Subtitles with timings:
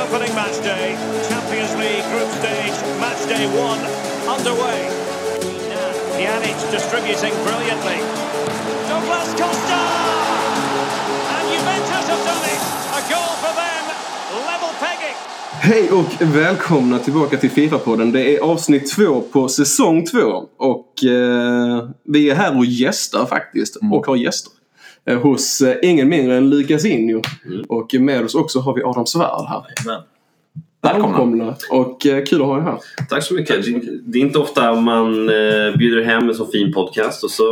[0.00, 0.96] opening match day.
[1.28, 3.80] Champions League group stage, match day one
[4.34, 4.80] underway.
[6.16, 7.98] Pjanic distributing brilliantly.
[8.88, 9.82] Douglas Costa!
[11.34, 12.62] And Juventus have done it!
[12.98, 13.84] A goal for them,
[14.48, 15.16] level pegging.
[15.52, 18.12] Hej och välkomna tillbaka till Fifa-podden.
[18.12, 20.44] Det är avsnitt två på säsong två.
[20.58, 23.76] Och eh, vi är här och gästar faktiskt.
[23.92, 24.52] Och har gäster.
[25.08, 27.22] Eh, hos eh, ingen mindre än Lukas Injo.
[27.68, 29.62] Och med oss också har vi Adam Svärd här.
[29.86, 30.00] Men,
[30.82, 31.54] Välkomna.
[31.70, 32.78] Och eh, kul att ha er här.
[33.08, 33.64] Tack så mycket.
[33.64, 35.12] Det- Det är inte ofta man
[35.78, 37.44] bjuder hem en så fin podcast och så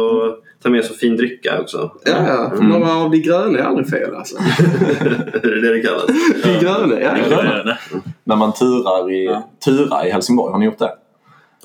[0.63, 1.93] tar med så fin drycka också.
[2.05, 4.37] Ja, några av de gröna är aldrig fel alltså.
[5.43, 6.07] är det det det kallas?
[6.45, 7.15] De gröna, ja.
[7.29, 7.79] gröna.
[8.25, 9.49] När man turar i, Ja.
[9.65, 10.91] turar i Helsingborg, har ni gjort det?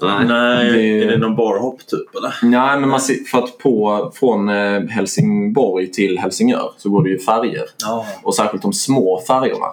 [0.02, 0.26] Nej.
[0.28, 2.34] Nej, Det- är det någon barhopp typ eller?
[2.42, 7.10] Nej, men man ser, för att på, från eh, Helsingborg till Helsingör så går det
[7.10, 7.64] ju färger.
[7.86, 8.06] Ja.
[8.24, 9.66] Och särskilt de små färjorna.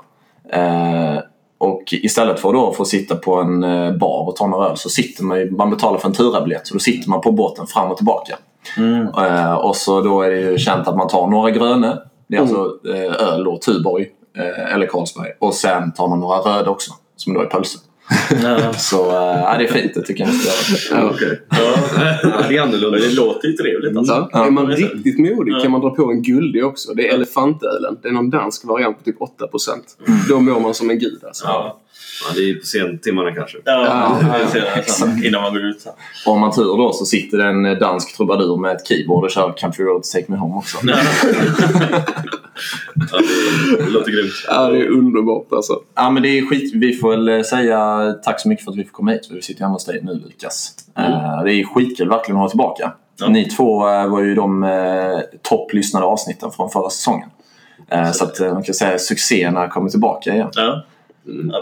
[0.53, 1.19] Eh,
[1.59, 4.89] och istället för då få sitta på en eh, bar och ta några öl så
[4.89, 7.91] sitter man ju, man betalar för en turabiljett så då sitter man på båten fram
[7.91, 8.37] och tillbaka.
[8.77, 9.09] Mm.
[9.09, 11.99] Eh, och så då är det ju känt att man tar några gröna.
[12.29, 14.07] Det är alltså eh, öl och Tuborg
[14.39, 15.29] eh, eller Carlsberg.
[15.39, 17.81] Och sen tar man några röda också som då är pölser.
[18.43, 18.73] Ja.
[18.79, 21.03] Så ja, det är fint, det tycker jag ni ska göra.
[21.05, 21.11] Ja.
[21.15, 21.41] Okej.
[21.51, 21.75] Ja.
[22.23, 22.99] Ja, det är annorlunda.
[22.99, 24.29] Det låter ju trevligt alltså.
[24.33, 24.47] Ja.
[24.47, 25.61] Är man riktigt modig Ja.
[25.63, 26.95] kan man dra på en guldig också.
[26.95, 27.97] Det är elefantölen.
[28.03, 29.29] Det är någon dansk variant på typ 8%.
[30.29, 31.45] Då mår man som en gud alltså.
[31.47, 31.81] Ja.
[32.29, 33.59] Ja, det är på sentimmarna kanske.
[33.65, 34.39] Ja, Ja.
[34.39, 35.87] jag ser det sen, innan man går ut.
[36.27, 39.31] Och om man tur då så sitter det en dansk trubadur med ett keyboard och
[39.31, 40.79] kör Country Roads Take Me Home också.
[43.13, 43.19] Ja.
[43.79, 44.33] det, det låter grymt.
[44.49, 45.81] Ja, det är underbart alltså.
[45.95, 46.73] Ja men det är skit.
[46.75, 49.27] Vi får väl eh, säga tack så mycket för att vi får komma hit.
[49.27, 50.71] för Vi sitter hemma hos dig nu Lukas.
[50.99, 52.93] Eh, Det är skitkul verkligen att ha tillbaka.
[53.21, 53.29] Ja.
[53.29, 57.29] Ni två eh, var ju de eh, topplyssnade avsnitten från förra säsongen.
[57.91, 60.49] Eh, så att man kan säga succéerna kommer tillbaka igen.
[60.55, 60.85] Ja,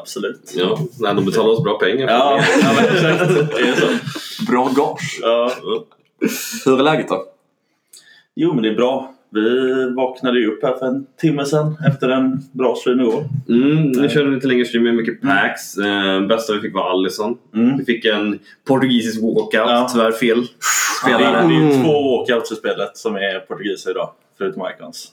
[0.00, 0.52] absolut.
[0.56, 2.08] Ja, nej, de betalar oss bra pengar.
[2.08, 3.28] Ja, ja men exakt.
[3.56, 3.86] Det är så.
[4.52, 5.18] Bra gage.
[5.22, 5.52] Ja.
[6.64, 7.24] Hur är läget då?
[8.34, 9.14] Jo, men det är bra.
[9.30, 13.24] Vi vaknade ju upp här för en timme sedan efter en bra stream igår.
[13.48, 15.78] Mm, vi körde lite längre stream med mycket packs.
[15.78, 17.38] Eh, bästa vi fick var Allison.
[17.54, 17.78] Mm.
[17.78, 19.52] Vi fick en portugisisk walkout.
[19.52, 19.88] Ja.
[19.92, 20.40] Tyvärr fel
[21.06, 21.48] Det är, spelare.
[21.48, 21.84] det är Mm.
[21.84, 25.12] två walkouts i spelet som är portugiser idag, förutom Icons.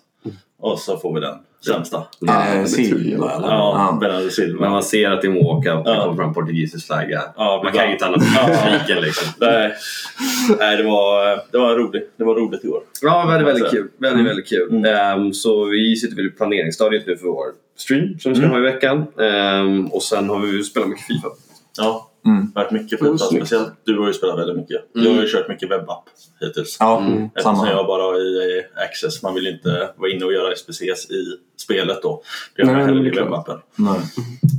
[0.71, 2.03] Och så får vi den sämsta.
[2.19, 3.47] Ja, Eh, det Silva eller?
[3.47, 4.61] Ja, Bernardo Silva.
[4.61, 5.85] Men man ser att det är walkout.
[5.85, 7.21] Det kommer fram portugisisk flagga.
[7.37, 9.27] Ja, man kan bara- inte annat än besviken liksom.
[9.39, 9.73] Nej,
[10.59, 12.13] Nej det, var, det, var roligt.
[12.17, 12.81] det var roligt i år.
[13.01, 13.77] Ja, väldigt, väldigt Alltså.
[13.77, 13.87] kul.
[13.97, 14.69] Väldigt, väldigt kul.
[14.71, 14.95] Mm.
[14.95, 17.45] Ehm, så vi sitter väl i planeringsstadiet nu för vår
[17.77, 18.51] stream som vi ska Mm.
[18.61, 19.05] ha i veckan.
[19.19, 21.27] Ehm, och sen har vi ju spelat mycket Fifa.
[21.77, 22.51] Ja, Mm.
[22.55, 23.25] varit mycket Mm, Fifa.
[23.25, 23.47] snyggt.
[23.47, 24.95] Speciellt du har ju spelat väldigt mycket.
[24.95, 25.07] Mm.
[25.07, 26.03] Jag har ju kört mycket webbapp
[26.41, 26.77] hittills.
[26.79, 27.25] Ja, Mm.
[27.25, 27.69] Eftersom samma.
[27.71, 29.23] jag bara har i eh, Access.
[29.23, 31.25] Man vill inte vara inne och göra SPCs i
[31.57, 32.21] spelet då.
[32.55, 33.57] Det gör man hellre i webbappen.
[33.75, 33.99] Nej.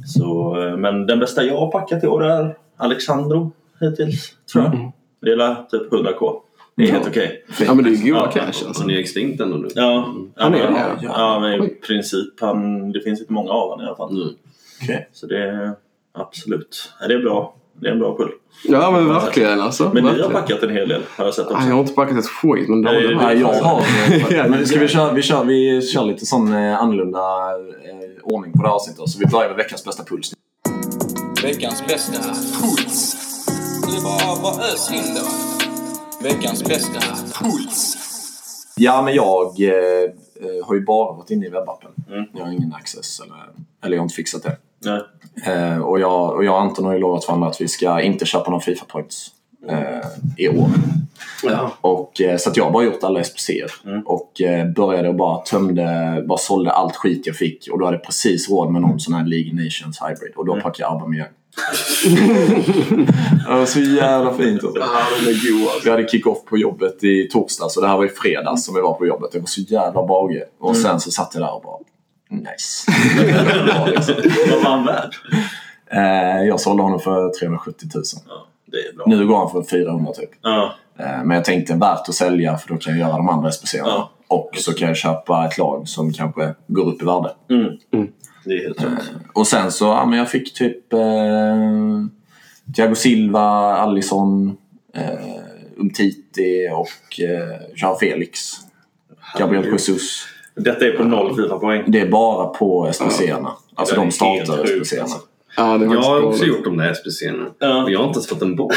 [0.06, 4.74] Så, eh, men den bästa jag har packat i år är Alexandro hittills, tror jag.
[4.74, 4.90] Mm.
[5.22, 6.42] Det är typ 100k.
[6.76, 6.92] Det är Ja.
[6.94, 7.44] helt okej.
[7.60, 8.84] Ja, men det är ju goda Ja, cash alltså.
[8.86, 9.68] ni är extinct ändå nu.
[9.74, 11.10] Ja, Han är men, det, ja, ja.
[11.16, 12.40] ja, men i princip.
[12.40, 14.22] Han, det finns inte många av honom i alla fall.
[14.22, 14.34] Mm.
[14.82, 15.08] Okej.
[15.12, 15.72] Så det är
[16.16, 16.92] absolut.
[17.00, 17.54] Ja, det är bra.
[17.80, 18.30] Det är en bra pull.
[18.64, 19.84] Ja, men verkligen alltså.
[19.84, 20.32] Men ni har verkligen.
[20.32, 21.56] packat en hel del har jag sett också.
[21.58, 23.08] Nej, jag har inte packat ett skit, men det har du.
[23.08, 26.82] det- Nej, jag har Men ska vi köra, vi kör, vi kör lite sån eh,
[26.82, 29.08] annorlunda eh, ordning på det här avsnittet.
[29.08, 30.32] Så vi börjar med veckans bästa puls.
[31.42, 32.22] Veckans bästa
[32.60, 33.16] puls.
[33.82, 35.26] Det är bara, bara ös in då.
[36.28, 37.00] Veckans bästa
[37.42, 37.96] puls.
[38.76, 41.90] Ja, men jag eh, eh, har ju bara varit inne i webbappen.
[42.10, 42.24] Mm.
[42.34, 43.36] Jag har ingen access eller,
[43.84, 44.56] eller jag har inte fixat det.
[45.46, 48.26] Eh, och, jag, och jag och Anton har ju lovat varandra att vi ska inte
[48.26, 49.28] köpa någon Fifa Points
[49.68, 50.68] eh, i år.
[51.42, 51.70] Ja.
[51.80, 53.70] Och, eh, så att jag har bara gjort alla SPC'er.
[53.84, 54.02] Mm.
[54.06, 57.68] Och eh, började och bara tömde, bara sålde allt skit jag fick.
[57.72, 60.32] Och då hade jag precis råd med någon sån här League Nations Hybrid.
[60.36, 60.62] Och då Mm.
[60.62, 61.28] packade jag Aubameyang.
[63.46, 64.64] det var så jävla fint.
[64.64, 64.82] Alltså.
[64.82, 65.30] Alltså.
[65.84, 68.80] Vi hade kick-off på jobbet i torsdags så det här var i fredags som vi
[68.80, 69.32] var på jobbet.
[69.32, 70.42] Det var så jävla bage.
[70.60, 70.82] Och Mm.
[70.82, 71.76] sen så satt jag där och bara
[72.28, 72.90] nice.
[74.50, 75.14] Vad var han värd?
[75.90, 78.04] eh, jag sålde honom för 370 000.
[78.28, 79.04] Ja, det är bra.
[79.06, 80.30] Nu går han för 400 typ.
[80.42, 83.50] Ja, Eh, men jag tänkte värt att sälja för då kan jag göra de andra
[83.50, 83.86] SPC'erna.
[83.86, 84.10] Ja.
[84.28, 87.34] Och så kan jag köpa ett lag som kanske går upp i värde.
[87.92, 88.08] mm.
[88.44, 89.10] det är helt rätt.
[89.34, 90.98] Och sen så, ja men jag fick typ eh,
[92.76, 94.56] Thiago Silva, Alisson,
[94.94, 95.36] eh,
[95.76, 98.40] Umtiti och eh, Jean Felix.
[99.38, 100.26] Gabriel Jesus.
[100.56, 101.84] Detta är på noll Fifa-poäng.
[101.86, 103.50] Det är bara på SPC'erna.
[103.74, 105.00] Alltså de startar SPC'erna.
[105.02, 105.18] alltså.
[105.56, 107.46] Ja, Jag har också gjort de där SPC'erna.
[107.58, 107.82] Ja.
[107.82, 108.76] Men jag har inte ens fått en båt.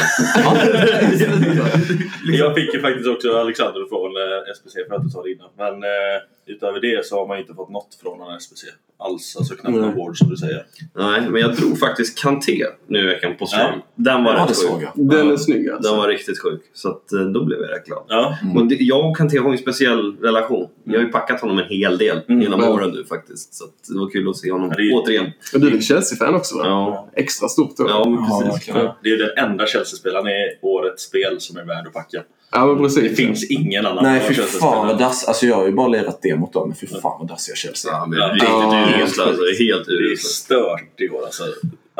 [2.32, 5.48] Jag fick ju faktiskt också Alexander från eh, SPC för att du sa det innan.
[5.58, 8.64] Men eh, utöver det så har man inte fått något från någon SPC.
[9.00, 9.36] Alls.
[9.38, 9.80] Alltså knappt Mm.
[9.80, 10.66] någon vård som du säger.
[10.94, 13.60] Nej, men jag drog faktiskt Kanté nu i veckan på ström.
[13.74, 13.82] Ja.
[13.94, 14.88] Den var Ja, rätt sjuk.
[14.94, 15.90] Den är snygg alltså.
[15.90, 16.60] Den var riktigt sjuk.
[16.74, 18.02] Så att, eh, då blev jag rätt glad.
[18.08, 18.36] Ja.
[18.56, 20.68] Och det, jag och Kanté har ju en speciell relation.
[20.84, 22.42] Jag har ju packat honom en hel del Mm.
[22.42, 22.70] genom Ja.
[22.70, 23.54] åren nu faktiskt.
[23.54, 25.26] Så att det var kul att se honom Ja, det är- återigen.
[25.54, 26.62] Och du är Chelsea-fan också va?
[26.66, 27.86] Ja, Extra stort då.
[27.88, 28.68] ja men precis.
[28.68, 32.22] Ja, det är ju den enda Chelsea-spelaren i årets spel som är värd att packa.
[32.52, 33.02] Ja, men precis.
[33.10, 35.24] Det finns ingen annan Nej, fy fan vad dass.
[35.28, 37.92] Alltså jag har ju bara lirat det mot dem, men fy fan vad dassiga Chelsea
[37.92, 38.26] Ja, men Ja.
[38.34, 39.42] riktigt Ja, urusla alltså.
[39.64, 40.28] Helt Det är urusla.
[40.28, 41.42] stört i år alltså.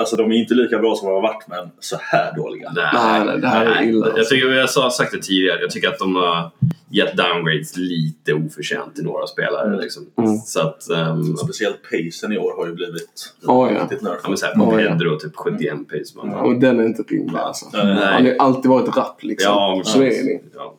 [0.00, 2.72] Alltså de är inte lika bra som de har varit, men så här dåliga.
[2.74, 4.06] Nej, nej, det här är illa.
[4.06, 4.34] Jag, Alltså.
[4.34, 6.50] tycker, jag har sagt det tidigare, jag tycker att de har
[6.90, 9.66] gett downgrades lite oförtjänt till några spelare.
[9.66, 9.80] Mm.
[9.80, 10.06] Liksom.
[10.18, 10.36] Mm.
[10.36, 13.82] Så att, um, Speciellt pacen i år har ju blivit Ja, ja.
[13.82, 14.90] riktigt ja, men så här, på Ja, ja.
[14.90, 16.16] Pedro typ 71 pace.
[16.16, 16.30] Man.
[16.30, 17.66] Ja, men den är inte rimlig alltså.
[17.72, 17.94] Nej.
[17.94, 19.52] Han har alltid varit rapp liksom.
[19.52, 20.40] Ja, men Så är det.
[20.54, 20.74] Ja.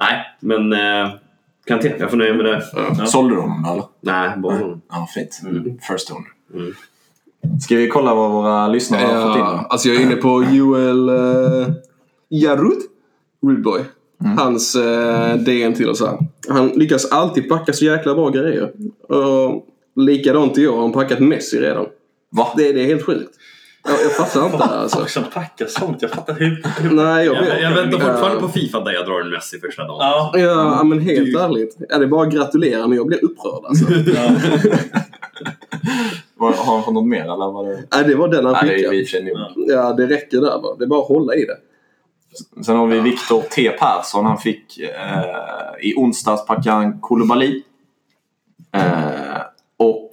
[0.00, 1.10] Nej, men uh,
[1.66, 2.64] Kanté, jag får nöja mig med det.
[2.98, 3.06] Ja.
[3.06, 3.84] Sålde du honom då eller?
[4.00, 4.82] Nej, bara honom.
[4.90, 5.40] Ja, fint.
[5.42, 5.78] Mm.
[5.92, 6.30] First owner.
[7.44, 7.60] Mm.
[7.60, 9.42] Ska vi kolla vad våra lyssnare har fått in?
[9.42, 11.68] Ja, alltså jag är inne på Joel uh,
[12.28, 12.78] Jarud.
[13.46, 13.80] Rudboy.
[14.38, 16.18] Hans uh, DN till oss här.
[16.48, 18.72] Han lyckas alltid packa så jäkla bra grejer.
[19.08, 20.76] Och likadant i år.
[20.76, 21.86] Han har packat Messi redan.
[22.30, 22.48] Va?
[22.56, 23.30] Det, det är helt sjukt.
[23.84, 24.98] Jag, jag fattar inte det alltså.
[24.98, 26.02] Folk som packar sånt.
[26.02, 26.62] Jag fattar hur...
[26.80, 26.90] hur...
[26.90, 27.62] Nej, jag Jag, vet.
[27.62, 29.98] jag väntar fortfarande på Fifa där jag drar en Messi första dagen.
[30.00, 30.32] Ja.
[30.34, 31.76] Ja, men helt ärligt.
[31.88, 33.84] Ja, det är bara att gratulera men jag blir upprörd alltså.
[36.34, 37.52] Var, har han fått något mer eller?
[37.52, 37.82] Var det...
[37.92, 39.24] Nej, det var den han Nej, det är skickade.
[39.24, 39.70] nog.
[39.70, 39.92] Ja.
[39.92, 40.76] Det räcker där bara.
[40.76, 41.56] Det är bara att hålla i det.
[42.64, 44.26] Sen har vi Viktor T Persson.
[44.26, 44.90] Han fick eh,
[45.80, 47.62] i onsdags packa han Koulibaly.
[48.72, 49.40] Eh,
[49.76, 50.10] och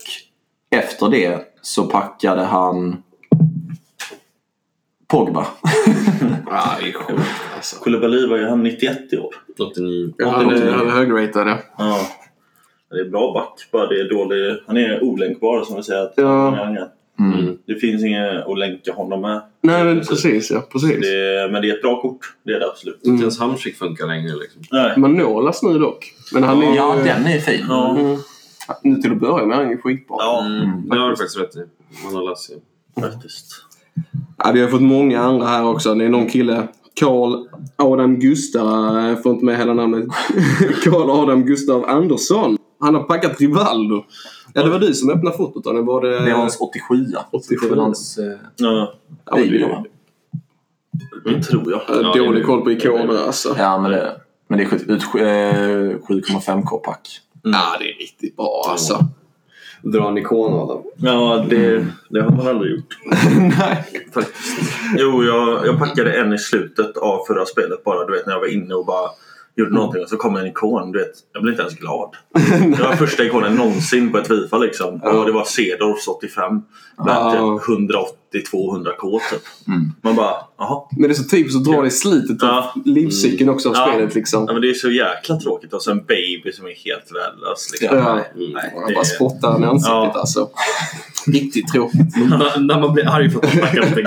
[0.69, 3.03] efter det så packade han
[5.07, 5.47] Pogba.
[6.49, 7.21] Ja, det är sjukt
[7.55, 7.83] alltså.
[7.83, 9.35] Koulibaly var ju han 91 i år.
[9.69, 10.13] 89.
[10.17, 11.57] Ja, han är, är högratad ja.
[11.77, 11.97] Ja.
[12.89, 14.57] Det är bra back, bara det är dålig...
[14.67, 16.03] Han är olänkbar som vi säger.
[16.03, 16.49] Att Ja.
[16.49, 16.87] han är.
[17.19, 17.57] Mm.
[17.67, 19.41] Det finns inget att länka honom med.
[19.61, 20.61] Nej, men precis ja.
[20.71, 21.01] Precis.
[21.01, 22.19] Det, men det är ett bra kort.
[22.43, 22.99] Det är det absolut.
[23.03, 24.61] Inte ens Hamsik funkar längre liksom.
[24.71, 24.93] Nej.
[24.97, 26.13] Manolas nu dock.
[26.33, 27.03] Men han är Ja, ju...
[27.03, 27.65] den är fin.
[27.69, 27.97] Ja.
[27.97, 28.17] Mm.
[28.83, 30.17] Nu till att börja med är han ju skitbra.
[30.19, 30.89] Ja, Mm.
[30.89, 31.59] Det har du faktiskt rätt i.
[32.05, 32.35] Man har
[32.95, 33.01] det.
[33.01, 33.51] faktiskt.
[34.37, 35.95] Ja, vi har fått många andra här också.
[35.95, 36.67] Det är någon kille.
[36.99, 38.95] Karl Adam Gustav.
[39.07, 40.05] Jag får inte med hela namnet.
[40.83, 42.57] Karl Adam Gustav Andersson.
[42.79, 44.03] Han har packat Rivaldo.
[44.53, 45.67] Ja, det var du som öppnade fotot.
[45.67, 46.09] Eller var det...
[46.19, 47.69] Det är hans 87 87.
[47.69, 48.23] Det hans eh,
[48.55, 48.93] Ja,
[49.25, 49.83] Ja, men det-
[51.25, 51.81] det tror jag.
[51.87, 52.45] Ja, Ja, dålig det.
[52.45, 53.55] koll på ikoner alltså.
[53.57, 54.15] Ja, men det,
[54.47, 57.07] men det är skjut- ut eh, 7,5k pack.
[57.43, 58.99] Ja, det är riktigt bra alltså
[59.85, 60.83] dra en ikon av dem.
[60.97, 62.97] Ja, det, det har man aldrig gjort.
[63.59, 63.85] Nej.
[64.97, 68.05] Jo, jag, jag packade en i slutet av förra spelet bara.
[68.05, 69.09] Du vet när jag var inne och bara
[69.55, 70.91] gjorde någonting och så kom en ikon.
[70.91, 72.09] Du vet, jag blev inte ens glad.
[72.77, 74.99] det var första ikonen någonsin på ett Fifa liksom.
[75.03, 75.11] Ja.
[75.11, 76.61] Och det var Cedorfs 85.
[77.05, 79.41] Värt typ 180 80-200k typ.
[79.67, 79.91] Mm.
[80.01, 80.87] Man bara, jaha.
[80.91, 82.73] Men det är så typiskt att dra det i slitet av ja.
[82.85, 83.87] livscykeln också av mm.
[83.87, 83.93] ja.
[83.93, 84.45] spelet liksom.
[84.47, 85.73] Ja men det är så jäkla tråkigt.
[85.73, 87.71] Och så en baby som är helt värdelös.
[87.71, 87.97] Liksom.
[87.97, 88.15] Ja.
[88.15, 88.51] Nej, mm.
[88.53, 90.13] nej, bara spottar i ansiktet ja.
[90.15, 90.49] alltså.
[91.27, 92.15] Riktigt tråkigt.
[92.59, 94.03] När man blir arg för att man snackar någonting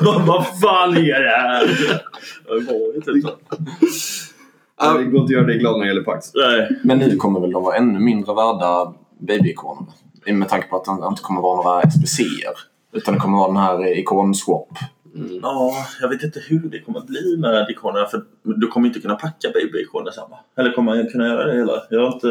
[0.00, 0.22] bra.
[0.26, 1.66] Vad fan är det här?
[1.66, 3.00] Det.
[3.12, 3.24] Typ.
[4.98, 6.34] Det går inte att göra dig glad när det gäller Pax.
[6.34, 6.68] Nej.
[6.84, 9.92] Men nu kommer väl de vara ännu mindre värda babyikonerna?
[10.26, 12.54] Med tanke på att det inte kommer vara några SPC'er.
[12.92, 14.68] Utan det kommer vara den här ikonswap.
[15.42, 18.06] Ja, jag vet inte hur det kommer att bli med ikonerna.
[18.06, 20.36] För du kommer inte kunna packa babyikoner samma.
[20.58, 21.82] Eller kommer man kunna göra det hela?
[21.90, 22.28] Jag inte...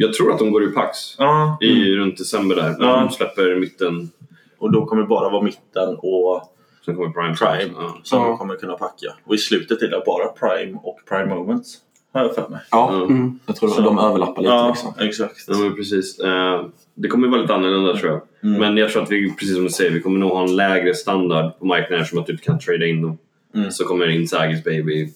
[0.00, 1.58] Jag tror att de går ur Pax Ja.
[1.60, 2.76] i runt december där.
[2.78, 3.00] När Ja.
[3.00, 4.10] de släpper mitten.
[4.58, 6.42] Och då kommer det bara vara mitten och
[6.84, 7.34] Sen kommer Prime.
[7.36, 7.96] Prime Ja.
[8.02, 8.36] som Ja.
[8.36, 9.06] kommer kunna packa.
[9.24, 11.78] Och i slutet är det bara Prime och Prime Moments.
[12.12, 12.60] Har jag för mig.
[12.70, 12.94] Ja.
[12.94, 13.38] Mm.
[13.46, 14.92] jag tror att de överlappar lite Ja, liksom.
[14.98, 15.44] exakt.
[15.48, 16.18] Ja, men precis.
[16.20, 18.20] Eh, det kommer vara lite annorlunda tror jag.
[18.50, 18.60] Mm.
[18.60, 20.94] Men jag tror att vi, precis som du säger, vi kommer nog ha en lägre
[20.94, 23.18] standard på marknaden som att du kan trada in dem.
[23.54, 23.70] Mm.
[23.70, 25.08] Så kommer Inzagis baby,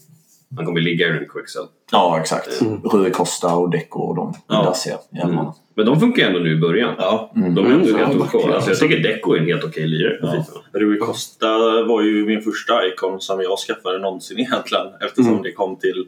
[0.57, 1.65] han kommer ligga runt Quicksell.
[1.93, 2.63] Ja, exakt.
[2.93, 4.63] Rui Costa och Deco och de Ja.
[4.63, 5.55] dassiga jävlarna.
[5.77, 6.95] Men de funkar ju ändå nu i början.
[6.99, 7.33] Ja.
[7.37, 7.55] Mm.
[7.55, 8.19] De är ändå Mm, helt ja, okej.
[8.21, 8.53] verkligen.
[8.55, 10.27] Alltså, jag tycker Deco är en helt okej lirare på
[10.73, 10.81] Ja.
[10.81, 11.49] Rui Costa
[11.85, 14.87] var ju min första icon som jag skaffade någonsin egentligen.
[15.01, 15.43] Eftersom Mm.
[15.43, 16.07] det kom till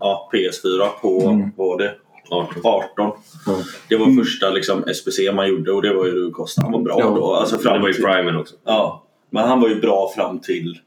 [0.00, 1.78] ja, PS4 på, Mm.
[1.78, 1.94] det?
[2.30, 2.60] 18.
[2.64, 3.12] 18.
[3.46, 3.60] Mm.
[3.88, 6.62] Det var första liksom, SPC man gjorde och det var ju Costa.
[6.62, 7.06] Han var bra Ja.
[7.10, 7.34] då.
[7.34, 8.54] Alltså, Det fram var ju till, Primen också.
[8.64, 10.78] ja, men han var ju bra fram till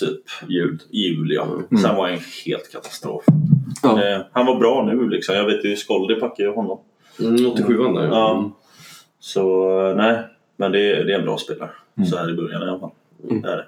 [0.00, 0.80] typ Ljud.
[0.90, 1.34] juli.
[1.34, 1.42] Ja.
[1.70, 1.82] Mm.
[1.82, 3.24] Sen var han en helt katastrof.
[3.82, 4.02] Ja.
[4.04, 5.34] Eh, han var bra nu liksom.
[5.36, 6.78] Jag vet ju Skoldi packade ju honom.
[7.20, 8.06] Mm, 87 där.
[8.06, 8.50] Ja.
[9.20, 10.18] Så eh, nej,
[10.56, 11.70] men det, är- det är en bra spelare.
[11.96, 12.08] Mm.
[12.08, 12.90] Så här i början i alla fall.
[13.22, 13.66] Det är det.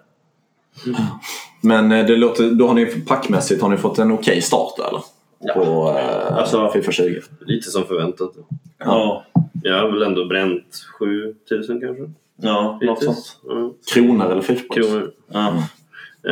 [1.63, 5.03] Men eh, det låter, då har ni packmässigt har ni fått en okej start eller?
[5.39, 5.55] Ja.
[5.55, 7.21] På eh, Alltså- Fifa 20.
[7.41, 8.33] Lite som förväntat.
[8.79, 9.25] Ja,
[9.63, 12.11] Jag har väl ändå bränt 7000 kanske.
[12.37, 13.17] ja något sånt.
[13.17, 13.39] Hittills.
[13.47, 13.73] Ja.
[13.95, 14.63] Kronor eller points?
[14.75, 15.11] Kronor.
[15.29, 15.53] Ja.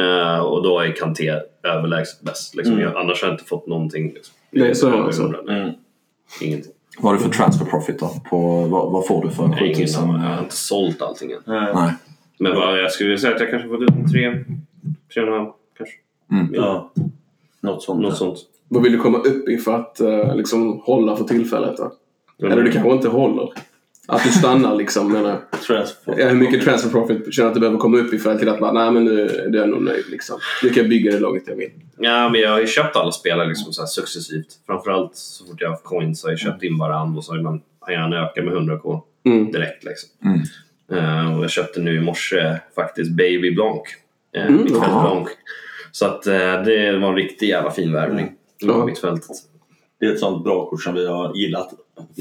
[0.00, 2.54] Eh, och då är Kanté överlägset bäst.
[2.54, 2.72] Liksom.
[2.74, 2.84] Mm.
[2.84, 4.12] Jag, annars har jag inte fått någonting.
[4.14, 4.34] Liksom.
[4.50, 5.22] Det är så, Över alltså.
[5.22, 5.38] 100.
[5.44, 5.74] Nej, Mm.
[6.42, 6.72] Ingenting.
[6.98, 8.10] Vad har du för transfer profit då?
[8.30, 10.04] På, vad, vad får du för Jag har ingen 7000?
[10.10, 10.22] aning.
[10.22, 11.38] Jag har inte sålt allting än.
[11.44, 11.74] Nej.
[11.74, 11.92] Nej.
[12.38, 14.44] Men vad, jag skulle säga att jag kanske fått ut en tre,
[15.14, 15.94] tre och en halv kanske.
[16.52, 16.92] Ja.
[17.60, 18.00] Något sånt.
[18.02, 18.38] Något sånt.
[18.74, 21.92] Vad vill du komma upp i för att eh, liksom hålla för tillfället då?
[22.46, 23.48] Eller du kanske inte håller?
[24.08, 26.28] Att du stannar liksom menar jag.
[26.28, 28.60] Hur mycket transfer profit känner att du behöver komma upp i för att till att
[28.60, 30.38] bara, nej men nu är jag nog nöjd liksom.
[30.62, 31.70] Nu kan jag bygga det laget jag vill.
[31.98, 34.46] Ja, men jag har ju köpt alla spelare liksom så här successivt.
[34.66, 37.32] Framförallt så fort jag har haft coins så har jag köpt in varann och så
[37.32, 39.52] har man har gärna ökat med 100k Mm.
[39.52, 39.84] direkt.
[39.84, 40.08] Liksom.
[40.24, 40.40] Mm.
[40.92, 43.82] Eh, och jag köpte nu i morse faktiskt Baby Blanc.
[44.36, 44.64] Uh, Mm.
[44.64, 45.28] Blanc.
[45.92, 48.32] Så att eh, det var en riktig jävla fin värvning.
[48.58, 48.72] Ja.
[48.78, 48.84] Ja.
[48.84, 49.30] Mittfältet.
[50.00, 51.70] Det är ett sånt bra kort som vi har gillat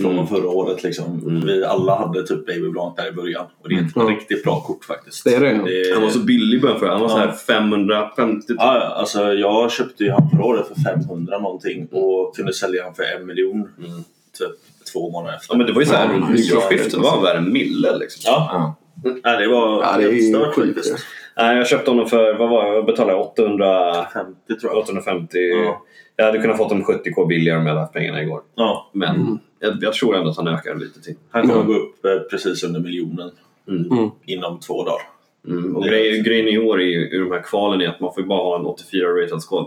[0.02, 0.28] från Mm.
[0.28, 0.84] förra året.
[0.84, 1.42] Liksom.
[1.46, 3.46] Vi alla hade typ Baby Blanc där i början.
[3.64, 4.02] Och det är ett Ja.
[4.02, 5.24] riktigt bra kort faktiskt.
[5.24, 5.48] Det är det.
[5.50, 7.34] är- Han var så billig i början för Han var så här Ja.
[7.34, 8.58] 550 typ.
[8.60, 12.84] Ja, ja, alltså jag köpte ju han förra året för 500 någonting och kunde sälja
[12.84, 14.04] han för en miljon Mm.
[14.40, 14.52] typ
[14.94, 15.54] två månader efter.
[15.54, 16.54] Ja, men det var ju så här Ja, nice.
[16.56, 16.92] nyårsskiftet.
[16.92, 18.22] Det var värre än mille liksom.
[18.26, 18.76] Ja, Ja.
[19.24, 20.96] Nej, det var Ja, det är stört faktiskt.
[21.38, 22.76] Nej, jag köpte honom för, vad var det?
[22.76, 24.78] Jag betalade 800, 50 tror jag.
[24.84, 25.38] 850.
[25.38, 25.82] Ja.
[26.16, 28.42] Jag hade kunnat fått dem 70k billigare om jag hade haft pengarna igår.
[28.56, 29.40] Ja, Men Mm.
[29.60, 31.16] jag, jag tror ändå att han ökar lite till.
[31.30, 31.64] han kommer Ja.
[31.64, 33.32] gå upp eh, precis under miljonen
[33.68, 33.92] Mm.
[33.92, 34.10] Mm.
[34.26, 35.02] inom två dagar.
[35.48, 35.76] Mm.
[35.76, 38.24] Och Det- grej, grejen i år i, i de här kvalen är att man får
[38.24, 39.66] bara ha en 84 rated squad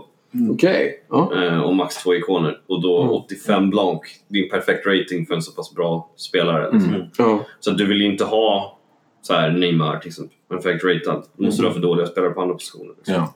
[0.51, 1.03] Okej.
[1.09, 1.43] Ja.
[1.43, 2.61] eh, och max två ikoner.
[2.67, 3.13] Och då Mm.
[3.13, 6.71] 85 blank, det är en perfekt rating för en så pass bra spelare.
[6.73, 6.93] Liksom.
[6.93, 7.07] Mm.
[7.17, 7.45] ja.
[7.59, 8.77] Så du vill ju inte ha
[9.21, 11.23] så här Neymar till exempel, perfekt ratad.
[11.37, 12.93] Då måste du ha för dåliga spelare på andra positioner.
[12.97, 13.13] Liksom.
[13.15, 13.33] Ja.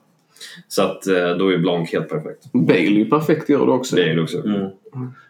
[0.67, 2.51] Så att eh, då är blank helt perfekt.
[2.53, 3.95] Bale är ju perfekt gör det också.
[3.95, 4.37] Det också.
[4.45, 4.69] Mm.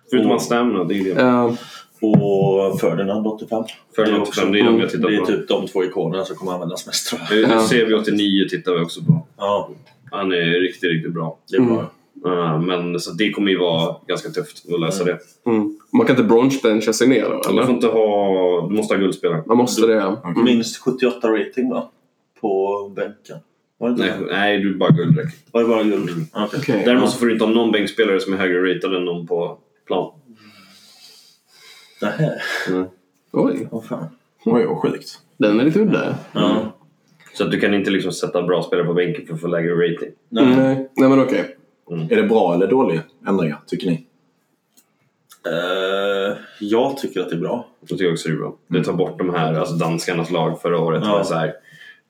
[0.09, 1.21] Förutom hans stamina, det är det.
[1.21, 1.53] Eh,
[2.01, 3.63] Och Ferdinand 85.
[3.95, 5.25] För det är 85, det är de jag tittar Det är på.
[5.25, 7.35] typ de två ikonerna som kommer användas mest tror jag.
[7.49, 7.59] Nu Ja.
[7.61, 9.21] ser vi 89 tittar vi också på.
[9.37, 9.69] Ja,
[10.11, 11.37] Han är riktigt, riktigt bra.
[11.51, 11.91] det är bra.
[12.25, 15.17] Uh, men så det kommer ju vara ganska tufft att lösa det.
[15.45, 15.77] mm.
[15.93, 17.69] Man kan inte brunchbencha sig ner då, Du får eller?
[17.69, 18.67] inte ha...
[18.69, 19.43] Du måste ha guldspelare.
[19.47, 19.93] Man måste det.
[19.93, 20.33] ja.
[20.45, 21.89] Minst 78 rating va?
[22.41, 23.37] På bänken.
[23.81, 24.25] Var det Nej, det?
[24.31, 25.33] nej, du är bara guldräck.
[25.51, 26.09] Var det bara guld?
[26.33, 26.59] Okej.
[26.59, 26.81] Okej.
[26.85, 29.57] Däremot så får du inte ha någon bänkspelare som är högre ratad än någon på
[29.87, 30.11] plan.
[32.01, 32.41] Nähä.
[33.31, 34.07] Oj, Vad fan.
[34.45, 35.19] Oj, vad sjukt.
[35.37, 36.15] den är lite udda.
[36.33, 36.71] Ja.
[37.33, 39.73] Så att du kan inte liksom sätta bra spelare på bänken för att få lägre
[39.73, 40.09] rating.
[40.29, 40.45] Nej.
[40.55, 40.89] Nej.
[40.95, 41.55] Nej, men okej.
[42.09, 44.05] Är det bra eller dåliga ändringar, tycker ni?
[45.45, 47.67] Eh, jag tycker att det är bra.
[47.79, 48.55] Jag tycker också det är bra.
[48.67, 51.11] Det tar bort de här, alltså danskarnas lag förra året Ja.
[51.11, 51.53] var så här.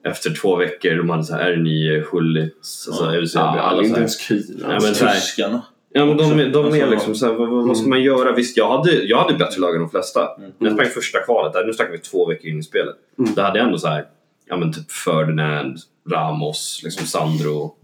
[0.03, 3.21] Efter två veckor, de hade så här R9, Schulitz, alltså Ja.
[3.21, 4.43] UCB, är alla inte ens kul.
[4.61, 5.61] Ja, men så här, Tyskarna.
[5.93, 6.35] Ja, men de, också.
[6.35, 8.31] de är Alltså, liksom såhär, vad, vad, vad ska man göra?
[8.35, 10.35] Visst, jag hade, jag hade bättre lag än de flesta.
[10.37, 10.51] Mm.
[10.57, 12.95] När jag sprang första kvalet, där, nu snackar vi två veckor in i spelet.
[13.19, 13.33] Mm.
[13.35, 14.05] Då hade jag ändå så här,
[14.49, 15.77] ja men typ Ferdinand,
[16.11, 17.75] Ramos, liksom Sandro,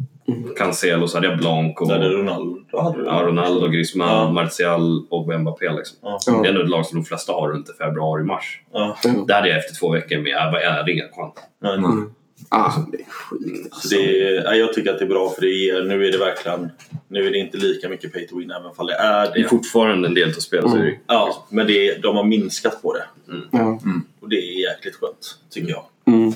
[0.58, 2.60] Cancelo, så hade jag Blanc och Där är Ronaldo.
[2.82, 4.32] Hade du ja, Ronaldo, Griezmann, Ja.
[4.32, 5.70] Martial och Mbappé.
[5.74, 5.98] Liksom.
[6.02, 6.20] Ja.
[6.26, 8.62] Det är ändå ett lag som de flesta har runt februari-mars.
[8.74, 8.98] Ja.
[9.28, 10.32] Det hade jag efter två veckor med.
[10.32, 11.34] Jag, hade inga chans.
[11.62, 11.80] Nej.
[12.50, 13.70] Ah, det är skit.
[13.74, 16.12] Så det är, ja, jag tycker att det är bra för det ger, nu är
[16.12, 16.70] det verkligen
[17.08, 19.44] nu är det inte lika mycket pay to win även om det är Det är
[19.44, 19.50] det.
[19.50, 20.62] fortfarande en del till spel.
[20.70, 23.04] Så är det, Ja, men det, de har minskat på det.
[23.52, 23.80] Ja.
[24.22, 25.84] Och det är jäkligt skönt, tycker jag.
[26.08, 26.34] Mm.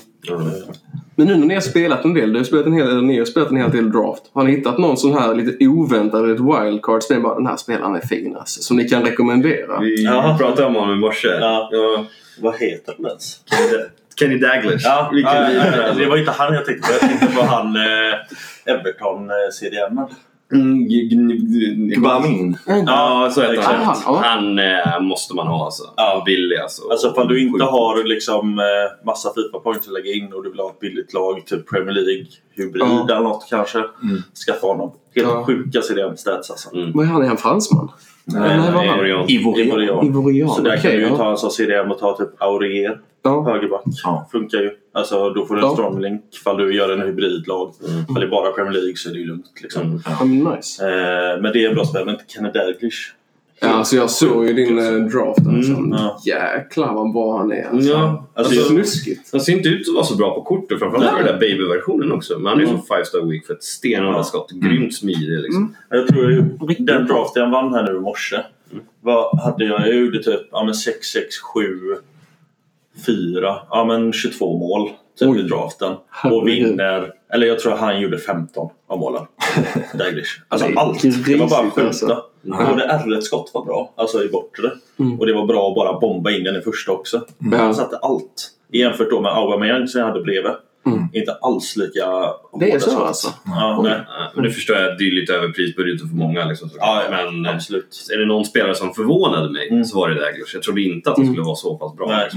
[1.14, 3.18] Men nu när ni har spelat en del, du har spelat en hel, eller ni
[3.18, 4.22] har spelat en hel del draft.
[4.32, 7.56] Har ni hittat någon sån här lite oväntad, ett wildcard som är bara den här
[7.56, 9.80] spelaren är fin alltså, Som ni kan rekommendera?
[9.80, 10.36] vi Ja.
[10.40, 11.28] pratade om honom i morse.
[11.28, 11.68] Ja.
[11.72, 12.04] Ja.
[12.40, 13.40] Vad heter den ens?
[14.18, 14.84] Kenny Daglish.
[14.84, 16.92] Ja, Vilken ja, det var inte han jag tänkte på.
[16.94, 19.34] Jag tänkte på han eh, Everton eh,
[21.96, 22.56] Gbamin.
[22.86, 23.80] Ja, så heter han.
[23.90, 24.06] exakt.
[24.06, 25.82] Han eh, måste man ha alltså.
[25.96, 26.22] Ja.
[26.26, 26.82] Billig alltså.
[26.90, 30.60] Alltså ifall du inte har liksom eh, massa Fifa-points att lägga in och du vill
[30.60, 33.06] ha ett billigt lag, typ Premier League, hybrid Ja.
[33.10, 33.78] eller något kanske.
[34.46, 34.92] Skaffa honom.
[35.16, 35.44] Helt Ja.
[35.46, 36.74] sjuka CDM-stats alltså.
[36.76, 36.92] Mm.
[36.94, 37.22] Vad är han?
[37.22, 37.88] Är han fransman?
[38.24, 38.90] Nej, Nej?
[39.00, 39.30] Orion.
[39.30, 40.06] Ivorian.
[40.06, 40.48] Ivorian.
[40.48, 41.16] Så där kan okej, du ju ja.
[41.16, 43.44] ta en sån CDM och ta typ Aurier, Ja.
[43.52, 43.82] högerback.
[44.04, 44.28] Ja.
[44.32, 44.70] Funkar ju.
[44.92, 45.72] Alltså då får du en Ja.
[45.72, 46.22] strong link.
[46.40, 47.72] Ifall du gör en hybridlag.
[47.88, 48.00] Mm.
[48.02, 49.82] Ifall det är bara Premier League så är det ju lugnt liksom.
[49.82, 50.00] Mm.
[50.06, 50.84] Ja, men nice.
[50.88, 53.12] Eh, men det är en bra spel, men inte Kenny Dalglish.
[53.62, 55.46] Ja, alltså jag såg ju din eh, draft.
[55.48, 55.72] Alltså.
[55.72, 56.20] Mm, ja.
[56.24, 57.64] Jäklar vad bra han är.
[57.70, 57.90] Alltså.
[57.90, 59.28] Ja, Alltså, alltså, snuskigt.
[59.32, 60.78] Han ser inte ut att vara så bra på kortet.
[60.78, 62.38] Framförallt den där baby-versionen också.
[62.38, 62.78] Men han är ju Mm.
[62.80, 64.24] som 5 star week för ett stenhårda Ja.
[64.24, 64.50] skott.
[64.50, 65.74] Grymt smidig liksom.
[65.90, 66.42] Jag tror ju,
[66.78, 68.36] den draften jag vann här nu i morse.
[69.00, 69.80] Vad hade jag?
[69.80, 71.78] Jag gjorde typ ja, men 6, 6, 7,
[73.06, 73.56] 4.
[73.70, 74.90] Ja men 22 mål
[75.20, 75.42] Oj.
[75.42, 75.94] draften.
[76.24, 77.12] Och vinner.
[77.34, 79.22] Eller jag tror han gjorde 15 av målen.
[79.94, 80.30] Daglish.
[80.48, 81.02] Alltså allt.
[81.26, 81.86] Det var bara grisigt, skjuta.
[81.86, 82.24] alltså.
[82.42, 84.70] Både R1-skott var bra, alltså i bortre.
[85.18, 87.20] Och det var bra att bara bomba in den i första också.
[87.38, 87.56] Ja.
[87.56, 88.50] Han satte allt.
[88.72, 90.52] Jämfört då med Aubameyang som jag hade bredvid.
[91.12, 92.06] Inte alls lika
[92.60, 93.02] Det är så skott.
[93.06, 93.28] alltså?
[93.44, 93.90] Ja, Oj.
[94.34, 96.44] Men det förstår jag, det är lite över prisbudgeten för många.
[96.44, 98.06] Liksom, Ja, men eh, absolut.
[98.14, 99.84] är det någon spelare som förvånade mig Mm.
[99.84, 100.54] så var det Daglish.
[100.54, 102.06] Jag trodde inte att han skulle vara så pass bra.
[102.08, 102.28] Nej.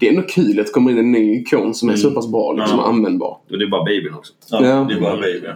[0.00, 2.28] Det är ändå kul att det kommer in en ny ikon som är så pass
[2.32, 2.82] bra liksom, Ja.
[2.84, 3.38] och användbar.
[3.50, 4.32] Och det är bara babyn också.
[4.50, 4.86] Ja, Ja.
[4.88, 5.46] Det är bara baby.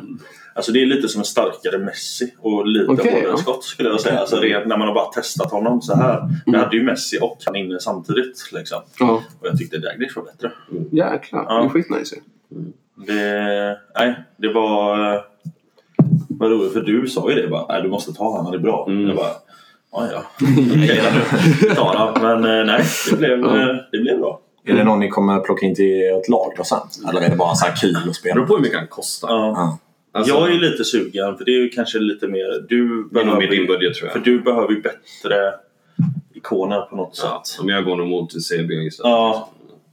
[0.55, 3.37] Alltså det är lite som en starkare Messi och lite Okej, hårdare ja.
[3.37, 4.19] skott skulle jag säga.
[4.19, 6.29] Alltså rent när man har bara testat honom så här.
[6.47, 8.51] Jag hade ju Messi och han inne samtidigt.
[8.53, 8.79] Liksom.
[8.99, 9.23] Ja.
[9.41, 10.53] Och jag tyckte Daglish var bättre.
[10.91, 11.59] Jäklar, Ja.
[11.61, 12.21] det är skitnice ju.
[13.07, 15.15] Det, nej, det var...
[15.15, 15.21] eh,
[16.29, 17.67] Vad roligt, för du sa ju det bara.
[17.69, 18.87] Nej, du måste ta honom, han är bra.
[18.89, 19.07] Mm.
[19.09, 19.33] Jag bara...
[19.93, 20.23] Ja, ja.
[21.83, 22.15] Honom.
[22.43, 23.61] Men eh, nej, det blev, Ja.
[23.71, 24.41] eh, det blev bra.
[24.65, 26.79] Är det någon ni kommer plocka in till ett lag då sen?
[27.09, 28.35] Eller är det bara så här kul att Det spela?
[28.35, 29.29] beror på hur mycket han kostar.
[29.29, 29.53] Ja.
[29.57, 29.79] Ja.
[30.15, 32.67] Alltså, jag är lite sugen, för det är ju kanske lite mer...
[32.69, 34.25] Du det nog med din budget tror För jag.
[34.25, 35.55] du behöver ju bättre
[36.35, 37.61] ikoner på något Ja, sätt.
[37.61, 39.11] om jag går nog mot CB istället.
[39.11, 39.51] Ja.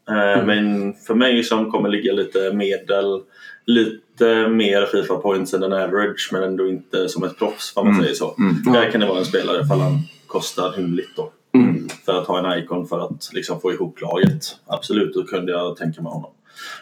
[0.10, 3.22] Eh, Men för mig som kommer ligga lite medel,
[3.70, 7.94] lite mer Fifa points än en average men ändå inte som ett proffs om man
[7.94, 8.04] Mm.
[8.04, 8.36] säger så.
[8.40, 8.74] Mm.
[8.74, 11.32] Där kan det vara en spelare ifall han kostar rimligt då.
[11.54, 11.90] Mm.
[12.06, 14.44] För att ha en icon för att liksom få ihop laget.
[14.66, 16.32] Absolut, då kunde jag tänka mig honom.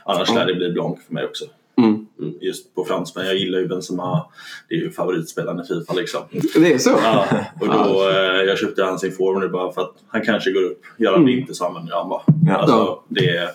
[0.06, 1.46] Annars lär det bli Blanc för mig också.
[1.78, 2.08] Mm.
[2.42, 3.26] Just på fransmän.
[3.26, 4.26] Jag gillar ju Benzema.
[4.70, 6.22] Det är ju favoritspelaren i Fifa liksom.
[6.56, 6.90] Det är så?
[7.04, 7.28] Ja,
[7.62, 8.16] och då, eh,
[8.48, 10.82] jag köpte hans inform nu bara för att han kanske går upp.
[10.98, 12.22] Gör han det inte så använder jag han bara.
[12.48, 12.56] Ja.
[12.56, 13.50] Alltså, det är,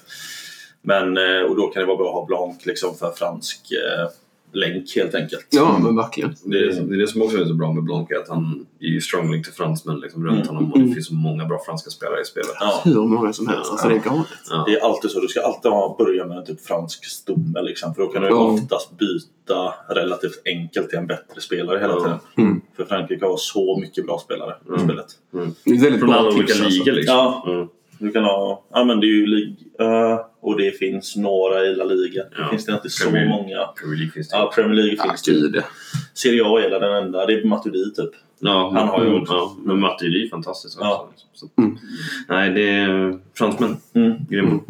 [0.83, 4.09] men, eh, och då kan det vara bra att ha Blanc liksom för fransk eh,
[4.55, 5.47] länk helt enkelt.
[5.51, 6.35] Ja, men verkligen.
[6.45, 8.87] Det är, det är det som också är så bra med Blanc, att han är
[8.87, 10.49] ju strong link till fransmän liksom, runt Mm.
[10.49, 12.51] honom och det finns så många bra franska spelare i spelet.
[12.61, 12.81] Ja.
[12.85, 13.71] Hur många som helst.
[13.71, 14.27] Alltså det är galet.
[14.51, 14.65] Ja.
[14.67, 15.21] Det är alltid så.
[15.21, 17.63] Du ska alltid ha, börja med en typ fransk stomme.
[17.63, 18.35] Liksom, för då kan du Ja.
[18.35, 22.01] oftast byta relativt enkelt till en bättre spelare hela Ja.
[22.01, 22.19] tiden.
[22.49, 22.61] Mm.
[22.77, 24.81] För Frankrike har så mycket bra spelare i Mm.
[24.81, 25.07] spelet.
[25.65, 26.65] Det är väldigt Från bra alla olika alltså.
[26.69, 27.15] ligor liksom.
[27.17, 27.45] Ja.
[27.49, 27.69] Mm.
[27.99, 31.85] Du kan ha, ja men det är ju Liga och det finns några i La
[31.85, 32.23] Liga.
[32.23, 32.49] Det Ja.
[32.51, 33.59] finns det inte så Premier- många.
[33.81, 34.37] Premier League finns det.
[34.37, 35.63] Ja, Premier League Ja, finns det gud.
[36.15, 37.27] Serie A är den enda.
[37.27, 38.11] Det är Matuidi typ.
[38.39, 40.89] Ja, Han har ju- mm, ja, men Matuidi är fantastisk också.
[40.89, 41.11] Ja.
[41.35, 41.79] Så, Mm.
[42.29, 43.77] Nej, det är fransmän.
[43.95, 44.13] Mm.
[44.31, 44.61] Grymma.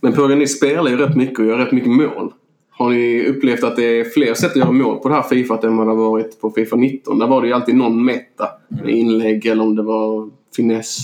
[0.00, 2.32] Men Pågar, ni spelar ju rätt mycket och gör rätt mycket mål.
[2.70, 5.58] Har ni upplevt att det är fler sätt att göra mål på det här Fifa
[5.62, 7.18] än vad det har varit på Fifa 19?
[7.18, 8.48] Där var det ju alltid någon meta.
[8.68, 10.98] Med inlägg eller om det var finess.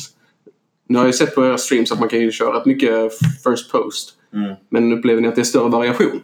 [0.87, 3.13] Nu har jag sett på era streams att man kan ju köra rätt mycket
[3.45, 4.11] first post.
[4.35, 4.55] Mm.
[4.69, 6.21] Men upplever ni att det är större variation?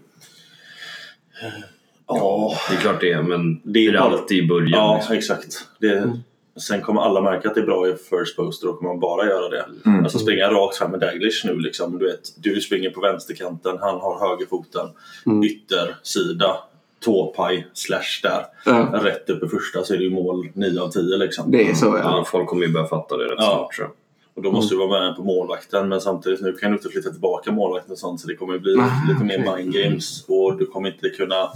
[2.06, 4.70] Ja, Det är klart det är, men Det det är är, bara- alltid i början.
[4.70, 5.16] ja liksom.
[5.16, 5.54] exakt.
[5.80, 6.12] Det,
[6.60, 9.00] Sen kommer alla märka att det är bra i first post och då kommer man
[9.00, 9.64] bara göra det.
[9.86, 10.02] Mm.
[10.04, 11.98] Alltså springa rakt fram med Daglish nu liksom.
[11.98, 14.86] Du, vet, du springer på vänsterkanten, han har högerfoten,
[15.26, 15.42] Mm.
[15.44, 16.56] yttersida,
[17.04, 18.44] tåpaj, slash där.
[18.66, 21.50] Ja, Rätt upp i första så är det ju mål 9 av 10 liksom.
[21.50, 21.98] det är så ja.
[22.02, 23.44] Ja, folk kommer ju börja fatta det rätt Ja.
[23.44, 23.94] snart tror jag.
[24.34, 27.10] Och då måste du vara med på målvakten men samtidigt nu kan du inte flytta
[27.10, 30.66] tillbaka målvakten och sånt så det kommer bli Ah, lite mer mind games och du
[30.66, 31.48] kommer inte kunna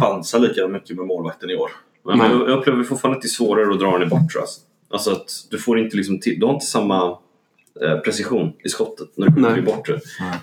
[0.00, 1.70] chansa lika mycket med målvakten i år.
[2.04, 2.30] Men Nej.
[2.30, 4.48] jag upplever fortfarande att det är svårare att dra den i bort tror jag.
[4.94, 7.18] Alltså att du får inte liksom till, du har inte samma
[7.82, 9.58] eh, precision i skottet när du skjuter Nej.
[9.58, 10.00] i bortre.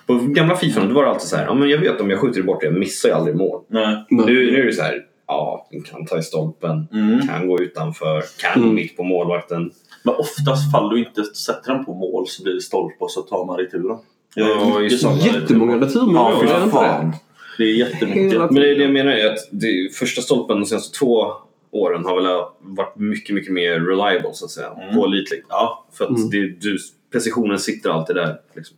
[0.07, 2.19] På gamla Fifa då var det alltid så här, ja men jag vet om jag
[2.19, 3.61] skjuter i bortre, jag missar ju aldrig mål.
[3.67, 4.05] Nej.
[4.09, 7.27] Nu, nu är det så här, ja, kan ta i stolpen, Mm.
[7.27, 8.75] kan gå utanför, kan Mm.
[8.75, 9.71] mitt på målvakten.
[10.03, 13.21] Men oftast fall du inte sätter den på mål så blir det stolpe och så
[13.21, 13.97] tar man returen.
[14.35, 16.15] Jag Ja, Jättemånga returmål.
[16.15, 17.13] Ja, fy fan.
[17.57, 18.39] Det är jättemycket.
[18.39, 21.25] Men det är det jag menar är att det, första stolpen de senaste två
[21.71, 24.69] åren har väl varit mycket, mycket mer reliable så att säga.
[24.69, 24.95] Mm.
[24.95, 25.45] Pålitligt.
[25.49, 26.29] Ja, För att Mm.
[26.29, 26.77] det, du,
[27.11, 28.39] precisionen sitter alltid där.
[28.55, 28.77] Liksom.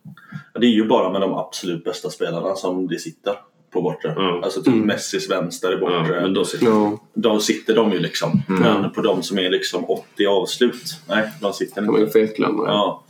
[0.60, 3.34] det är ju bara med de absolut bästa spelarna som det sitter
[3.76, 4.12] på bortre.
[4.12, 4.44] Mm.
[4.44, 4.88] Alltså typ Mm.
[4.88, 6.22] Messis vänster i Ja, bortre.
[6.22, 8.42] men då sitter Ja, De sitter de ju liksom.
[8.50, 8.62] Mm.
[8.62, 12.20] Men på de som är liksom 80 avslut, nej de sitter kan man ju inte.
[12.20, 12.64] fetglömma.
[12.68, 13.04] Ja.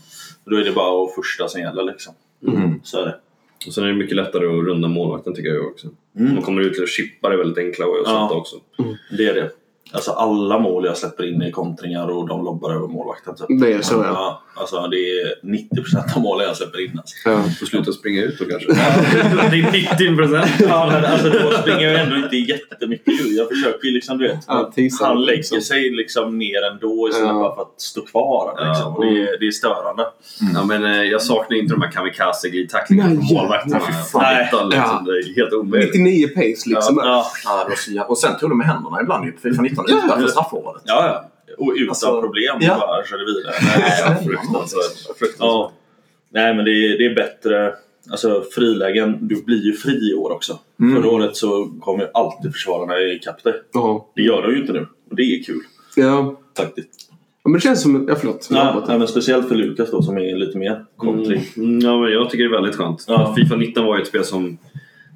[0.46, 2.14] Då är det bara att första som gäller liksom.
[2.48, 2.80] Mm.
[2.84, 3.16] Så är det.
[3.68, 5.88] Och sen är det mycket lättare att runda målvakten tycker jag också.
[6.20, 6.34] Mm.
[6.34, 8.06] Man kommer ut till att chippa det väldigt enkla och Ja.
[8.06, 8.56] sätta också.
[9.18, 9.50] Det är det.
[9.92, 13.36] Alltså alla mål jag släpper in är kontringar och de lobbar över målvakten.
[13.36, 13.62] Typ.
[13.62, 14.42] Det är så ja.
[14.56, 16.92] Ja, alltså det är 90% av målen jag släpper in.
[17.00, 17.16] Alltså.
[17.30, 17.44] ja.
[17.60, 18.68] Får sluta springa ut då kanske.
[19.52, 20.52] det är 90 procent.
[20.70, 23.34] Ja, men alltså då springer jag ändå inte jättemycket ju.
[23.36, 24.40] Jag försöker ju liksom, du vet.
[24.48, 25.62] Ja, han lägger liksom.
[25.62, 27.34] sig liksom ner ändå istället Ja.
[27.34, 28.54] bara för att stå kvar.
[28.58, 28.68] Ja.
[28.70, 28.96] Liksom.
[28.96, 30.04] Och det, är, det är störande.
[30.54, 33.80] Ja, men, eh, jag saknar inte de här kamikaze glidtacklingarna Nej, från målvakterna.
[33.88, 34.38] fy fan.
[34.40, 34.70] Liksom.
[34.74, 35.04] Ja.
[35.06, 35.94] Det är helt omöjligt.
[35.94, 37.00] 99 pace liksom.
[37.04, 40.02] Ja, Ja, jävla- och sen tog de med händerna ibland ju på Fifa 19 Ja.
[40.06, 40.82] utanför straffområdet.
[40.86, 41.30] ja, ja.
[41.58, 42.78] Och utan Alltså, problem ja.
[42.80, 43.54] bara körde vidare.
[43.62, 44.16] Nej, Ja.
[44.26, 45.18] fruktansvärt.
[45.18, 45.36] fruktansvärt.
[45.40, 45.72] Ja.
[46.30, 47.74] Nej, men det är, det är bättre.
[48.12, 50.60] Alltså frilägen, du blir ju fri i år också.
[50.96, 53.54] Förra året så kom ju alltid försvararna ikapp dig.
[53.74, 54.10] Ja.
[54.16, 54.88] Det gör de ju inte nu.
[55.10, 55.62] Och det är kul.
[55.96, 56.40] Ja.
[56.58, 56.90] Faktiskt.
[57.44, 58.06] ja, men det känns som...
[58.10, 58.48] Ja, förlåt.
[58.52, 61.44] Ja, nej, men speciellt för Lukas då som är lite mer kontring.
[61.58, 63.06] Mm, ja, men jag tycker det är väldigt skönt.
[63.08, 63.34] Ja.
[63.38, 64.58] Fifa 19 var ju ett spel som...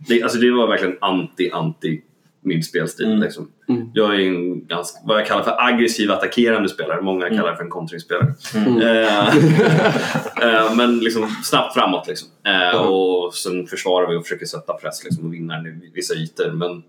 [0.08, 2.02] Det, alltså det var verkligen anti-anti
[2.42, 3.06] min spelstil.
[3.06, 3.20] Mm.
[3.20, 3.48] Liksom.
[3.94, 7.02] Jag är en ganska, vad jag kallar för aggressiv attackerande spelare.
[7.02, 7.38] Många Mm.
[7.38, 8.34] kallar det för en kontringsspelare.
[8.56, 9.28] Eh,
[10.66, 12.08] eh, men liksom snabbt framåt.
[12.08, 12.28] Liksom.
[12.46, 16.52] Eh, Och sen försvarar vi och försöker sätta press liksom, och vinna vissa ytor.
[16.52, 16.84] Men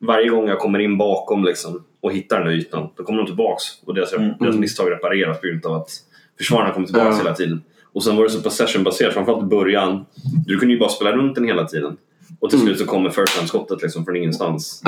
[0.00, 3.26] varje gång jag kommer in bakom liksom, och hittar den där ytan, då kommer de
[3.26, 3.62] tillbaks.
[3.86, 5.90] Och deras, deras misstag repareras på grund av att
[6.38, 7.62] försvararna kommer tillbaks hela tiden.
[7.92, 10.06] Och sen var det så possession-baserat, framförallt i början.
[10.46, 11.96] Du kunde ju bara spela runt den hela tiden.
[12.44, 14.82] Och till slut så kommer first hand-skottet liksom från ingenstans.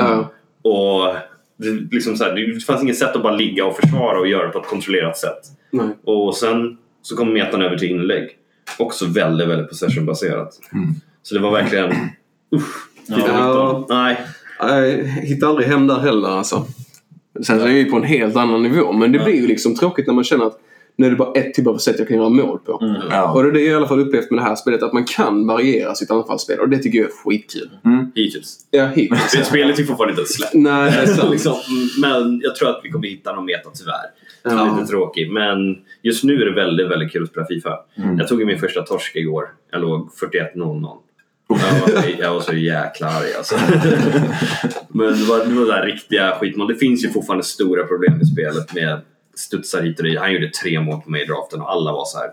[0.61, 1.15] Och
[1.57, 4.47] det, liksom så här, det fanns inget sätt att bara ligga och försvara och göra
[4.47, 5.39] det på ett kontrollerat sätt.
[5.71, 5.87] Nej.
[6.03, 8.29] Och sen så kom metan över till inlägg.
[8.79, 10.59] Också väldigt, väldigt possession-baserat.
[11.23, 11.91] Så det var verkligen...
[13.07, 13.77] Fifa Ja.
[13.79, 13.97] 19.
[13.97, 14.17] Nej.
[14.59, 16.65] Jag hittar aldrig hem där heller alltså.
[17.45, 18.93] Sen så är ju på en helt annan nivå.
[18.93, 20.59] Men det blir ju liksom tråkigt när man känner att
[20.99, 22.97] nu är det bara ett typ av sätt jag kan göra mål på.
[23.09, 23.31] Ja.
[23.33, 24.83] Och det är det jag i alla fall upplevt med det här spelet.
[24.83, 26.59] Att man kan variera sitt anfallsspel.
[26.59, 27.69] Och det tycker jag är skitkul.
[28.15, 28.57] Hittills.
[28.71, 29.35] Ja, hittills.
[29.35, 30.53] Sp- Spelet är fortfarande inte släppt.
[30.53, 31.31] Nej, det är sant.
[31.31, 31.55] liksom,
[32.01, 34.05] men jag tror att vi kommer hitta någon meta tyvärr.
[34.43, 34.75] Ja.
[34.77, 35.31] Lite tråkig.
[35.31, 35.57] Men
[36.01, 37.79] just nu är det väldigt, väldigt kul att spela Fifa.
[38.17, 39.43] Jag tog min första torsk igår.
[39.71, 40.09] Jag låg
[40.55, 40.97] 41-0-0.
[41.49, 43.55] Jag var, så, jag var så jäkla arg alltså.
[44.89, 46.67] Men det var, det var där riktiga skitmål.
[46.67, 48.99] Det finns ju fortfarande stora problem i spelet med
[49.39, 50.19] studsar hit och dit.
[50.19, 52.27] Han gjorde tre mål på mig i draften och alla var så här.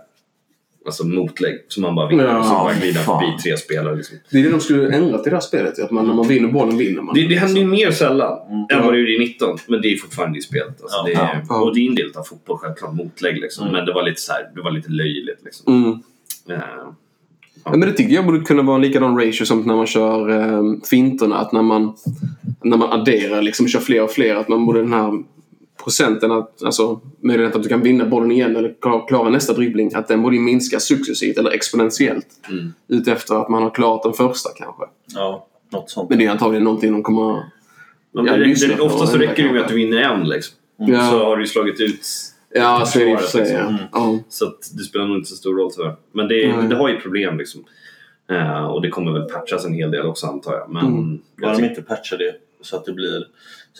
[0.86, 3.96] Alltså motlägg som man bara vinner Ja, och så bara glider förbi tre spelare.
[3.96, 4.16] Liksom.
[4.30, 5.78] Det är det de skulle ändra till det här spelet.
[5.78, 7.14] Att man, när man vinner bollen vinner man.
[7.14, 8.38] Det, det händer ju mer sällan
[8.72, 9.58] än vad det gjorde i 19.
[9.68, 10.82] Men det är fortfarande i spelet.
[10.82, 11.02] Alltså, Ja.
[11.06, 11.60] det är, Ja.
[11.62, 13.72] Och det är en del av fotboll självklart, motlägg liksom.
[13.72, 15.84] Men det var lite så här, det var lite löjligt liksom.
[15.84, 15.90] Mm.
[16.60, 16.64] Eh,
[17.64, 20.30] Ja, men det tycker jag borde kunna vara en likadan ratio som när man kör
[20.30, 21.36] eh, finterna.
[21.38, 21.94] Att när man,
[22.64, 24.34] när man adderar, liksom kör fler och fler.
[24.36, 25.12] Att man borde den här
[25.84, 28.74] procenten, att, alltså möjligheten att du kan vinna bollen igen eller
[29.08, 29.94] klara, nästa dribbling.
[29.94, 32.26] Att den borde minska successivt eller exponentiellt.
[32.50, 32.72] Mm.
[32.88, 34.84] Utefter att man har klarat den första kanske.
[35.14, 36.10] Ja, något sånt.
[36.10, 37.42] Men det är antagligen någonting de kommer...
[38.12, 40.56] men Ja, det, det, ofta så räcker det med att du vinner en liksom.
[40.76, 41.10] Ja.
[41.10, 42.00] Så har du slagit ut
[42.54, 43.40] Ja, så är det i och för sig.
[43.52, 43.70] Ja.
[43.70, 43.78] liksom.
[43.92, 44.18] Ja.
[44.28, 45.96] Så att det spelar nog inte så stor roll tyvärr.
[46.12, 46.68] Men det, Nej.
[46.68, 47.64] det har ju problem liksom.
[48.30, 50.70] Eh, och det kommer väl patchas en hel del också antar jag.
[50.70, 51.18] Men Mm.
[51.36, 53.24] jag Bara de inte patchar det så att det blir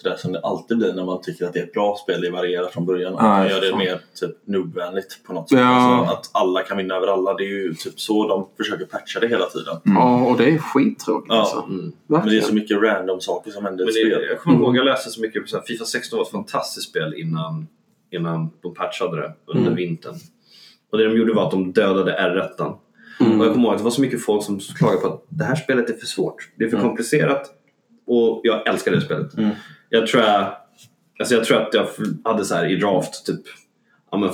[0.02, 2.20] sådär som det alltid blir när man tycker att det är ett bra spel.
[2.20, 3.12] Det varierar från början.
[3.18, 5.58] Ja, man jag gör det mer typ noobvänligt på något sätt.
[5.58, 5.66] Ja.
[5.66, 7.34] Alltså, att alla kan vinna över alla.
[7.34, 9.76] Det är ju typ så de försöker patcha det hela tiden.
[9.84, 11.40] ja, och det är skittråkigt Ja.
[11.40, 11.64] alltså.
[11.68, 11.92] Mm.
[12.06, 14.22] Men det är så mycket random saker som händer i spelet.
[14.30, 16.88] jag kommer ihåg, jag läste så mycket på så här, Fifa 16 var ett fantastiskt
[16.90, 17.66] spel innan,
[18.12, 19.74] innan de patchade det under Mm.
[19.76, 20.14] vintern.
[20.92, 22.76] Och det de gjorde var att de dödade R1.
[23.20, 23.40] Mm.
[23.40, 25.44] Och jag kommer ihåg att det var så mycket folk som klagade på att det
[25.44, 26.48] här spelet är för svårt.
[26.58, 27.50] Det är för komplicerat.
[28.06, 29.36] Och jag älskar det spelet.
[29.38, 29.50] Mm.
[29.98, 30.52] Jag tror jag,
[31.18, 31.86] alltså jag tror att jag
[32.24, 33.40] hade så här i draft typ,
[34.10, 34.30] ja men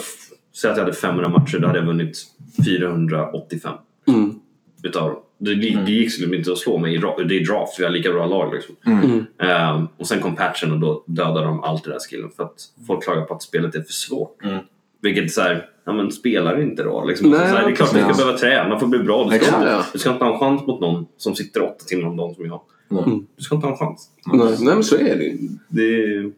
[0.61, 2.19] säg att jag hade 500 matcher, då hade jag vunnit
[2.67, 3.73] 485
[4.09, 4.35] Mm.
[4.83, 5.19] utav dem.
[5.39, 7.85] Det, det, det gick liksom inte att slå mig i dra- det är draft, vi
[7.85, 8.77] har lika bra lag liksom.
[8.87, 9.27] Mm.
[9.39, 12.55] Ehm, och sen kom patchen och då dödade de allt det där skillen för att
[12.87, 14.45] folk klagar på att spelet är för svårt.
[14.45, 14.59] Mm.
[15.03, 17.05] Vilket är såhär, ja men spelar inte då.
[17.05, 17.31] Liksom.
[17.31, 19.23] Nej, så här, det är klart att du ska behöva träna för att bli bra.
[19.23, 19.85] Du ska, Exakt, inte, ja.
[19.93, 22.47] du ska inte ha en chans mot någon som sitter åtta timmar om dagen som
[22.47, 22.61] jag.
[22.91, 23.27] Mm.
[23.37, 24.09] Du ska inte ha en chans.
[24.33, 25.33] Nej, nej, men så är det.
[25.69, 26.31] Det är,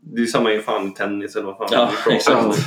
[0.00, 1.68] det är samma i fan tennis eller vad fan.
[1.72, 2.58] Ja, det är exakt.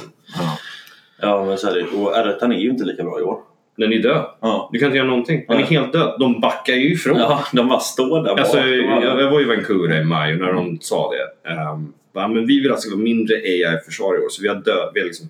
[1.21, 1.83] Ja, men så är det.
[1.83, 3.39] Och R1 är ju inte lika bra i år.
[3.77, 4.25] Den är död.
[4.41, 4.69] Ja.
[4.73, 5.45] Du kan inte göra någonting.
[5.47, 6.15] Den är helt död.
[6.19, 7.17] De backar ju ifrån.
[7.17, 8.65] Ja, de bara står där Alltså, bak.
[8.65, 11.51] jag, jag var i Vancouver i maj och när de sa det.
[11.53, 14.91] Um, bara, men vi vill alltså ha mindre AI-försvar i år så vi har, dö-
[14.93, 15.29] vi har liksom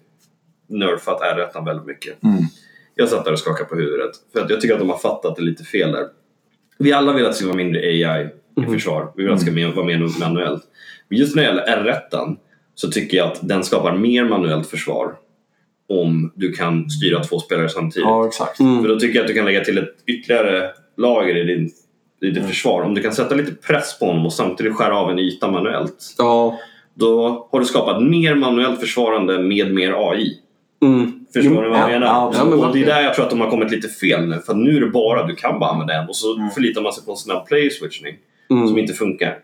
[0.68, 2.24] nerfat R1 väldigt mycket.
[2.24, 2.38] Mm.
[2.96, 5.36] Jag satt där och skakade på huvudet för att jag tycker att de har fattat
[5.36, 6.08] det lite fel där.
[6.80, 8.28] Vi alla vill att det ska vara mindre AI
[8.62, 9.12] i försvar.
[9.16, 10.64] Vi vill att det ska mer- vara mer manuellt.
[11.10, 12.36] Men just när det gäller R1
[12.76, 15.16] så tycker jag att den skapar mer manuellt försvar
[15.90, 18.06] om du kan styra två spelare samtidigt.
[18.08, 18.60] Ja, exakt.
[18.60, 18.82] Mm.
[18.82, 21.70] För då tycker jag att du kan lägga till ett ytterligare lager i din,
[22.22, 22.82] i ditt försvar.
[22.82, 26.16] Om du kan sätta lite press på honom och samtidigt skära av en yta manuellt.
[26.18, 26.60] Ja.
[26.94, 30.34] Då har du skapat mer manuellt försvarande med mer AI.
[30.82, 31.17] Mm.
[31.42, 32.08] Förstår Jo, du vad jag ja, menar?
[32.08, 32.64] ja, absolut.
[32.66, 34.40] och det är där jag tror att de har kommit lite fel nu.
[34.46, 36.50] För nu är det bara du kan bara använda en och så Mm.
[36.50, 38.16] förlitar man sig på en snabb play switchning
[38.52, 38.68] Mm.
[38.68, 39.38] som inte funkar.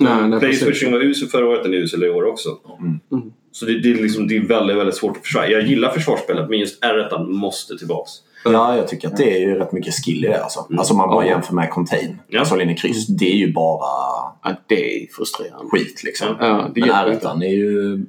[0.00, 2.48] Nej, nej, Play switching var usel förra året, den är usel i år också.
[2.80, 3.00] Mm.
[3.12, 3.32] Mm.
[3.52, 5.48] Så det, det, är liksom, det är väldigt, väldigt svårt att försvara.
[5.48, 8.10] Jag gillar försvarsspelet men just R1 måste tillbaks.
[8.44, 10.42] Ja, jag tycker att det är ju rätt mycket skill i det.
[10.42, 11.30] Alltså, alltså man bara Ja.
[11.30, 12.18] jämför med contain.
[12.28, 12.40] Ja.
[12.40, 13.06] Alltså linje kryss.
[13.06, 13.86] Det är ju bara
[14.44, 15.70] Ja, det är frustrerande.
[15.70, 16.28] skit liksom.
[16.40, 18.06] Ja, det Men r är ju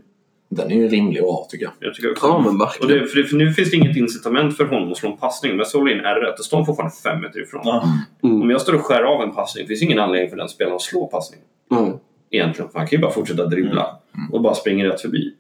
[0.56, 1.74] Den är ju rimlig att ha tycker jag.
[1.80, 2.26] Jag tycker också.
[2.26, 3.02] Ja, men och verkligen.
[3.02, 5.52] det, för, det, för nu finns det inget incitament för honom att slå en passning.
[5.52, 7.62] Men jag slår in R1, då står han fortfarande fem meter ifrån.
[7.66, 7.84] Ja.
[8.24, 8.42] Mm.
[8.42, 10.82] Om jag står och skär av en passning, finns ingen anledning för den spelaren att
[10.82, 11.46] slå passningen.
[11.72, 11.94] Mm.
[12.32, 14.00] Egentligen, för han kan ju bara fortsätta dribbla
[14.32, 15.34] och bara springa rätt förbi.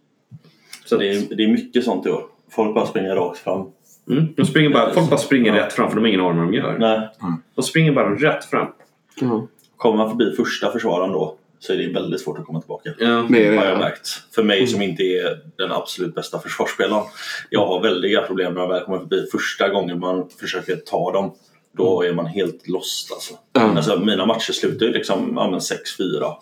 [0.86, 2.24] Så det är, det är mycket sånt i år.
[2.52, 3.68] Folk bara springer rakt fram.
[4.10, 4.28] Mm.
[4.36, 6.54] De springer bara, folk bara springer rätt fram för de har ingen aning vad de
[6.54, 6.78] gör.
[6.80, 7.10] Nej.
[7.56, 8.68] De springer bara rätt fram.
[9.20, 9.48] Ja.
[9.78, 12.90] Kommer man förbi första försvararen då så är det väldigt svårt att komma tillbaka.
[13.00, 13.26] Ja.
[13.30, 13.80] Det har jag det.
[13.80, 14.08] märkt.
[14.36, 17.04] För mig som inte är den absolut bästa försvarsspelaren.
[17.50, 21.34] Jag har väldiga problem när jag väl kommer förbi första gången man försöker ta dem.
[21.78, 23.34] Då är man helt lost alltså.
[23.54, 23.62] Ja.
[23.62, 26.34] alltså mina matcher slutar ju liksom ja, men 6-4,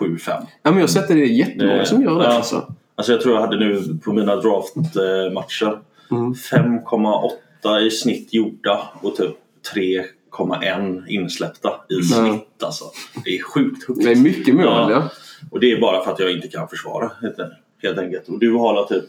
[0.00, 0.18] 7-5.
[0.28, 2.24] Ja, men jag har sett att det är jättemånga Det- som gör det.
[2.24, 2.30] ja.
[2.32, 2.74] Alltså.
[2.96, 5.78] Alltså jag tror jag hade nu på mina draftmatcher
[6.10, 6.34] Mm.
[6.34, 9.30] 5,8 i snitt gjorda och typ
[10.38, 12.84] 3,1 insläppta i snitt alltså.
[13.24, 14.02] Det är sjukt högt.
[14.04, 14.90] Det är mycket mål, ja.
[14.90, 15.08] Ja.
[15.50, 17.10] Och det är bara för att jag inte kan försvara
[17.82, 18.28] helt, enkelt.
[18.28, 19.04] Och du har typ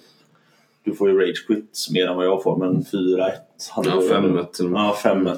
[0.83, 3.31] du får ju rage quits mer än vad jag får men 4-1
[3.71, 4.09] hade Ja, du.
[4.09, 4.79] 5-1 till och med.
[4.81, 5.38] Ja, 5-1.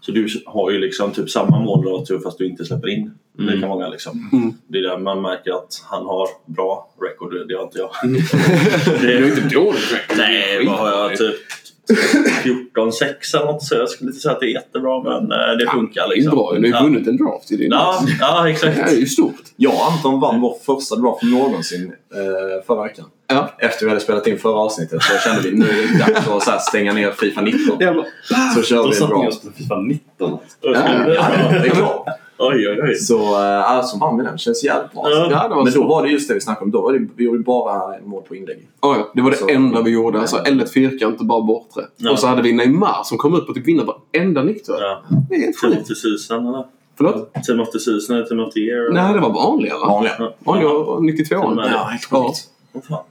[0.00, 3.54] Så du har ju liksom typ samma målradio fast du inte släpper in Mm.
[3.54, 4.28] lika många liksom.
[4.32, 4.52] Mm.
[4.66, 7.90] Det är där man märker att han har bra record, det har inte jag.
[9.00, 10.16] Det är ju inte dåligt record.
[10.18, 11.16] Nej, vad har jag?
[11.16, 11.36] Typ
[11.92, 15.66] 14-6 eller något så jag skulle inte säga att det är jättebra men eh, det
[15.72, 16.34] funkar Det är liksom.
[16.38, 16.52] bra.
[16.58, 17.48] Du har ju vunnit en draft.
[17.48, 18.16] Det är ju Ja, nice.
[18.20, 18.76] ja, exakt.
[18.76, 19.34] Det här är ju stort.
[19.56, 23.04] Jag och Anton vann vår första draft någonsin eh, förra veckan.
[23.28, 23.54] Ja.
[23.58, 26.42] Efter vi hade spelat in förra avsnittet så kände vi nu är det dags att
[26.42, 27.78] så här, stänga ner Fifa 19.
[27.80, 28.06] Jävlar.
[28.54, 29.36] Så kör Då vi en satte ni draft.
[29.38, 30.38] oss på Fifa 19.
[30.60, 30.70] Ja,
[31.14, 32.06] Ja, det är klart.
[32.38, 32.94] Oj, oj, oj.
[32.94, 34.38] Så äh, alltså vann vi den.
[34.38, 35.02] Känns jävligt bra.
[35.10, 35.80] Ja, Ja, det var Men så.
[35.82, 36.70] då var det just det vi snackade om.
[36.70, 38.68] Då var det, vi gjorde bara mål på inlägg.
[38.82, 39.10] Ja, ja.
[39.14, 40.20] Det var det Så- enda vi gjorde.
[40.20, 41.82] Alltså L1 fyrkant och bara bortre.
[41.96, 42.10] Ja.
[42.12, 44.90] Och så hade vi Neymar som kom ut på typ vinna varenda nick tror jag.
[44.90, 45.02] Ja.
[45.30, 46.30] Det är helt sjukt.
[46.30, 46.64] eller?
[46.96, 47.32] Förlåt?
[47.46, 48.92] Team of the season eller Team of the year?
[48.92, 49.86] Nej, det var vanliga va?
[49.86, 50.32] Vanliga.
[50.38, 50.68] Vanliga
[51.12, 51.52] 92 Ja.
[51.56, 52.24] Ja, helt Ja.
[52.26, 52.38] sjukt.
[52.72, 53.04] Åh, fan.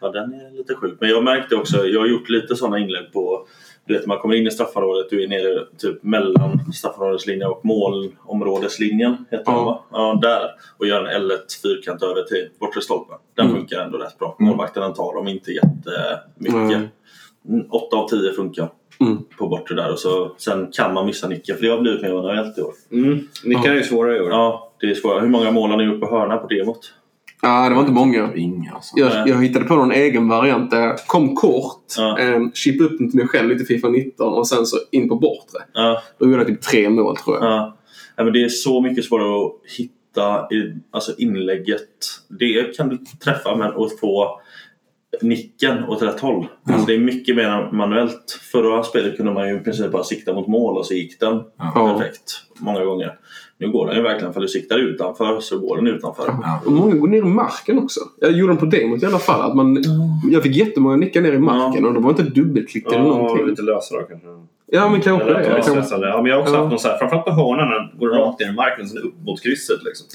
[0.00, 0.96] Ja, den är lite sjuk.
[1.00, 3.40] Men jag märkte också, jag har gjort lite sådana inlägg på
[3.88, 9.24] du vet, man kommer in i straffområdet, du är nere typ mellan straffområdeslinjen och målområdeslinjen.
[9.30, 9.84] Heter den, va?
[9.92, 10.50] ja, där.
[10.78, 13.16] Och gör en L1 fyrkant över till bortre stolpen.
[13.36, 13.56] Den Mm.
[13.58, 14.36] funkar ändå rätt bra.
[14.40, 14.48] Mm.
[14.50, 16.90] Målvakten tar dem inte jättemycket.
[17.48, 17.66] Mm.
[17.70, 18.68] 8 av 10 funkar
[19.00, 19.18] Mm.
[19.38, 19.92] på bortre där.
[19.92, 22.72] Och så, sen kan man missa nicken, för det har blivit mer manuellt i år.
[22.92, 23.28] Mm.
[23.44, 24.30] Nickar är ju svårare i år.
[24.30, 25.20] Ja, det är svårare.
[25.20, 26.94] Hur många mål har ni gjort på hörna på demot?
[27.42, 28.34] Ja, det var inte många.
[28.34, 28.98] Inga alltså.
[28.98, 32.18] Jag, jag hittade på någon egen variant där jag kom kort, Ja.
[32.18, 35.14] eh, chippade upp den till mig själv lite Fifa 19 och sen så in på
[35.14, 35.58] bortre.
[35.74, 37.44] Ja, Då gjorde jag typ tre mål tror jag.
[37.44, 37.76] Ja.
[38.16, 41.88] ja, men det är så mycket svårare att hitta i, alltså inlägget.
[42.40, 44.40] Det kan du träffa men att få
[45.22, 46.46] nicken åt rätt håll.
[46.66, 48.40] Alltså det är mycket mer manuellt.
[48.52, 51.42] Förra spelet kunde man ju i princip bara sikta mot mål och så gick den
[51.58, 51.72] Ja.
[51.98, 53.18] perfekt många gånger.
[53.60, 56.24] Nu går den ju verkligen för du siktar utanför så går den utanför.
[56.26, 56.60] Ja.
[56.66, 58.00] Och många går ner i marken också.
[58.20, 59.50] Jag gjorde den på demot i alla fall.
[59.50, 59.82] Att man,
[60.30, 63.46] jag fick jättemånga nickar ner i marken och det var inte dubbelklick eller Ja, någonting.
[63.46, 64.28] lite lösare då kanske.
[64.66, 65.54] Ja, men kanske det.
[65.56, 66.08] de stressade.
[66.08, 66.58] Ja, men jag har också Ja.
[66.60, 68.20] haft någon så här, framförallt på hörnan går Ja.
[68.20, 69.78] rakt ner i marken och sen upp mot krysset.
[69.84, 70.06] Liksom.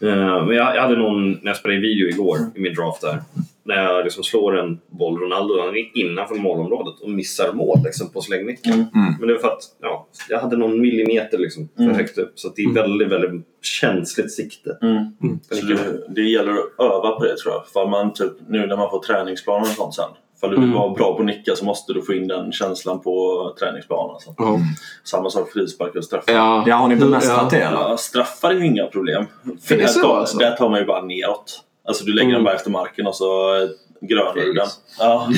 [0.00, 3.00] Eh, men jag, jag hade någon, när jag spelade in video igår i min draft
[3.00, 3.22] där,
[3.66, 8.10] när jag liksom slår en boll, Ronaldo, han är innanför målområdet och missar mål liksom,
[8.10, 8.72] på slängnicken.
[8.72, 8.86] Mm.
[8.94, 9.14] Mm.
[9.18, 11.96] Men det var för att ja, jag hade någon millimeter liksom, för Mm.
[11.96, 12.32] högt upp.
[12.34, 14.78] Så att det är väldigt, väldigt känsligt sikte.
[14.82, 15.04] Mm.
[15.50, 15.68] Nicken.
[15.76, 17.66] det, det gäller att öva på det tror jag.
[17.72, 20.10] För man typ, nu när man får träningsplaner och sånt sen.
[20.44, 20.78] För du vill Mm.
[20.78, 24.14] vara bra på att nicka så måste du få in den känslan på träningsplanen.
[24.14, 24.34] Alltså.
[24.38, 24.58] Ja.
[25.04, 26.32] Samma sak frispark och straffar.
[26.32, 26.64] Ja.
[26.66, 27.58] Ja, har ni bemästrat Ja.
[27.58, 27.96] det eller?
[27.96, 29.24] Straffar är ju inga problem.
[29.62, 30.38] För där, så, tar, alltså?
[30.38, 31.60] där tar man ju bara neråt.
[31.88, 32.34] Alltså du lägger Mm.
[32.34, 33.68] den bara efter marken och så eh,
[34.00, 34.66] grönar du den.
[34.66, 34.80] Fegis.
[34.98, 35.28] Ja.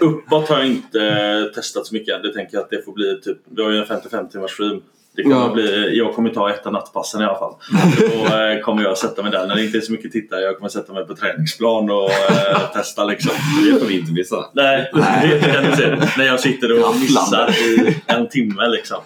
[0.00, 2.22] Uppåt har jag inte testat så mycket än.
[2.22, 4.82] Det tänker jag att det får bli typ, vi har ju en 55 timmars stream.
[5.16, 5.52] Det kommer Ja.
[5.52, 7.54] bli, jag kommer ta ett av nattpassen i alla fall.
[7.98, 10.40] Då eh, kommer jag sätta mig där när det inte är så mycket tittare.
[10.40, 13.32] Jag kommer sätta mig på träningsplan och eh, testa liksom.
[13.64, 14.50] Det får vi inte missa.
[14.54, 14.90] Nej,
[15.22, 15.96] det kan du se.
[16.18, 18.98] När jag sitter och missar i en timme liksom.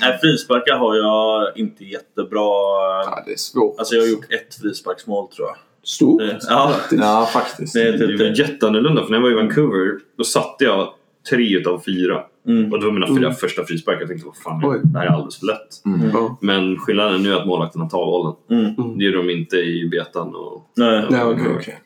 [0.00, 2.40] Nej, frisparkar har jag inte jättebra...
[3.04, 3.78] ja, det är svårt.
[3.78, 5.56] Alltså jag har gjort ett frisparksmål tror jag.
[5.84, 6.20] Stort.
[6.20, 7.74] Det- Ja, Ja, faktiskt.
[7.74, 10.88] det är typ jätteannorlunda för när jag var i Vancouver då satte jag
[11.30, 12.22] tre utav fyra.
[12.46, 12.72] Mm.
[12.72, 13.34] Och det var mina fyra Mm.
[13.34, 14.00] första frisparkar.
[14.00, 14.80] Jag tänkte vad fan, Oj.
[14.84, 15.82] det här är alldeles för lätt.
[16.12, 16.38] Ja.
[16.40, 18.34] Men skillnaden nu är att målvakterna tar bollen.
[18.50, 18.98] Mm.
[18.98, 20.34] Det gör de inte i betan.
[20.34, 21.04] Och Nej.
[21.10, 21.46] Ja, okej.
[21.56, 21.78] Okej.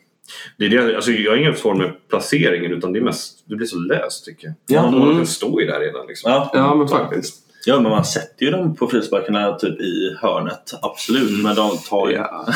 [0.59, 3.57] det är det, alltså jag har inga svårt med placeringen utan det, är mest, det
[3.57, 4.55] blir så löst tycker jag.
[4.66, 4.75] Ja.
[4.85, 5.27] Ja, målvakten Mm.
[5.27, 6.07] står ju där redan.
[6.07, 6.31] Liksom.
[6.33, 6.51] Ja.
[6.55, 7.35] ja, men faktiskt.
[7.66, 10.73] ja, men man sätter ju dem på frisparkarna typ i hörnet.
[10.83, 11.42] Absolut.
[11.42, 12.14] Men de tar ju...
[12.14, 12.46] Ja.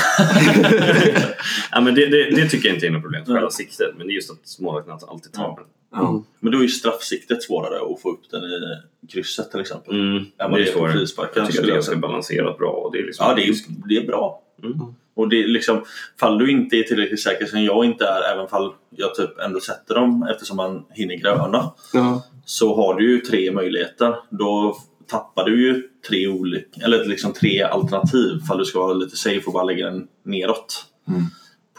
[1.71, 3.91] ja, men det, det, det tycker jag inte är något problem, själva siktet.
[3.99, 5.65] Men det är just att målvakten alltid tar den.
[5.95, 6.23] Ja.
[6.41, 8.79] Men då är ju straffsiktet svårare att få upp den i
[9.13, 9.95] krysset till exempel.
[9.95, 12.71] Mm, Ja, men det är på frisparken, Jag tycker att det är ganska balanserat bra.
[12.71, 13.55] Och det är liksom Ja, det är,
[13.89, 14.43] det är bra.
[14.63, 14.79] Mm.
[15.15, 15.85] Och det är liksom,
[16.21, 19.61] fall du inte är tillräckligt säker som jag inte är, även fall jag typ ändå
[19.61, 21.73] sätter dem eftersom man hinner gröna.
[21.93, 22.23] Ja.
[22.45, 24.17] Så har du ju tre möjligheter.
[24.31, 24.77] Då
[25.07, 29.43] tappar du ju tre olika, eller liksom tre alternativ fall du ska vara lite safe
[29.47, 30.85] och bara lägga den neråt.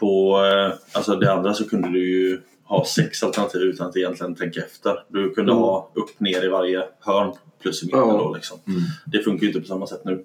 [0.00, 4.34] På eh, alltså det andra så kunde du ju ha sex alternativ utan att egentligen
[4.34, 4.98] tänka efter.
[5.08, 5.62] Du kunde Mm.
[5.64, 8.06] ha upp ner i varje hörn plus i mitten Ja.
[8.18, 8.58] då liksom.
[9.06, 10.24] Det funkar ju inte på samma sätt nu.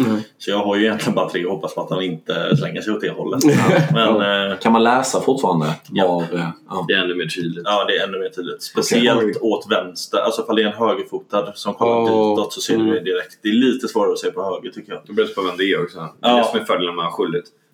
[0.00, 0.20] Mm.
[0.38, 2.92] Så jag har ju egentligen bara tre och hoppas på att han inte slänger sig
[2.92, 3.40] åt det hållet.
[3.92, 5.66] Men eh, Kan man läsa fortfarande?
[5.90, 6.84] Var, eh, ja.
[6.88, 7.62] Det är ännu mer tydligt.
[7.64, 8.62] ja, det är ännu mer tydligt.
[8.62, 9.34] Speciellt Oj.
[9.40, 10.18] åt vänster.
[10.18, 12.30] Alltså ifall det är en högerfotad som kollar Ja.
[12.30, 13.38] ditåt så ser du det direkt.
[13.42, 15.02] Det är lite svårare att se på höger tycker jag.
[15.06, 15.98] Det beror på vem det är också.
[15.98, 16.36] Det är Ja.
[16.36, 17.24] det som är fördelen med att ha.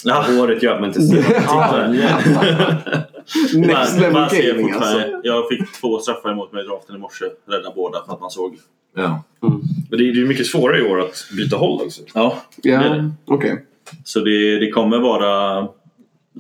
[0.05, 0.25] Ja.
[0.39, 1.17] Håret gör att man inte ser.
[3.59, 4.99] Next Man- level gaming alltså.
[5.23, 7.25] Jag fick två straffar emot mig i draften i morse.
[7.49, 8.57] Rädda båda för att man såg.
[8.97, 9.23] Ja.
[9.41, 9.61] Men
[9.91, 12.03] det är ju mycket svårare i år att byta håll också.
[12.15, 13.11] Ja, det är Ja, det.
[13.25, 13.65] okej.
[14.05, 15.69] Så det, det kommer vara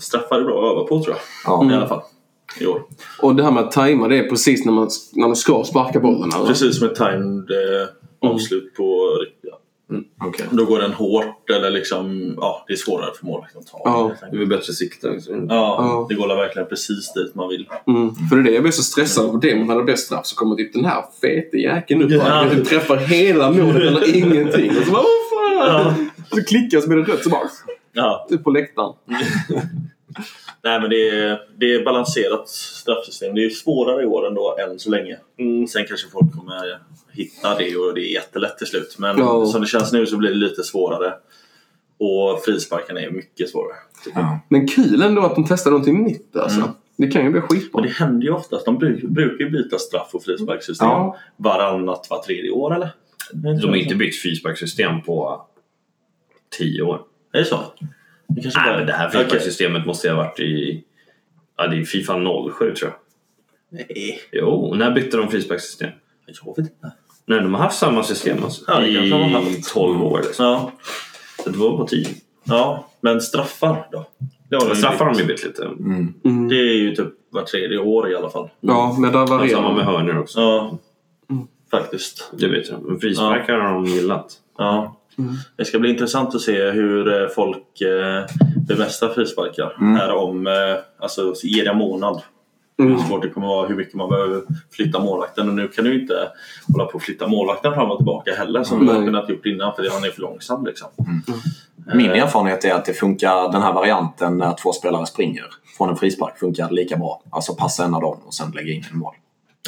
[0.00, 1.18] straffar är bra att öva på tror jag.
[1.52, 1.72] Ja.
[1.72, 2.00] I alla fall.
[2.60, 2.82] I år.
[3.22, 6.00] Och det här med att tajma det är precis när man, när man ska sparka
[6.00, 6.30] bollen.
[6.36, 6.46] Eller?
[6.46, 9.08] Precis som ett timed eh, avslut på
[10.18, 10.26] ja.
[10.26, 10.46] Okej.
[10.50, 13.80] Då går den hårt eller liksom, ja det är svårare för målvakten att ta.
[13.84, 14.08] Ja.
[14.08, 15.10] helt Det är bättre sikte.
[15.10, 15.46] Liksom.
[15.48, 16.06] Ja, Ja.
[16.08, 17.68] det går verkligen precis dit man vill.
[17.86, 18.14] Mm.
[18.14, 19.40] För det är det jag blir så stressad av.
[19.40, 22.10] Det man hade bäst straff så kommer typ den här fete jäkeln upp.
[22.10, 22.46] Ja.
[22.58, 22.64] Ja.
[22.64, 24.70] träffar hela målet eller ingenting.
[24.70, 26.10] Och så bara, vad fan!
[26.30, 27.40] Så klickar jag så blir det rött så bara,
[27.92, 28.26] Ja.
[28.30, 28.92] ut på läktaren.
[30.64, 33.34] Nej men det är, det är balanserat straffsystem.
[33.34, 35.18] Det är svårare i år ändå än så länge.
[35.68, 36.78] Sen kanske folk kommer
[37.12, 38.96] hitta det och det är jättelätt till slut.
[38.98, 39.46] Men Ja.
[39.46, 41.14] som det känns nu så blir det lite svårare.
[41.98, 43.76] Och frisparkarna är mycket svårare.
[44.14, 44.40] Ja.
[44.48, 46.60] Men kul ändå att de testar någonting nytt alltså.
[46.60, 46.70] Mm.
[46.96, 47.82] Det kan ju bli Och skitbra.
[47.82, 48.64] det händer ju oftast.
[48.64, 51.16] De bruk, brukar ju byta straff och frisparkssystem Ja.
[51.36, 52.90] varannat, var tredje år eller?
[53.32, 55.46] De har inte bytt frisparkssystem på
[56.58, 57.00] tio år.
[57.32, 57.58] Är det så?
[58.28, 59.20] Det kanske Nej, bara- men det här Okej.
[59.20, 60.84] frisparkssystemet måste ju ha varit i...
[61.56, 62.92] Ja, det är Fifa 07 tror jag.
[63.70, 65.90] Nej, Jo, när bytte de frisparkssystem?
[66.26, 66.92] jag vet inte.
[67.26, 69.72] Nej, de har haft samma system alltså, Ja, det i haft.
[69.74, 70.18] 12 år.
[70.22, 70.44] Liksom.
[70.46, 70.72] Ja,
[71.44, 72.06] Så det var på 10.
[72.44, 74.06] ja, men straffar då?
[74.50, 75.64] Det har de straffar har de ju bytt lite.
[75.64, 76.14] Mm.
[76.24, 76.48] Mm.
[76.48, 78.50] Det är ju typ var tredje år i alla fall.
[78.60, 80.40] Ja, men där Och samma med varierar hörnor också.
[80.40, 80.78] Ja,
[81.30, 81.46] Mm.
[81.70, 82.30] faktiskt.
[82.38, 82.82] Det vet jag.
[82.82, 84.32] Men frisparkar har de gillat.
[84.58, 84.96] Ja.
[85.18, 85.34] Mm.
[85.56, 88.24] Det ska bli intressant att se hur eh, folk eh,
[88.68, 89.96] bemästrar frisparkar Mm.
[89.96, 90.52] här om, eh,
[90.98, 92.22] alltså ger det en månad.
[92.78, 92.92] Mm.
[92.92, 95.48] Hur svårt det kommer vara, hur mycket man behöver flytta målvakten.
[95.48, 96.14] Och nu kan du inte
[96.72, 99.74] hålla på att flytta målvakten fram och tillbaka heller som du har kunnat gjort innan
[99.74, 100.88] för han är för långsam liksom.
[101.94, 105.44] Min erfarenhet är att det funkar, den här varianten när två spelare springer
[105.78, 107.22] från en frispark funkar lika bra.
[107.30, 109.14] Alltså passa en av dem och sen lägga in en mål.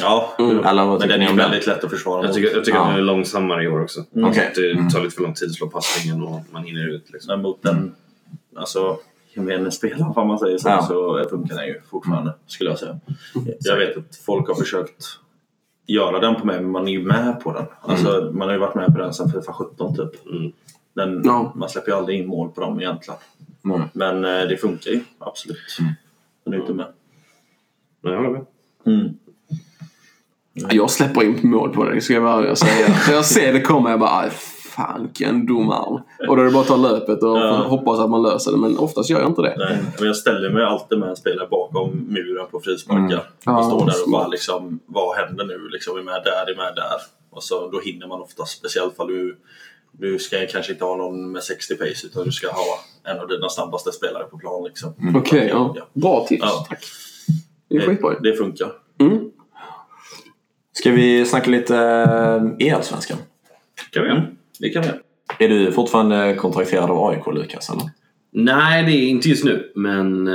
[0.01, 0.63] Ja, Mm.
[0.65, 1.37] Eller vad men den är den?
[1.37, 2.83] väldigt lätt att försvara Jag tycker, jag tycker Ja.
[2.83, 4.03] att den är långsammare i år också.
[4.15, 4.51] Okej.
[4.55, 4.89] Det Mm.
[4.89, 7.09] tar lite för lång tid att slå passningen och man hinner ut.
[7.13, 7.27] Liksom.
[7.33, 7.95] Men mot den
[8.55, 8.97] alltså,
[9.33, 10.81] gemene spelaren om man säger så, Ja.
[10.81, 12.99] så funkar den ju fortfarande skulle jag säga.
[13.59, 15.05] Jag vet att folk har försökt
[15.87, 17.65] göra den på mig men man är ju med på den.
[17.81, 20.25] Alltså, Man har ju varit med på den sedan Fifa 17 typ.
[20.31, 20.51] Mm.
[20.93, 21.51] Den, Ja.
[21.55, 23.19] Man släpper ju aldrig in mål på dem egentligen.
[23.65, 23.81] Mm.
[23.93, 25.77] Men eh, det funkar ju absolut.
[26.43, 26.85] Den är ute med.
[28.01, 28.45] Men jag håller med.
[30.59, 30.77] Mm.
[30.77, 32.85] Jag släpper in mål på det, det ska jag vara ärlig och säga.
[33.05, 34.29] För jag ser det komma jag bara, "Aj,
[34.75, 36.01] fan vilken domare.
[36.29, 37.55] Och då är det bara att ta löpet och Ja.
[37.67, 38.57] hoppas att man löser det.
[38.57, 39.55] Men oftast gör jag inte det.
[39.57, 42.99] Nej, men jag ställer mig alltid med en spelare bakom muren på frisparkar.
[43.03, 43.19] Mm.
[43.45, 45.69] Ja, och står där och bara liksom, vad händer nu?
[45.71, 46.99] Liksom, är med där, är med där.
[47.31, 49.37] Och så, då hinner man ofta, speciellt för du
[49.99, 52.63] du ska kanske inte ha någon med 60 pace utan du ska ha
[53.13, 54.63] en av dina snabbaste spelare på plan.
[54.63, 54.93] Liksom.
[55.15, 55.75] Okej, ja.
[55.93, 56.67] Bra tips.
[56.69, 56.83] Tack.
[57.69, 58.19] Det är skitbra ju.
[58.31, 58.71] Det funkar.
[58.99, 59.31] Mm.
[60.79, 63.17] Ska vi snacka lite eh, EL-svenskan?
[63.91, 64.23] Kan vi göra.
[64.59, 64.89] Det kan vi.
[65.45, 67.69] Är du fortfarande kontrakterad av AIK, Lukas?
[67.69, 67.83] Eller?
[68.31, 69.71] Nej, det är inte just nu.
[69.75, 70.33] Men eh,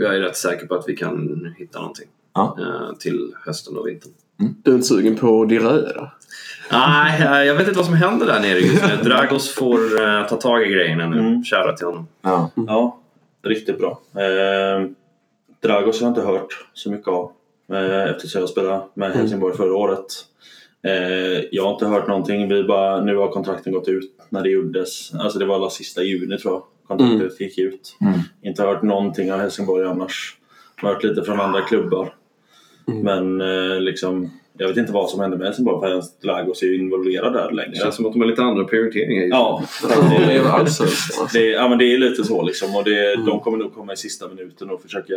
[0.00, 2.56] jag är rätt säker på att vi kan hitta någonting Ja.
[2.60, 4.12] eh, till hösten och vintern.
[4.64, 6.12] Du är inte sugen på de röda?
[6.72, 8.96] Nej, jag vet inte vad som händer där nere just nu.
[9.10, 9.78] Dragos får
[10.28, 11.18] ta tag i grejerna nu.
[11.18, 11.44] Mm.
[11.44, 12.06] Kära till honom.
[12.22, 12.50] Ja.
[12.54, 12.98] Ja,
[13.44, 14.00] riktigt bra.
[14.14, 14.88] Eh,
[15.62, 17.32] Dragos har jag inte hört så mycket av
[18.10, 20.06] eftersom jag spelade med Helsingborg förra året.
[20.82, 22.48] Eh, jag har inte hört någonting.
[22.48, 25.14] Vi bara, nu har kontrakten gått ut när det gjordes.
[25.14, 27.96] Alltså det var alla sista juni tror jag kontraktet gick ut.
[28.00, 28.18] Mm.
[28.42, 30.36] Inte hört någonting av Helsingborg annars.
[30.76, 32.14] Hört lite från andra klubbar.
[33.02, 36.66] Men eh, liksom, jag vet inte vad som hände med Helsingborg för ens Dragos är
[36.66, 37.70] ju involverad där längre.
[37.70, 39.22] Det känns som att de har lite andra prioriteringar.
[39.22, 39.32] just.
[39.34, 40.26] Ja, Det är
[41.32, 42.76] det, ja, men det är lite så liksom.
[42.76, 45.14] Och det, de kommer nog komma i sista minuten och försöka...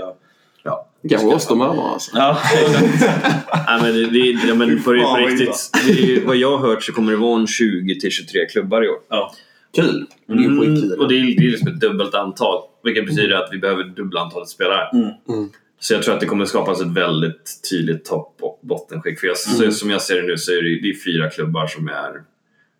[0.63, 2.11] Ja, Kanske oss de andra alltså.
[2.15, 2.37] ja
[3.67, 6.83] Nej, men det, det, ja, men på, på riktigt, det är, vad jag har hört
[6.83, 8.97] så kommer det vara en 20 till 23 klubbar i år.
[9.09, 9.33] ja.
[9.75, 10.07] Kul.
[10.27, 10.99] Det är.
[10.99, 12.61] Och det är, det är liksom ett dubbelt antal.
[12.83, 14.89] Vilket betyder att vi behöver dubbla antalet spelare.
[14.93, 15.49] Mm.
[15.79, 19.19] Så jag tror att det kommer skapas ett väldigt tydligt topp och bottenskikt.
[19.19, 21.67] För jag, så, som jag ser det nu så är det, det är fyra klubbar
[21.67, 22.23] som är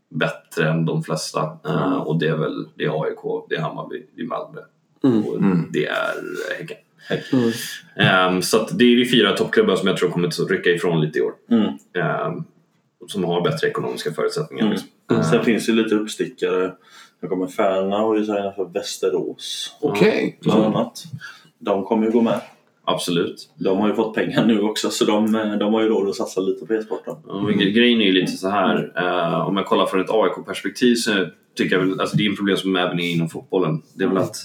[0.09, 1.57] bättre än de flesta.
[1.65, 4.61] Eh, och det är väl det är AIK, det är Hammarby, det är Malmö
[5.01, 6.13] och det är
[6.57, 6.77] Häcken.
[7.95, 11.01] Ehm, så att det är de fyra toppklubbar som jag tror kommer att rycka ifrån
[11.01, 11.33] lite i år.
[11.51, 11.63] Mm.
[11.65, 12.43] Ehm,
[13.07, 14.65] som har bättre ekonomiska förutsättningar.
[14.65, 14.77] Mm.
[15.09, 15.23] Liksom.
[15.31, 16.71] Sen finns det lite uppstickare.
[17.21, 19.75] Jag kommer Färna ju signat för Västerås.
[19.81, 20.39] Okej.
[20.41, 21.03] Bland annat.
[21.59, 22.41] De kommer ju gå med.
[22.85, 23.49] Absolut.
[23.55, 26.41] De har ju fått pengar nu också så de, de har ju råd att satsa
[26.41, 27.15] lite på e-sporten.
[27.25, 28.91] Gre- grejen är ju lite så här.
[28.97, 31.25] eh, om jag kollar från ett AIK-perspektiv så
[31.55, 33.81] tycker jag väl, alltså det är en problem som även är inom fotbollen.
[33.95, 34.35] Det är väl att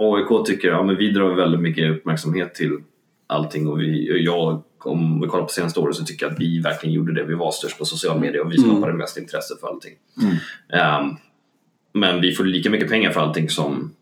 [0.00, 2.78] AIK tycker, ja men vi drar väldigt mycket uppmärksamhet till
[3.26, 6.60] allting och vi, jag, om vi kollar på senaste året så tycker jag att vi
[6.60, 7.24] verkligen gjorde det.
[7.24, 9.92] Vi var störst på social media och vi skapade mest intresse för allting.
[10.72, 11.16] Ehm,
[11.92, 13.92] men vi får lika mycket pengar för allting som,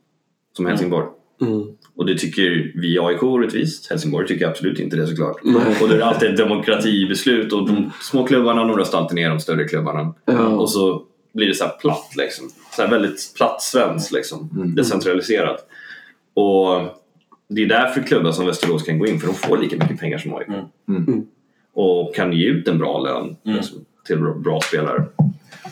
[0.56, 1.06] som Helsingborg.
[1.40, 1.66] Mm.
[1.96, 3.90] Och det tycker vi i AIK orättvist.
[3.90, 5.36] Helsingborg tycker absolut inte det såklart.
[5.82, 9.28] Och då är det alltid ett demokratibeslut och de små klubbarna de röstar alltid ner
[9.28, 10.14] de större klubbarna.
[10.24, 10.48] Ja.
[10.48, 11.02] Och så
[11.34, 12.50] blir det så platt liksom.
[12.76, 14.50] Så väldigt platt svenskt liksom.
[14.76, 15.68] Decentraliserat.
[16.34, 16.80] Och
[17.48, 20.18] det är därför klubbar som Västerås kan gå in för de får lika mycket pengar
[20.18, 20.48] som AIK.
[20.88, 21.26] Mm.
[21.74, 25.04] Och kan ge ut en bra lön liksom, till bra, spelare.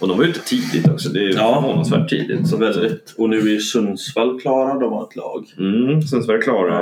[0.00, 1.08] Och de var ute tidigt också.
[1.08, 1.62] Det är Ja.
[1.62, 2.48] förvånansvärt tidigt.
[2.48, 3.14] Så väldigt.
[3.18, 4.78] Och nu är ju Sundsvall klara.
[4.78, 5.44] De har ett lag.
[5.58, 6.80] Mm, Sundsvall är klara.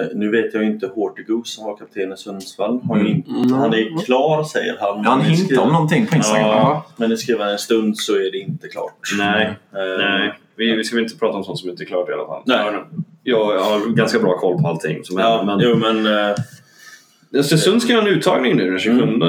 [0.00, 2.80] Eh, nu vet jag ju inte Hortigos som var kapten i Sundsvall.
[2.84, 3.16] Har ju Mm.
[3.16, 5.02] inte, Han är klar säger han.
[5.04, 6.48] Ja, han hintar om någonting på Instagram.
[6.48, 8.98] Ja, men han en stund så är det inte klart.
[9.18, 10.32] Nej, Eh, nej.
[10.56, 12.42] Vi, vi ska väl inte prata om sånt som inte är klart i alla fall.
[12.46, 12.72] Nej.
[13.22, 15.56] Jag, jag har ganska bra koll på allting som Ja, händer.
[15.56, 16.28] Men jo men...
[16.30, 16.36] eh,
[17.34, 19.02] Östersund ska ha en uttagning nu den 27.
[19.02, 19.22] Mm.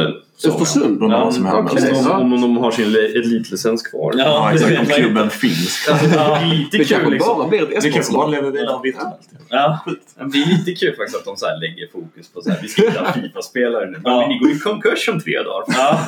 [0.48, 1.02] Östersund?
[1.04, 1.72] Undrar vad som händer.
[1.74, 1.92] okej.
[1.92, 2.18] Om, Ja.
[2.18, 4.14] om de har sin elitlicens kvar.
[4.18, 4.80] Ja, Ja, det exakt.
[4.80, 5.86] Om klubben finns.
[5.86, 7.38] Det är lite Det kul kanske liksom.
[7.38, 9.30] bara blir ett Det kanske bara lever vidare virtuellt.
[9.50, 9.80] Ja,
[10.16, 12.68] Det är lite kul faktiskt att de så här lägger fokus på så här, vi
[12.68, 14.00] ska hitta Fifa-spelare nu.
[14.04, 14.28] Men Ja.
[14.28, 15.66] ni går i konkurs om tre dagar.
[15.68, 16.00] ja.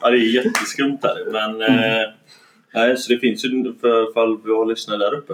[0.00, 1.32] ja, det är jätteskumt här.
[1.32, 2.08] Men eh,
[2.74, 5.32] nej, så det finns ju för fall vi har lyssnare där uppe.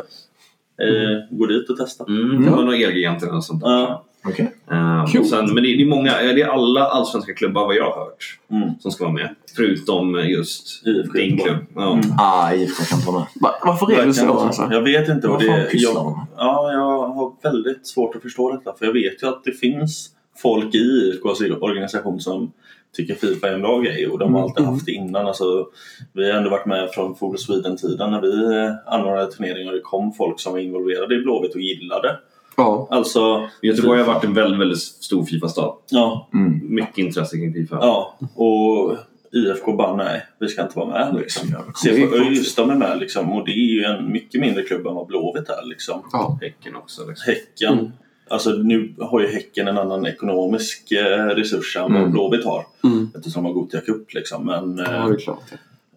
[0.83, 2.05] Eh, gå dit och testa.
[2.09, 3.71] Mm, det var några Elgiganter och sånt där.
[3.71, 4.05] Ja.
[4.25, 4.53] Okej.
[4.71, 5.29] Um, Coolt.
[5.31, 8.39] sen, men det, det är många, det är alla allsvenska klubbar vad jag har hört
[8.51, 8.69] Mm.
[8.81, 9.35] som ska vara med.
[9.57, 11.57] Förutom just IFK din klubb.
[11.75, 11.93] Ja.
[11.93, 12.05] Mm.
[12.19, 13.27] Ah, IFK kan ta med.
[13.41, 14.69] Va- Varför är det så alltså?
[14.71, 15.29] Jag vet inte.
[15.29, 16.27] Vad fan det, pysslar jag, de med?
[16.37, 18.73] ja, jag har väldigt svårt att förstå detta.
[18.79, 22.53] För jag vet ju att det finns folk i IFKs organisation som
[22.93, 25.27] tycker Fifa är en bra grej och de har alltid haft det innan.
[25.27, 25.67] Alltså,
[26.13, 29.83] vi har ändå varit med från Food Sweden-tiden när vi eh, anordnade turneringar och det
[29.83, 32.17] kom folk som var involverade i Blåvitt och gillade.
[32.57, 32.89] Ja.
[32.91, 35.75] Alltså, Göteborg har varit en väldigt, väldigt stor Fifa-stad.
[35.91, 36.75] ja, Mm.
[36.75, 37.79] Mycket intresse kring Fifa.
[37.81, 38.19] ja.
[38.35, 38.97] Och
[39.33, 41.21] IFK bara nej, vi ska inte vara med.
[41.21, 41.51] Liksom.
[41.51, 44.63] Det är CFÖ just de är med liksom, och det är ju en mycket mindre
[44.63, 45.67] klubb än vad Blåvitt är.
[45.69, 46.03] Liksom.
[46.13, 46.39] Ja.
[46.43, 47.09] Häcken också.
[47.09, 47.33] Liksom.
[47.35, 47.79] Häcken.
[47.79, 47.93] Mm.
[48.31, 52.13] Alltså nu har ju Häcken en annan ekonomisk eh, resurs än vad Mm.
[52.13, 52.67] Blåvitt har.
[52.85, 53.11] Mm.
[53.17, 54.47] Eftersom de har Gothia Cup liksom.
[54.47, 55.43] Men Ja, eh, det är klart.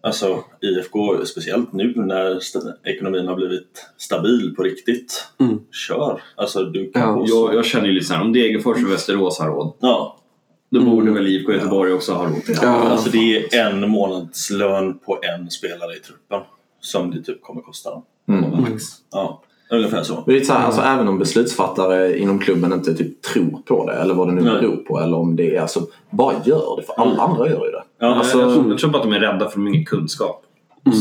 [0.00, 5.26] alltså IFK, speciellt nu när st- ekonomin har blivit stabil på riktigt.
[5.40, 5.58] Mm.
[5.88, 6.22] Kör!
[6.36, 9.46] Alltså du kan Ja, Jag, jag känner ju lite såhär, om Degerfors och Västerås har
[9.48, 10.16] råd, ja.
[10.70, 10.90] då Mm.
[10.90, 12.42] borde väl IFK Göteborg också ha råd.
[12.62, 12.68] Ja.
[12.68, 16.40] Alltså det är en månadslön på en spelare i truppen.
[16.80, 18.02] Som det typ kommer kosta dem.
[18.28, 18.60] Mm.
[18.60, 18.82] Max.
[19.12, 20.14] Ja, ungefär så.
[20.26, 23.86] Men det är så här, alltså, även om beslutsfattare inom klubben inte typ tror på
[23.86, 24.60] det eller vad det nu Nej.
[24.60, 27.70] beror på eller om det är alltså bara gör det för alla andra gör ju
[27.70, 27.82] det.
[28.00, 29.84] Ja, Alltså- jag, tror, jag tror bara att de är rädda för de har ingen
[29.84, 30.40] kunskap.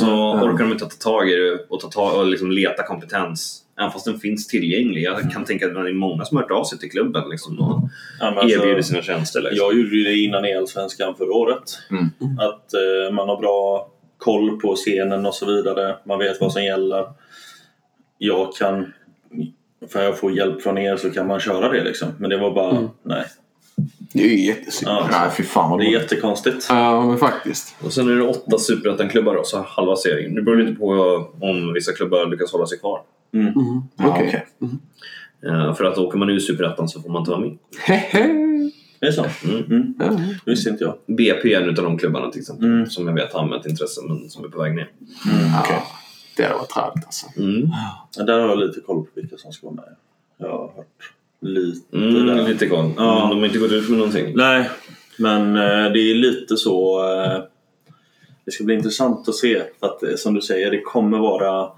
[0.02, 3.60] Så orkar de inte ta tag i det och, ta tag, och liksom leta kompetens.
[3.80, 5.04] Även fast den finns tillgänglig.
[5.04, 7.60] Jag kan tänka att det är många som har hört av sig till klubben liksom,
[7.60, 7.82] och
[8.20, 9.42] Ja, alltså- erbjuder sina tjänster.
[9.42, 9.58] Liksom.
[9.58, 11.64] Jag gjorde det innan i Allsvenskan förra året.
[11.92, 12.06] Mm.
[12.40, 13.88] Att eh, man har bra
[14.18, 15.96] koll på scenen och så vidare.
[16.06, 17.06] Man vet vad som gäller.
[18.18, 18.94] Jag kan...
[19.92, 22.08] För jag får hjälp från er så kan man köra det liksom.
[22.18, 22.90] Men det var bara...
[23.04, 23.24] Nej.
[24.14, 24.92] Det är ju jättesynd.
[24.92, 25.08] Ja.
[25.12, 26.02] Nej, fy fan vad Det är dåligt.
[26.02, 26.66] jättekonstigt.
[26.70, 27.76] Ja, men faktiskt.
[27.84, 30.36] Och sen är det åtta superettan-klubbar då, så halva serien.
[30.36, 30.88] Det beror lite på
[31.42, 33.02] om vissa klubbar lyckas hålla sig kvar.
[33.34, 33.54] Mm.
[33.98, 34.46] Ja, Okej.
[34.60, 34.70] okej.
[35.52, 37.58] Eh, för att åker man ur superettan så får man inte vara med.
[37.80, 38.28] Hehe.
[39.00, 39.26] Det är så?
[39.46, 39.64] Mm.
[39.66, 39.94] Mm.
[40.00, 40.06] Ja.
[40.46, 40.96] Det visste inte jag.
[41.18, 42.66] BP är en av de klubbarna till exempel.
[42.66, 42.86] Mm.
[42.86, 44.90] Som jag vet har anmält intresse men som är på väg ner.
[45.64, 45.80] Okej.
[46.38, 47.26] Det hade varit träligt alltså.
[47.38, 47.70] Mm.
[48.18, 49.96] Ja, Där har jag lite koll på vilka som ska vara med.
[50.38, 52.48] Jag har hört lite Mm, där.
[52.48, 52.92] lite koll.
[52.98, 53.20] Ja.
[53.20, 54.34] Men de har inte gått ut med någonting.
[54.36, 54.70] Nej,
[55.18, 57.00] men eh, det är lite så...
[57.14, 57.44] Eh,
[58.46, 59.64] det ska bli intressant att se.
[59.80, 61.72] För att eh, som du säger, det kommer vara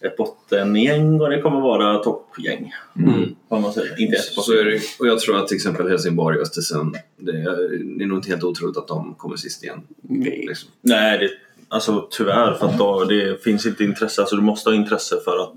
[0.00, 2.72] ett bottengäng och det kommer vara toppgäng.
[2.96, 3.34] Mm.
[3.48, 4.00] Vad man säger.
[4.00, 7.30] Inte ett Så är det, och jag tror att till exempel Helsingborg och Östersund, det
[7.32, 9.82] är, det är nog inte helt otroligt att de kommer sist igen.
[10.02, 10.44] Nej.
[10.48, 10.70] Liksom.
[10.80, 11.30] Nej, det,
[11.74, 14.20] Alltså tyvärr, för att då, det finns inte intresse.
[14.20, 15.52] Alltså du måste ha intresse för att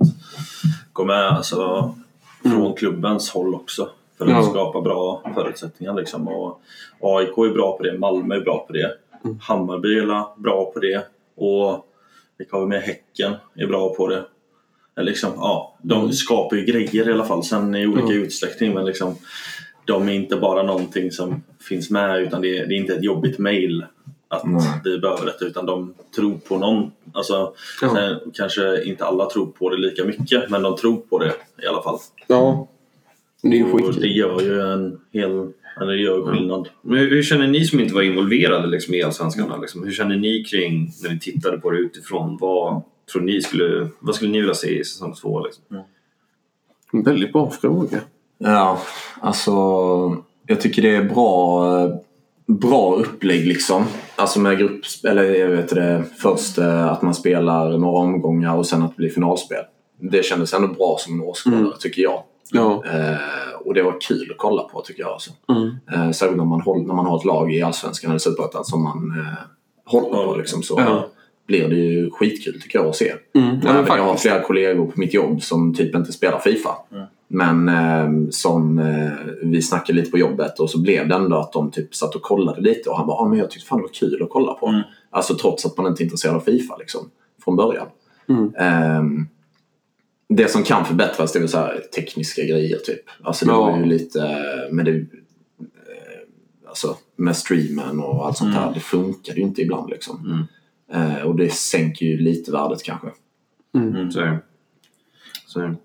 [0.93, 1.95] gå med alltså,
[2.43, 3.89] från klubbens håll också.
[4.17, 4.43] För att Ja.
[4.43, 6.27] skapa bra förutsättningar liksom.
[6.27, 6.61] Och
[7.01, 8.91] AIK är bra på det, Malmö är bra på det.
[9.41, 11.07] Hammarby är bra på det.
[11.35, 11.85] Och
[12.37, 12.81] vilka har vi med?
[12.81, 14.25] Häcken är bra på det.
[15.01, 18.73] Liksom, ja, de skapar ju grejer i alla fall, sen i olika utsträckning.
[18.73, 19.15] Men liksom,
[19.85, 23.03] de är inte bara någonting som finns med utan det är, det är inte ett
[23.03, 23.85] jobbigt mail
[24.27, 24.81] att Nej.
[24.83, 26.91] vi behöver detta utan de tror på någon.
[27.13, 27.95] Alltså, Ja.
[27.95, 31.67] sen, kanske inte alla tror på det lika mycket men de tror på det i
[31.67, 31.99] alla fall.
[32.27, 32.67] Ja.
[33.41, 35.51] Det är ju Och det gör ju en hel
[35.81, 36.69] eller det gör skillnad.
[36.81, 39.61] Men hur, hur känner ni som inte var involverade liksom, i Allsvenskan?
[39.61, 39.83] Liksom?
[39.83, 44.15] Hur känner ni kring, när ni tittade på det utifrån, vad tror ni skulle, vad
[44.15, 45.45] skulle ni vilja se i säsong två?
[45.45, 45.63] Liksom?
[46.93, 48.01] En väldigt bra fråga.
[48.37, 48.81] Ja,
[49.21, 49.51] alltså
[50.47, 51.63] jag tycker det är bra,
[52.47, 53.85] bra upplägg liksom.
[54.15, 58.65] Alltså med grupp, eller jag vet det, först eh, att man spelar några omgångar och
[58.65, 59.63] sen att det blir finalspel.
[59.99, 62.23] Det kändes ändå bra som en åskådare tycker jag.
[62.51, 62.83] Ja.
[62.93, 63.17] Eh,
[63.65, 65.11] och det var kul att kolla på tycker jag.
[65.11, 65.31] Alltså.
[65.49, 65.69] Mm.
[65.91, 68.83] Eh, särskilt när man, håll, när man har ett lag i Allsvenskan eller Superettan som
[68.83, 69.33] man eh,
[69.85, 71.07] håller på liksom, så Ja.
[71.47, 73.13] blir det ju skitkul tycker jag att se.
[73.35, 73.57] Mm.
[73.63, 76.75] Ja, jag har flera kollegor på mitt jobb som typ inte spelar Fifa.
[77.27, 79.11] Men eh, som eh,
[79.43, 82.21] vi snackade lite på jobbet och så blev det ändå att de typ satt och
[82.21, 84.53] kollade lite och han bara ah, men jag tyckte fan det var kul att kolla
[84.53, 84.67] på.
[84.67, 84.81] Mm.
[85.09, 87.09] Alltså trots att man inte är intresserad av Fifa liksom,
[87.43, 87.87] från början.
[88.29, 88.53] Mm.
[88.57, 89.27] Ehm,
[90.29, 93.01] det som kan förbättras det är väl så här tekniska grejer typ.
[93.23, 93.61] Alltså det Ja.
[93.61, 95.07] var ju lite eh, med det eh,
[96.67, 98.73] alltså med streamen och allt sånt här.
[98.73, 100.47] Det funkar ju inte ibland liksom.
[100.93, 103.07] Eh, och det sänker ju lite värdet kanske.
[103.73, 104.39] Är det.
[105.57, 105.75] Så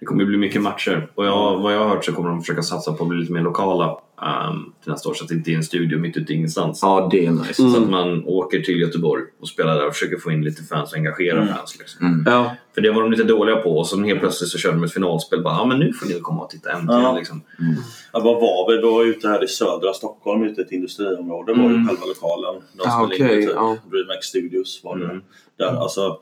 [0.00, 0.06] det.
[0.06, 2.62] Kommer ju bli mycket matcher och jag, vad jag har hört så kommer de försöka
[2.62, 5.50] satsa på att bli lite mer lokala um, till nästa år så att det inte
[5.50, 6.78] är en studio mitt ute i ingenstans.
[6.82, 7.54] Ja, det är nice.
[7.54, 10.92] Så att man åker till Göteborg och spelar där och försöker få in lite fans
[10.92, 11.76] och engagera fans.
[11.78, 12.24] Liksom.
[12.26, 12.56] Ja.
[12.74, 14.92] För det var de lite dåliga på och så helt plötsligt så körde de ett
[14.92, 15.42] finalspel.
[15.42, 17.02] Bara, ja men nu får ni komma och titta äntligen.
[17.02, 17.16] Ja.
[17.16, 17.42] Liksom.
[18.12, 18.76] Ja, vad var vi?
[18.76, 22.62] Vi var ute här i södra Stockholm, ute i ett industriområde var ju själva lokalen.
[22.72, 23.76] De Ah, spelade in okej, typ ja.
[23.90, 25.04] Dreamhack Studios var det.
[25.04, 25.22] Mm.
[25.58, 26.18] Där, alltså,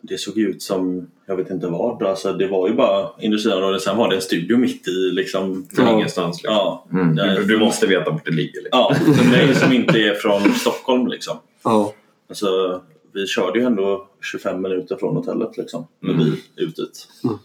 [0.00, 3.80] det såg ut som, jag vet inte vad, alltså, det var ju bara industriområde.
[3.80, 5.66] Sen var det en studio mitt i liksom.
[5.76, 5.92] Från Ja.
[5.92, 6.36] ingenstans.
[6.42, 6.54] Liksom.
[6.54, 7.16] Ja, Mm.
[7.16, 8.62] Du, du måste veta vart det ligger.
[8.62, 8.68] Liksom.
[8.80, 11.36] Ja, för mig som inte är från Stockholm liksom.
[11.64, 11.92] Ja.
[12.28, 12.80] Alltså,
[13.14, 15.86] vi körde ju ändå 25 minuter från hotellet liksom.
[16.00, 16.24] Med Mm.
[16.24, 17.08] bil ut dit.
[17.24, 17.36] Mm.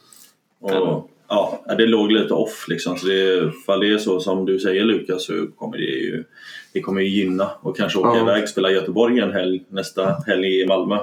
[0.81, 2.97] Och, ja, det låg lite off liksom.
[2.97, 6.23] Så det, fall det är så som du säger Lukas så kommer det ju
[6.73, 8.21] det kommer ju gynna och kanske åka Ja.
[8.21, 10.97] iväg spela i Göteborg en helg, nästa helg i Malmö,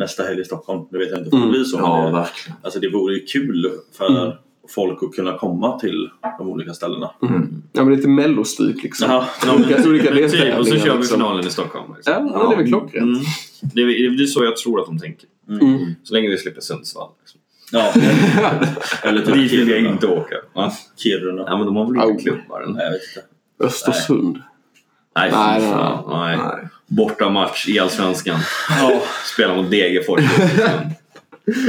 [0.00, 0.84] nästa helg i Stockholm.
[0.90, 1.48] Det vet jag inte om Mm.
[1.52, 1.78] det blir så.
[1.78, 2.56] Ja, det, verkligen.
[2.62, 4.38] alltså det vore ju kul för
[4.68, 7.10] folk att kunna komma till de olika ställena.
[7.22, 7.62] Mm.
[7.72, 9.10] ja, men lite mellostryk liksom.
[9.10, 11.18] Ja, Olika, olika Men typ, och så kör vi liksom.
[11.18, 11.94] finalen i Stockholm.
[11.96, 12.12] Liksom.
[12.12, 13.02] Ja, ja, det är väl klockrent.
[13.02, 13.20] Mm.
[13.74, 15.28] Det, är, det är så jag tror att de tänker.
[15.48, 15.78] Mm.
[16.02, 17.08] Så länge vi slipper Sundsvall.
[17.20, 17.40] Liksom.
[17.72, 17.92] Ja.
[19.08, 20.36] Eller typ Dit vill jag inte åka.
[20.54, 20.72] Va?
[20.96, 21.42] Kiruna.
[21.46, 22.60] Ja, men de har väl inte klubbar?
[22.62, 22.72] eller?
[22.74, 23.64] Nej, jag vet inte.
[23.66, 24.38] Östersund.
[25.16, 26.36] Nej, Nej, nej, nej.
[26.36, 26.68] Nej.
[26.90, 28.38] Borta match i Allsvenskan.
[28.80, 29.02] Ja.
[29.34, 30.20] Spela mot Degerfors.
[30.50, 30.96] nej,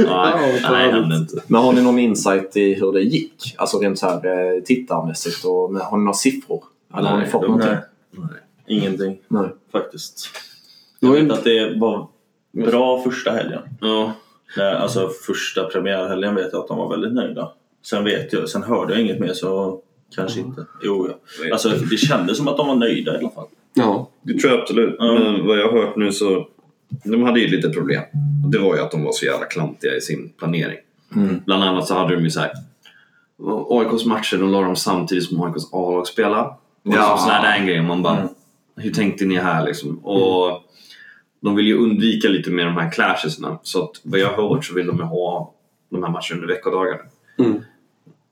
[0.06, 1.42] Ja, nej, det hände inte.
[1.46, 3.54] Men har ni någon insight i hur det gick?
[3.58, 4.16] Alltså rent så här
[4.56, 6.64] eh, tittarmässigt och har ni några siffror?
[6.96, 7.70] Eller har ni Nej, fått de- någonting?
[8.10, 8.28] nej.
[8.66, 9.48] Ingenting Nej.
[9.72, 10.28] faktiskt.
[11.00, 12.08] Jag vet att det var
[12.52, 13.60] bra första helgen.
[13.80, 14.12] Ja.
[14.56, 17.52] Nej, Alltså första premiärhelgen vet jag att de var väldigt nöjda.
[17.86, 19.80] Sen vet jag, sen hörde jag inget mer så
[20.16, 20.64] kanske inte.
[20.82, 21.52] Jo, ja.
[21.52, 23.46] Alltså det kändes som att de var nöjda i alla fall.
[23.74, 24.08] Ja.
[24.22, 24.96] Det tror jag absolut.
[24.98, 26.48] Men vad jag har hört nu så...
[27.04, 28.02] De hade ju lite problem.
[28.52, 30.78] Det var ju att de var så jävla klantiga i sin planering.
[31.16, 31.40] Mm.
[31.46, 32.50] Bland annat så hade de ju så här...
[33.68, 36.42] AIKs matcher, de la dem samtidigt som AIKs A-lag spelade.
[36.42, 36.92] Och Ja.
[36.94, 37.18] ja.
[37.18, 37.82] sådana där grejer.
[37.82, 38.16] Man bara...
[38.16, 38.28] Mm.
[38.76, 39.98] Hur tänkte ni här liksom?
[39.98, 40.62] Och
[41.40, 43.58] de vill ju undvika lite mer de här clashesna.
[43.62, 45.54] Så att vad jag har hört så vill de ju ha
[45.90, 47.02] de här matcherna under veckodagarna.
[47.38, 47.60] Mm.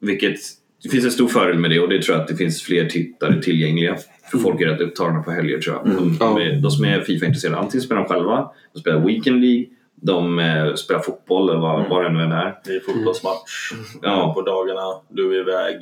[0.01, 0.36] Vilket,
[0.82, 2.88] det finns en stor fördel med det och det tror jag att det finns fler
[2.88, 3.97] tittare tillgängliga.
[4.31, 5.97] För folk är rätt upptagna på helger tror jag.
[5.97, 6.26] De, Ja.
[6.26, 9.66] de, är, de som är Fifa-intresserade, antingen spelar de själva, de spelar Weekend League,
[10.03, 12.59] de eh, spelar fotboll eller vad, vad det nu än är.
[12.64, 13.72] Det är fotbollsmatch
[14.03, 14.35] Ja.
[14.35, 14.81] på dagarna.
[15.09, 15.76] Du är iväg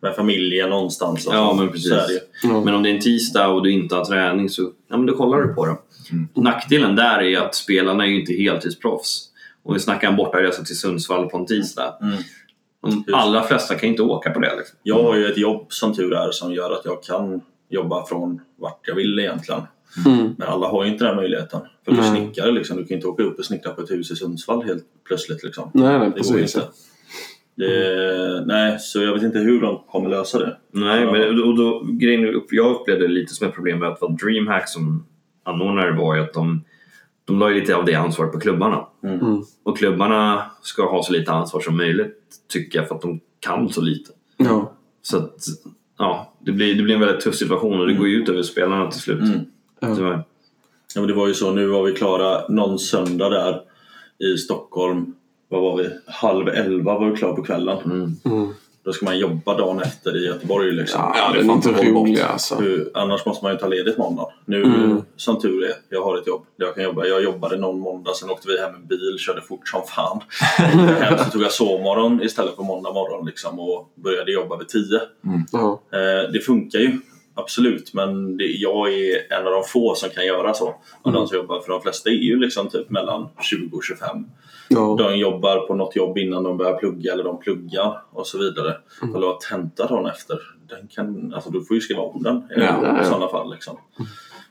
[0.00, 1.26] med familjen någonstans.
[1.26, 1.92] och Ja, men precis.
[2.64, 5.16] Men om det är en tisdag och du inte har träning så ja, men då
[5.16, 5.76] kollar du på det.
[6.40, 9.28] Nackdelen där är att spelarna är ju inte heltidsproffs.
[9.64, 11.94] Om vi snackar en bortaresa till Sundsvall på en tisdag.
[12.02, 12.16] Mm.
[13.06, 14.56] De allra flesta kan inte åka på det.
[14.56, 14.78] Liksom.
[14.82, 17.40] Jag har ju ett jobb som tur är som gör att jag kan
[17.72, 19.62] jobba från vart jag vill egentligen.
[20.06, 20.34] Mm.
[20.38, 21.60] Men alla har ju inte den möjligheten.
[21.84, 24.16] För du snickare liksom, du kan inte åka upp och snickra på ett hus i
[24.16, 25.44] Sundsvall helt plötsligt.
[25.44, 25.70] Liksom.
[25.74, 26.62] Nej, nej, Det går inte.
[27.54, 30.56] Det, nej, så jag vet inte hur de kommer lösa det.
[30.70, 34.12] Nej, men och då, grejen, jag upplevde det lite som ett problem med att vara
[34.12, 35.06] DreamHack som
[35.42, 36.64] anordnare var ju att de,
[37.24, 38.86] de la ju lite av det ansvaret på klubbarna.
[39.04, 39.42] Mm.
[39.62, 42.18] Och klubbarna ska ha så lite ansvar som möjligt,
[42.52, 44.10] tycker jag, för att de kan så lite.
[44.36, 44.72] Ja.
[45.02, 45.38] Så att,
[46.02, 48.42] ja, det blir, det blir en väldigt tuff situation och det går ju ut över
[48.42, 49.20] spelarna till slut.
[49.80, 49.96] Ja.
[49.96, 50.24] Tyvärr.
[50.94, 53.60] Ja, men det var ju så, nu var vi klara någon söndag där
[54.18, 55.14] i Stockholm.
[55.48, 55.88] Vad var vi?
[56.06, 57.78] Halv elva var vi klara på kvällen.
[57.84, 58.54] Mm.
[58.84, 61.00] Då ska man jobba dagen efter i Göteborg liksom.
[61.14, 62.30] Ja, det den är inte inte vara rolig bort.
[62.30, 62.54] alltså.
[62.54, 64.26] Hur, annars måste man ju ta ledigt måndag.
[64.44, 65.02] Nu, Mm.
[65.16, 67.04] som tur är, jag har ett jobb där jag kan jobba.
[67.06, 70.20] Jag jobbade någon måndag, sen åkte vi hem med bil, körde fort som fan.
[71.00, 75.00] hem så tog jag sovmorgon istället för måndag morgon liksom, och började jobba vid tio.
[75.52, 75.80] Ja.
[75.92, 76.98] Eh, det funkar ju,
[77.34, 77.94] absolut.
[77.94, 80.74] Men det, jag är en av de få som kan göra så.
[81.02, 81.60] Av de som jobbar.
[81.60, 84.08] För de flesta är ju liksom typ mellan 20 och 25.
[84.68, 84.96] Ja.
[84.98, 88.76] De jobbar på något jobb innan de börjar plugga eller de pluggar och så vidare.
[89.02, 89.16] Mm.
[89.16, 90.38] Eller har tenta dagen efter.
[90.68, 93.04] Den kan, alltså, du får ju skriva om den i Ja, ja, ja.
[93.04, 93.52] sådana fall.
[93.52, 93.76] Liksom.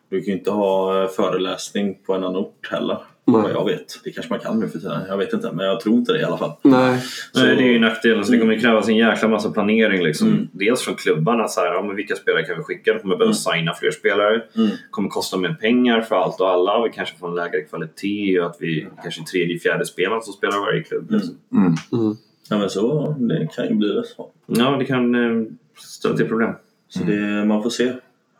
[0.10, 2.98] Du kan ju inte ha föreläsning på en annan ort heller.
[3.26, 3.42] Nej.
[3.42, 4.00] Vad jag vet.
[4.04, 5.02] Det kanske man kan nu för tiden.
[5.08, 6.52] Jag vet inte, men jag tror inte det i alla fall.
[6.62, 7.00] Nej.
[7.32, 8.26] Så- Nej, det är ju nackdelen.
[8.26, 10.04] Så det kommer ju krävas en jäkla massa planering.
[10.04, 10.28] Liksom.
[10.28, 10.48] Mm.
[10.52, 12.94] Dels från klubbarna, så här, ja, men vilka spelare kan vi skicka?
[12.94, 14.42] De kommer behöva signa fler spelare.
[14.56, 14.70] Mm.
[14.92, 16.84] kommer kosta mer pengar för allt och alla.
[16.84, 20.34] Vi kanske får en lägre kvalitet och att vi kanske är tredje, fjärde spelaren som
[20.34, 21.12] spelar i varje klubb.
[21.12, 21.36] Liksom.
[21.54, 21.74] Mm.
[21.94, 22.16] Mm.
[22.50, 24.30] Ja, men så, det kan ju bli det så.
[24.46, 25.44] Ja, det kan eh,
[25.80, 26.52] ställa till problem.
[26.88, 27.94] Så det, man får se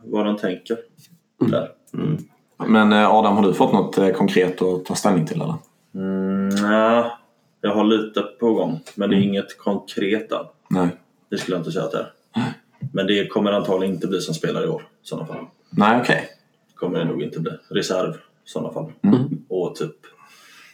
[0.04, 0.78] vad de tänker.
[1.40, 1.70] Där.
[2.66, 2.90] Mm.
[2.90, 5.56] Men eh, Adam, har du fått något eh, konkret att ta ställning till eller?
[5.96, 7.12] Mm, nej,
[7.62, 8.80] jag har lite på gång.
[8.96, 10.46] Men det är inget konkret än.
[10.70, 10.88] Nej.
[11.30, 12.14] Det skulle jag inte säga att det är.
[12.94, 14.82] Men det kommer antagligen inte bli som spelare i år.
[14.82, 15.46] I sådana fall.
[15.70, 16.30] Nej, okej.
[16.76, 17.52] kommer det nog inte bli.
[17.70, 18.92] Reserv i sådana fall.
[19.04, 19.46] Mm.
[19.50, 19.96] Och typ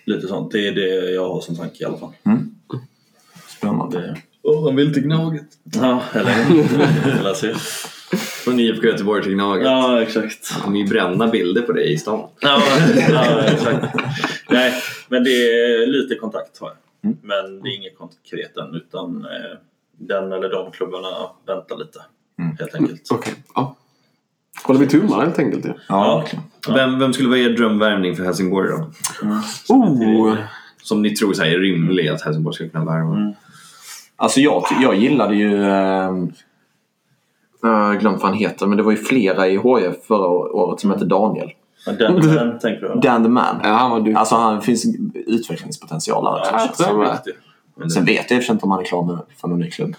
[0.05, 0.51] lite sånt.
[0.51, 2.13] Det är det jag har som tanke i alla fall.
[3.57, 4.01] Spännande.
[4.01, 5.45] Det, Åh, han vill till Gnaget.
[5.63, 6.31] ja, eller
[7.19, 7.53] eller se.
[8.47, 9.65] Från IFK Göteborg till Gnaget.
[9.65, 10.51] Ja, exakt.
[10.51, 12.29] Han kommer ju bränna bilder på dig i stan.
[12.39, 12.61] Ja,
[13.09, 13.95] ja, exakt.
[14.49, 14.73] Nej,
[15.07, 16.77] men det är lite kontakt har jag.
[17.21, 19.57] Men det är inget konkret än utan eh,
[19.97, 21.07] den eller de klubbarna
[21.47, 21.99] väntar lite.
[22.59, 23.01] Helt enkelt.
[23.11, 23.33] Okej.
[23.55, 23.75] Ja.
[24.63, 25.65] Håller vi tummar helt enkelt.
[25.65, 26.25] Ja.
[26.67, 26.73] Ja.
[26.73, 28.91] Vem, vem skulle vara er drömvärvning för Helsingborg då?
[29.73, 30.35] Oh.
[30.81, 33.33] Som ni tror så här, är rimlig att Helsingborg ska kunna värva?
[34.15, 35.63] Alltså jag, jag gillade ju...
[37.67, 40.79] Jag har glömt vad han heter, men det var ju flera i HF förra året
[40.79, 41.51] som hette Daniel.
[41.85, 43.01] Men den, den tänker jag.
[43.01, 43.59] Dan the man.
[43.63, 44.13] Ja, han var duktig.
[44.15, 46.31] Alltså han finns utvecklingspotential där.
[46.79, 47.93] Ja, var- riktigt.
[47.93, 49.95] Sen vet jag inte om han är klar med för någon ny klubb.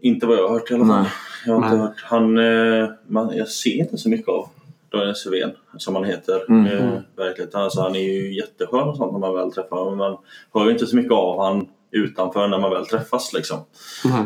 [0.00, 1.02] Inte vad jag har hört i alla fall.
[1.02, 1.10] Nej.
[1.46, 1.78] Jag har inte Nej.
[1.78, 2.04] hört.
[2.04, 4.48] Han, eh, man, jag ser inte så mycket av
[4.92, 6.40] Daniel Sven som han heter.
[6.48, 6.66] Mm.
[6.66, 7.60] Eh, verkligheten.
[7.60, 9.98] Alltså, han är ju jätteskön och sånt när man väl träffar honom.
[9.98, 10.18] Men man
[10.54, 13.32] hör ju inte så mycket av han utanför när man väl träffas.
[13.32, 13.56] Liksom.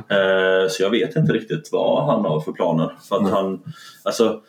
[0.08, 2.90] Eh, så jag vet inte riktigt vad han har för planer.
[3.08, 3.60] För att han,
[4.02, 4.40] alltså,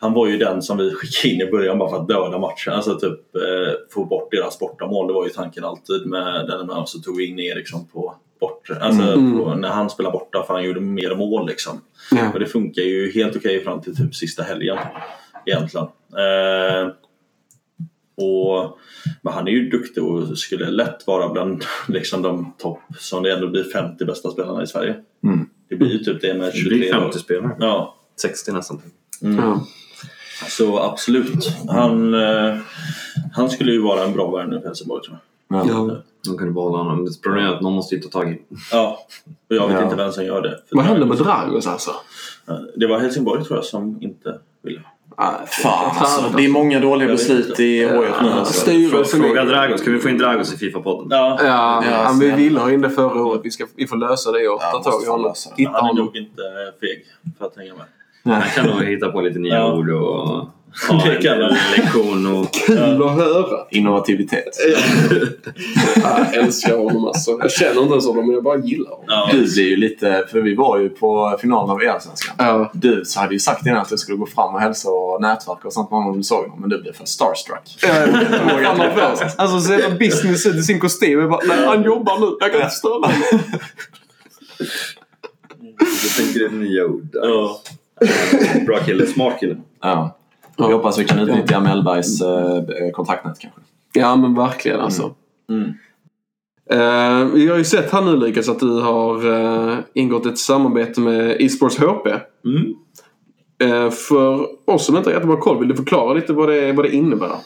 [0.00, 2.72] han var ju den som vi skickade in i början bara för att döda matchen.
[2.72, 5.06] Alltså typ eh, få bort deras bortamål.
[5.06, 6.82] Det var ju tanken alltid med den med.
[6.86, 8.76] Så tog vi in Eriksson på bortre.
[8.80, 9.38] Alltså Mm.
[9.38, 11.80] på, när han spelade borta för han gjorde mer mål liksom.
[12.10, 12.32] Ja.
[12.32, 14.78] Och det funkar ju helt okej fram till typ sista helgen.
[15.46, 15.86] Egentligen.
[16.16, 16.92] Eh,
[18.16, 18.78] och,
[19.22, 23.32] men han är ju duktig och skulle lätt vara bland liksom, de topp som det
[23.32, 24.94] ändå blir 50 bästa spelarna i Sverige.
[25.24, 25.48] Mm.
[25.68, 27.00] Det blir ju typ det med Det 23 blir år.
[27.00, 27.56] 50 spelare.
[27.60, 28.82] Ja, 60 nästan.
[29.20, 29.66] Ja.
[30.48, 31.48] så absolut.
[31.68, 32.56] Han, eh,
[33.32, 35.66] han skulle ju vara en bra värvning för Helsingborg tror jag.
[35.66, 35.66] Ja.
[35.68, 35.96] Ja.
[36.28, 37.04] De kan ju behålla honom.
[37.04, 38.42] Det problemet är att någon måste ju ta tag i
[38.72, 38.98] Ja,
[39.48, 39.84] och jag vet Ja.
[39.84, 40.60] inte vem som gör det.
[40.70, 41.90] Vad hände med Dragos alltså?
[42.76, 44.80] Det var Helsingborg tror jag som inte ville.
[45.18, 46.32] Ah, Fan alltså.
[46.36, 47.92] Det är många dåliga beslut i HF
[48.22, 48.28] nu.
[48.28, 48.70] Ja, Alltså.
[49.16, 49.82] Fråga är- Dragos.
[49.82, 51.06] Kan vi få in Dragos i Fifa-podden?
[51.10, 53.40] Ja, Ja, Ja, vi ville ha in det förra året.
[53.44, 55.34] Vi, ska, vi får lösa det och Ja, ta tag i honom.
[55.72, 56.42] han är nog inte
[56.80, 57.04] feg
[57.38, 57.86] för att hänga med.
[58.40, 60.48] Han kan nog hitta på lite nya ord och
[60.88, 61.56] ha Det kan en han.
[61.76, 62.26] lektion.
[62.36, 62.52] Och...
[62.54, 63.66] Kul att höra!
[63.70, 64.44] Innovativitet.
[66.02, 67.30] Jag älskar honom alltså.
[67.40, 69.04] Jag känner inte ens honom men jag bara gillar honom.
[69.08, 70.24] Ja, Du blir ju lite...
[70.30, 72.34] För vi var ju på finalen av Allsvenskan.
[72.38, 72.70] Ja.
[72.74, 75.60] Du så hade ju sagt innan att du skulle gå fram och hälsa och nätverka
[75.68, 76.60] och sånt med honom om du såg honom.
[76.60, 77.76] Men du blev för starstruck.
[77.80, 79.20] Fan, nervös.
[79.36, 81.20] Alltså så jävla business ut i sin kostym.
[81.20, 82.36] Jag bara, nej han jobbar nu.
[82.40, 83.42] Jag kan inte störa honom.
[86.02, 87.08] Du tänker ett nya ord.
[87.12, 87.60] ja.
[88.66, 89.06] Bra kille.
[89.06, 89.56] Smart kille.
[89.82, 90.15] Ja.
[90.58, 93.60] Vi hoppas vi kan utnyttja Mellbergs eh, kontaktnät kanske.
[93.92, 95.14] Ja men verkligen alltså.
[95.50, 95.72] Mm.
[96.70, 101.00] Eh, vi har ju sett här nu Lukas att du har uh, ingått ett samarbete
[101.00, 102.06] med eSports HP.
[102.44, 102.74] Mm.
[103.58, 106.84] Eh, för oss som inte har jättebra koll, vill du förklara lite vad det, vad
[106.84, 107.36] det innebär?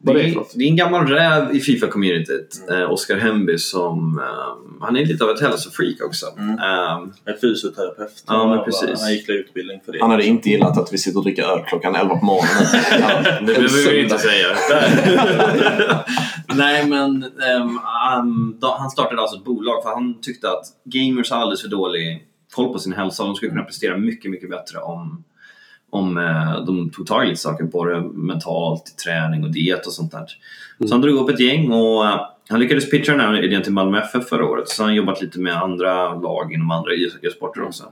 [0.00, 0.52] Vad det, det är något.
[0.54, 4.18] det är en gammal räv i Fifa-communityt, eh, Oskar Hemby, som...
[4.18, 6.26] ehm, han är lite av ett hälsofreak också.
[6.26, 8.24] Ehm, En fysioterapeut.
[8.26, 9.00] Ja, men Han- precis.
[9.02, 9.98] Han gick utbildning för det.
[10.00, 12.66] Han hade inte gillat att vi sitter och dricker öl klockan 11 på morgonen.
[13.00, 14.46] Ja, det behöver vi inte säga.
[16.54, 21.38] Nej, men ehm, då, han startade alltså ett bolag för han tyckte att gamers har
[21.38, 22.24] alldeles för dålig
[22.54, 23.24] koll på sin hälsa.
[23.24, 25.24] De skulle kunna prestera mycket, mycket bättre om,
[25.90, 29.92] om eh, de tog tag i lite saker på det mentalt, träning och diet och
[29.92, 30.26] sånt där.
[30.88, 33.72] Så han drog upp ett gäng och eh, han lyckades pitcha den här idén till
[33.72, 34.68] Malmö FF förra året.
[34.68, 37.84] Så han har jobbat lite med andra lag inom andra idrottssporter också.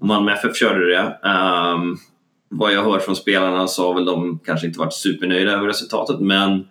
[0.00, 1.18] Och Malmö FF körde det.
[1.28, 1.96] Ehm,
[2.48, 6.20] vad jag hört från spelarna så har väl de kanske inte varit supernöjda över resultatet
[6.20, 6.68] men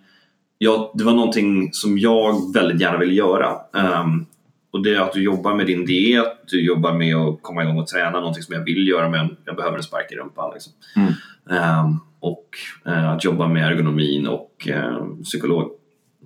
[0.58, 3.56] ja, det var någonting som jag väldigt gärna ville göra.
[3.76, 4.26] Ehm,
[4.74, 7.78] och det är att du jobbar med din diet, du jobbar med att komma igång
[7.78, 10.50] och träna, någonting som jag vill göra men jag behöver en spark i rumpan.
[10.54, 10.72] Liksom.
[10.96, 11.12] Mm.
[11.50, 12.48] Ehm, och
[12.86, 15.72] eh, att jobba med ergonomin och eh, psykolog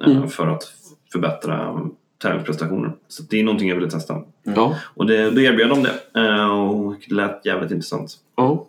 [0.05, 0.29] eh, Mm.
[0.29, 0.63] för att
[1.13, 1.81] förbättra
[2.23, 2.93] tävlingsprestationer.
[3.09, 4.23] Så det är någonting jag ville testa.
[4.43, 4.77] Ja.
[4.95, 8.15] Och det, då erbjöd de det eh, och det lät jävligt intressant.
[8.37, 8.67] Ja.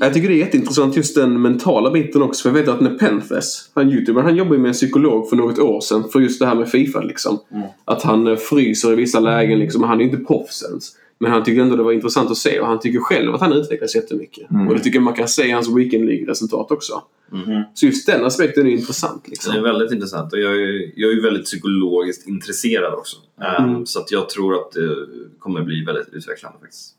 [0.00, 2.42] Jag tycker det är jätteintressant just den mentala biten också.
[2.42, 5.80] För jag vet att Nepenthes, han youtubern, han jobbade med en psykolog för något år
[5.80, 7.38] sedan för just det här med Fifa liksom.
[7.84, 9.82] Att han fryser i vissa lägen liksom.
[9.82, 10.96] Han är inte proffs ens.
[11.20, 13.52] Men han tyckte ändå det var intressant att se och han tycker själv att han
[13.52, 14.50] utvecklas jättemycket.
[14.50, 14.68] Mm.
[14.68, 17.02] Och det tycker jag man kan se i hans Weekend League-resultat också.
[17.32, 17.62] Mm.
[17.74, 19.62] Så just den aspekten är intressant Det är liksom.
[19.62, 23.16] väldigt intressant och jag är, jag är ju väldigt psykologiskt intresserad också.
[23.58, 23.86] Mm.
[23.86, 24.96] Så att jag tror att det
[25.38, 26.96] kommer bli väldigt utvecklande faktiskt.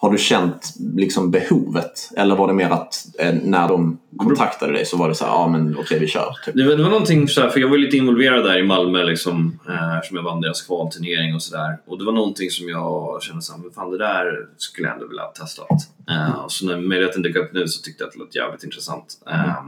[0.00, 2.10] Har du känt liksom behovet?
[2.16, 5.32] Eller var det mer att eh, när de kontaktade dig så var det så här,
[5.32, 6.36] ja men okej vi kör.
[6.44, 6.54] Typ.
[6.54, 9.04] Det var, det var någonting så här, för jag var lite involverad där i Malmö
[9.04, 11.78] liksom, eh, eftersom jag vann deras kvalturnering och sådär.
[11.86, 15.08] Och det var någonting som jag kände såhär, men fan det där skulle jag ändå
[15.08, 15.62] vilja testa.
[16.10, 18.64] Eh, och så när möjligheten dök upp nu så tyckte jag att det lät jävligt
[18.64, 19.22] intressant.
[19.30, 19.62] Eh,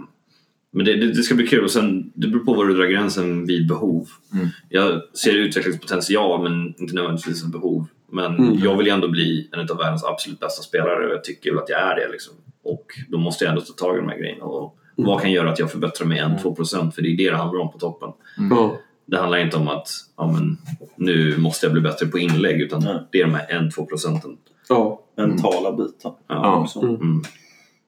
[0.72, 2.86] men det, det, det ska bli kul och sen, det beror på var du drar
[2.86, 4.08] gränsen vid behov.
[4.34, 4.48] Mm.
[4.68, 7.86] Jag ser utvecklingspotential men inte nödvändigtvis ett behov.
[8.12, 8.58] Men Mm.
[8.58, 11.58] jag vill ju ändå bli en av världens absolut bästa spelare och jag tycker väl
[11.62, 12.08] att jag är det.
[12.12, 12.34] Liksom.
[12.62, 14.44] Och då måste jag ändå ta tag i de här grejerna.
[14.44, 17.60] Och vad kan göra att jag förbättrar mig 1-2% för det är det det handlar
[17.60, 18.08] om på toppen.
[18.50, 18.76] Ja.
[19.06, 20.58] Det handlar inte om att ja, men,
[20.96, 22.80] nu måste jag bli bättre på inlägg utan
[23.12, 24.36] det är de här 1-2 procenten.
[24.68, 25.00] Ja.
[25.16, 26.12] Mentala biten.
[26.28, 26.68] Ja.
[26.74, 26.82] Ja.
[26.82, 27.22] Mm.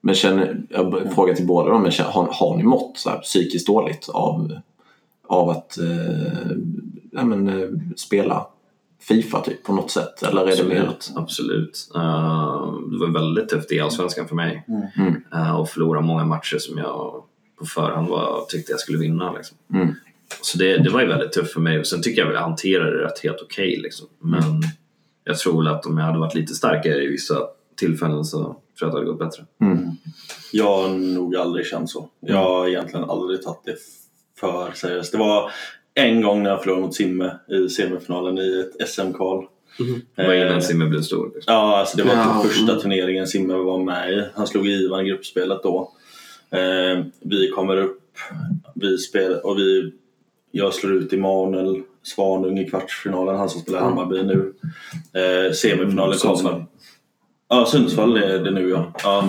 [0.01, 3.17] Men känner, jag frågar till båda dem, men känner, har, har ni mått så här,
[3.17, 4.59] psykiskt dåligt av,
[5.27, 6.51] av att eh,
[7.11, 8.47] ja, men, eh, spela
[9.07, 10.23] Fifa typ på något sätt?
[10.23, 11.17] Eller är det mer Absolut.
[11.17, 11.89] absolut.
[11.95, 14.65] Eh, det var väldigt tufft i Allsvenskan för mig.
[14.97, 15.23] Mm.
[15.35, 17.23] Uh, och förlora många matcher som jag
[17.59, 19.31] på förhand var, tyckte jag skulle vinna.
[19.31, 19.57] Liksom.
[19.73, 19.95] Mm.
[20.41, 21.79] Så det, det var ju väldigt tufft för mig.
[21.79, 23.79] Och sen tycker jag väl jag hanterade det rätt helt okej.
[23.83, 24.07] liksom.
[24.19, 24.63] Men
[25.23, 27.35] jag tror väl att om jag hade varit lite starkare i vissa
[27.75, 29.45] tillfällen så tror jag att det hade gått bättre.
[29.61, 29.89] Mm.
[30.51, 32.09] Jag har nog aldrig känt så.
[32.19, 33.75] Jag har egentligen aldrig tagit det
[34.39, 35.11] för seriöst.
[35.11, 35.51] Det var
[35.95, 39.47] en gång när jag förlorade mot Simme i semifinalen i ett SM-kval.
[40.15, 41.31] Det var innan Simmer blev stor.
[41.35, 41.53] Liksom.
[41.53, 42.81] Ja, alltså det var Ja, typ första mm.
[42.81, 44.23] turneringen Simme var med i.
[44.35, 45.91] Han slog Ivan i gruppspelet då.
[46.49, 47.99] Eh, vi kommer upp,
[48.75, 49.93] vi spelar och vi,
[50.51, 54.53] jag slår ut Emanuel Svanung i kvartsfinalen, han som spelar i Hammarby nu.
[55.13, 56.65] Eh, semifinalen kommer.
[57.47, 58.93] Ja, Sundsvall är det nu ja.
[59.03, 59.27] ja.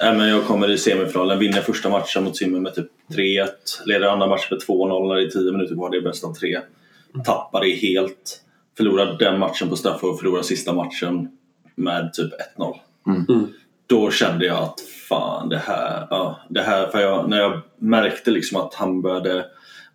[0.00, 3.48] Nej, men jag kommer i semifinalen, vinner första matchen mot Simmer med typ 3-1.
[3.86, 6.34] Leder andra matchen med 2-0 när det är 10 minuter kvar, det är bäst av
[6.34, 6.60] tre.
[7.24, 8.40] Tappar det helt.
[8.76, 11.28] Förlorar den matchen på straffar och förlorar sista matchen
[11.74, 12.76] med typ 1-0.
[13.06, 13.46] Mm.
[13.86, 18.30] Då kände jag att fan det här, ja, det här för jag, när jag märkte
[18.30, 19.46] liksom att han började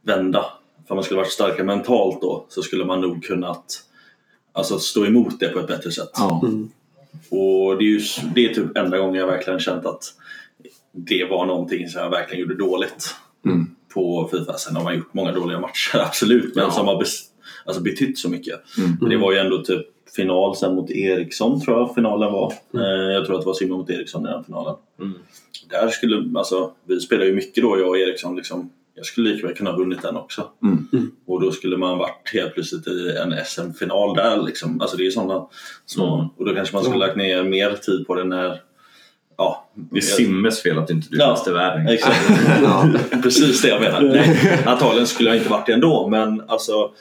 [0.02, 0.46] vända.
[0.88, 3.66] För man skulle varit starkare mentalt då så skulle man nog kunnat
[4.54, 6.12] alltså, stå emot det på ett bättre sätt.
[6.14, 6.42] Ja.
[7.30, 8.00] Och det är, ju,
[8.36, 10.04] det är typ enda gången jag verkligen känt att
[10.92, 13.66] det var någonting som jag verkligen gjorde dåligt Mm.
[13.94, 14.54] på Fifa.
[14.54, 16.72] Sen har man gjort många dåliga matcher, absolut, men Ja.
[16.72, 17.22] som har bes,
[17.66, 18.62] alltså betytt så mycket.
[18.78, 19.10] Mm.
[19.10, 19.86] Det var ju ändå typ
[20.16, 22.54] final sen mot Eriksson tror jag finalen var.
[22.74, 24.76] Eh, Jag tror att det var Simon mot Eriksson i den finalen.
[25.00, 25.14] Mm.
[25.70, 28.36] Där skulle, alltså, vi spelade ju mycket då jag och Eriksson.
[28.36, 30.48] Liksom, jag skulle lika väl kunna ha vunnit den också.
[30.64, 30.88] Mm.
[30.94, 31.12] Mm.
[31.28, 34.44] Och då skulle man varit helt plötsligt i en SM-final där.
[34.44, 34.82] Liksom.
[34.82, 35.48] Alltså det är sådana.
[35.86, 36.28] Så, Mm.
[36.38, 38.62] Och då kanske man skulle lagt ner mer tid på det när...
[39.38, 41.32] Ja, Det är Simmes fel att inte du är Ja.
[41.32, 41.88] bäst i världen.
[41.88, 42.30] Exakt.
[42.64, 42.90] Ja.
[43.24, 44.02] Precis det jag menar.
[44.02, 46.92] Nej, antagligen skulle jag inte varit det ändå, men alltså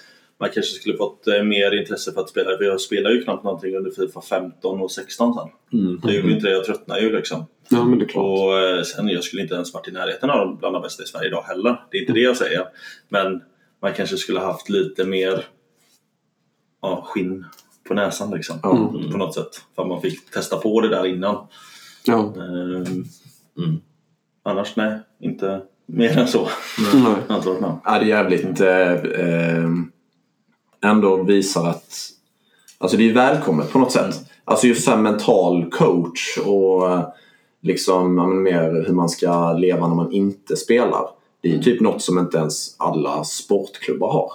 [0.40, 2.56] man kanske skulle fått eh, mer intresse för att spela.
[2.56, 5.80] För jag spelar ju knappt någonting under Fifa 15 och 16 sen.
[5.80, 6.00] Mm.
[6.02, 7.46] Jag gjorde inte det, jag tröttnade ju liksom.
[7.68, 8.24] ja, men det är klart.
[8.24, 11.02] Och eh, sen jag skulle inte ens varit i närheten av de bland de bästa
[11.02, 11.80] i Sverige idag heller.
[11.90, 12.64] Det är inte det jag säger.
[13.08, 13.42] Men
[13.82, 15.44] man kanske skulle haft lite mer
[16.82, 17.44] ja, skinn
[17.88, 18.58] på näsan liksom.
[18.62, 18.92] Ja.
[19.12, 19.62] På något sätt.
[19.74, 21.46] För att man fick testa på det där innan.
[22.06, 22.34] Ja.
[22.36, 23.04] Ehm,
[23.58, 23.80] Mm.
[24.42, 26.48] Annars nej, inte, mer än så.
[26.78, 27.02] Nej.
[27.28, 27.80] Jag har inte varit med om.
[27.84, 28.60] Ja, det är jävligt...
[28.60, 29.70] Eh, eh,
[30.84, 32.10] ändå visar att...
[32.78, 34.14] Alltså det är välkommet på något sätt.
[34.44, 36.82] Alltså just så mental coach och
[37.60, 41.08] liksom ja, mer hur man ska leva när man inte spelar.
[41.40, 44.32] Det är ju typ något som inte ens alla sportklubbar har.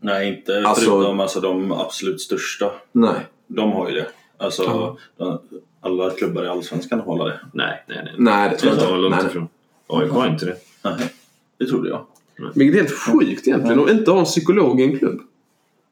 [0.00, 2.70] Nej, inte Alltså- förutom alltså, de absolut största.
[2.92, 3.14] Nej.
[3.46, 4.06] De har ju det.
[4.38, 4.96] Alltså, Ja.
[5.16, 5.38] de,
[5.80, 7.40] alla klubbar i Allsvenskan har det.
[7.52, 8.14] Nej, nej, nej.
[8.18, 9.02] Nej, det tror jag Det var inte.
[9.02, 9.26] långt Nej.
[9.30, 9.48] ifrån.
[9.86, 10.56] AIK har inte det.
[10.84, 11.12] Nej,
[11.58, 12.06] det trodde jag.
[12.54, 15.20] Vilket är helt sjukt egentligen att inte ha en psykolog i en klubb.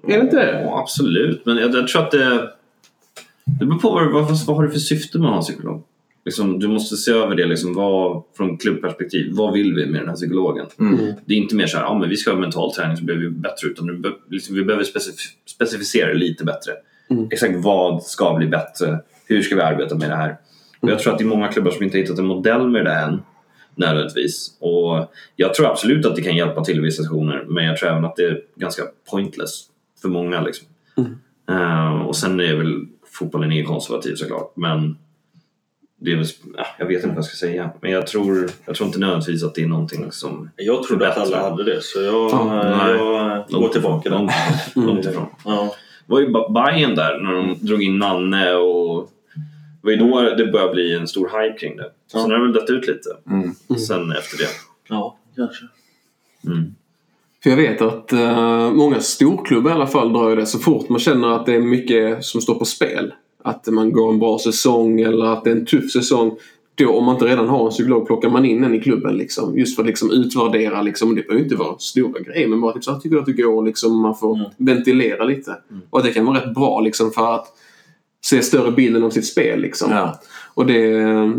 [0.06, 0.60] Är det inte det?
[0.62, 1.46] Ja, absolut.
[1.46, 2.50] Men jag, jag tror att det...
[3.58, 5.82] Det beror på vad, vad, vad har du för syfte med att ha en psykolog.
[6.24, 9.32] Liksom, du måste se över det liksom, vad, från klubbperspektiv.
[9.32, 10.66] Vad vill vi med den här psykologen?
[10.80, 11.14] Mm.
[11.24, 13.16] Det är inte mer så här, ja, men vi ska ha mental träning så blir
[13.16, 13.68] vi bättre.
[13.68, 16.72] Utan be, liksom, vi behöver specif- specificera lite bättre.
[17.10, 17.28] Mm.
[17.30, 18.98] Exakt vad ska bli bättre?
[19.26, 20.36] Hur ska vi arbeta med det här?
[20.80, 22.84] Och jag tror att det är många klubbar som inte har hittat en modell med
[22.84, 23.22] det än.
[23.74, 24.56] Nödvändigtvis.
[24.60, 27.44] Och jag tror absolut att det kan hjälpa till i vissa situationer.
[27.48, 29.64] Men jag tror även att det är ganska pointless
[30.02, 30.40] för många.
[30.40, 30.66] Liksom.
[31.50, 34.52] Eh, och sen är väl fotbollen är konservativ såklart.
[34.56, 34.98] Men
[36.00, 36.26] det är väl,
[36.56, 37.70] ja, jag vet inte vad jag ska säga.
[37.80, 40.50] Men jag tror, jag tror inte nödvändigtvis att det är någonting som...
[40.56, 44.18] Jag trodde att alla hade det, så jag, Ja, eh, jag går tillbaka där.
[44.18, 44.32] Långt,
[44.74, 45.26] långt ifrån.
[45.44, 45.74] Ja.
[46.06, 49.10] Det var ju Ba- Bayern där när de drog in Nanne och
[49.82, 51.90] det var ju då det började bli en stor hype kring det.
[52.12, 53.08] Sen har det väl dött ut lite.
[53.26, 53.54] Mm.
[53.80, 54.48] Sen efter det.
[54.88, 55.64] ja, kanske.
[56.46, 56.74] Mm.
[57.42, 60.98] För jag vet att eh, många storklubbar i alla fall drar det så fort man
[61.00, 63.12] känner att det är mycket som står på spel.
[63.44, 66.36] Att man går en bra säsong eller att det är en tuff säsong.
[66.74, 69.58] Då om man inte redan har en psykolog plockar man in en i klubben liksom.
[69.58, 71.14] Just för att liksom utvärdera liksom.
[71.14, 73.26] Det behöver ju inte vara stora grejer men bara typ så här, tycker du att
[73.26, 74.00] det går liksom.
[74.02, 74.46] Man får Mm.
[74.56, 75.56] ventilera lite.
[75.90, 77.46] Och att det kan vara rätt bra liksom för att
[78.24, 79.90] se större bilden av sitt spel liksom.
[79.90, 80.20] Ja.
[80.60, 80.88] Och det,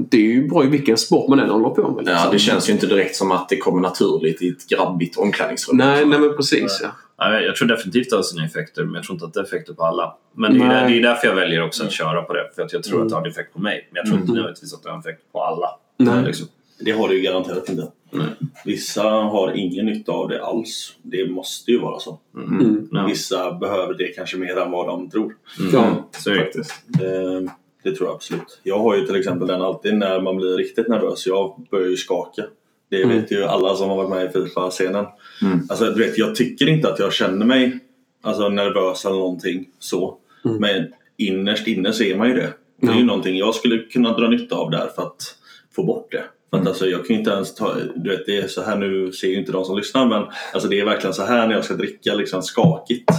[0.10, 1.98] det är ju bra i vilken sport man än håller på med.
[1.98, 2.16] Liksom.
[2.26, 5.78] ja, det känns ju inte direkt som att det kommer naturligt i ett grabbigt omklädningsrum.
[5.78, 6.92] Nej, nej men precis ja.
[7.18, 9.46] Ja, jag- tror definitivt det har sina effekter, men jag tror inte att det har
[9.46, 10.16] effekter på alla.
[10.36, 12.50] Men det är, det är därför jag väljer också att köra på det.
[12.56, 13.88] För att jag tror att det har en effekt på mig.
[13.92, 15.68] Men jag tror inte nödvändigtvis att det har en effekt på alla.
[15.98, 16.26] Nej.
[16.26, 16.48] Liksom.
[16.80, 17.88] Det har det ju garanterat inte.
[18.12, 18.26] Nej.
[18.66, 20.94] Vissa har ingen nytta av det alls.
[21.02, 22.20] Det måste ju vara så.
[22.36, 22.88] Mm.
[22.92, 23.06] Ja.
[23.06, 25.34] Vissa behöver det kanske mer än vad de tror.
[25.74, 26.10] Ja.
[26.12, 27.50] Så är det.
[27.84, 28.60] Det, tror jag absolut.
[28.64, 31.28] Jag har ju till exempel den alltid när man blir riktigt nervös.
[31.28, 32.44] Jag börjar ju skaka.
[32.90, 33.18] Det Mm.
[33.22, 35.06] vet ju alla som har varit med i Fifa-scenen.
[35.42, 35.60] Mm.
[35.70, 37.80] Alltså, du vet, jag tycker inte att jag känner mig
[38.22, 40.18] alltså, nervös eller någonting så.
[40.46, 40.58] Mm.
[40.58, 42.54] Men innerst inne så är man ju det.
[42.82, 45.36] Det är ju någonting jag skulle kunna dra nytta av där för att
[45.76, 46.24] få bort det.
[46.50, 49.12] För att, alltså, jag kan inte ens ta, du vet det är så här nu
[49.12, 50.24] ser ju inte de som lyssnar men
[50.54, 53.10] alltså, det är verkligen så här när jag ska dricka liksom skakigt.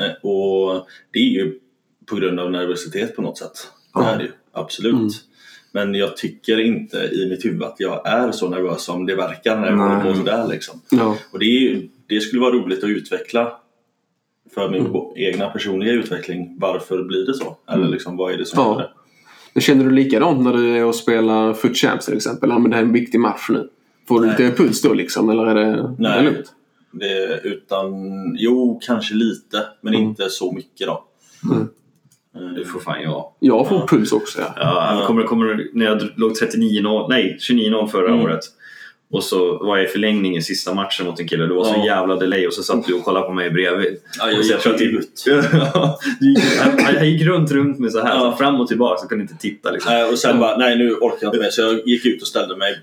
[0.00, 1.58] Eh, Och det är ju
[2.06, 3.68] på grund av nervositet på något sätt.
[3.94, 4.94] Det är det ju, absolut.
[4.94, 5.08] Mm.
[5.72, 9.60] Men jag tycker inte i mitt huvud att jag är så nervös som det verkar
[9.60, 10.46] när jag håller på sådär.
[10.48, 10.80] Liksom.
[10.90, 11.16] Ja.
[11.32, 13.52] Och det, ju, det skulle vara roligt att utveckla
[14.54, 15.02] för min Mm.
[15.16, 16.56] egna personliga utveckling.
[16.60, 17.56] Varför blir det så?
[17.70, 18.78] Eller liksom, vad är det som Ja.
[18.78, 18.90] det?
[19.54, 22.50] Men känner du likadant när du är och spelar Foot Champs till exempel?
[22.50, 23.68] Ja, men det är en viktig match nu.
[24.08, 24.36] Får du Nej.
[24.38, 25.30] lite puls då liksom?
[25.30, 26.52] Eller är det, är det Nej, lugnt?
[26.92, 27.92] det, utan
[28.38, 30.08] jo, kanske lite, men Mm.
[30.08, 31.04] inte så mycket då.
[31.52, 31.68] Mm.
[32.36, 33.24] Eh, Det får fan jag.
[33.40, 33.86] Jag får Ja.
[33.86, 34.52] puls också ja.
[34.56, 38.20] Ja, kommer, kommer, när jag låg 39-0, nej 29-0 förra Mm.
[38.24, 38.40] året.
[39.12, 41.46] Och så var jag i förlängning i sista matchen mot en kille.
[41.46, 41.86] Det var så Ja.
[41.86, 43.96] jävla delay och så satt du och kollade på mig bredvid.
[44.18, 45.24] Ja, jag Och så gick tror att det- ut.
[46.20, 48.20] Gick- jag, jag gick runt, runt med så här, Ja.
[48.30, 49.00] så fram och tillbaka.
[49.02, 49.70] Så kunde inte titta.
[49.70, 49.92] Liksom.
[49.92, 51.50] Nej, och sen bara, nej nu orkar jag inte mer.
[51.50, 52.74] Så jag gick ut och ställde mig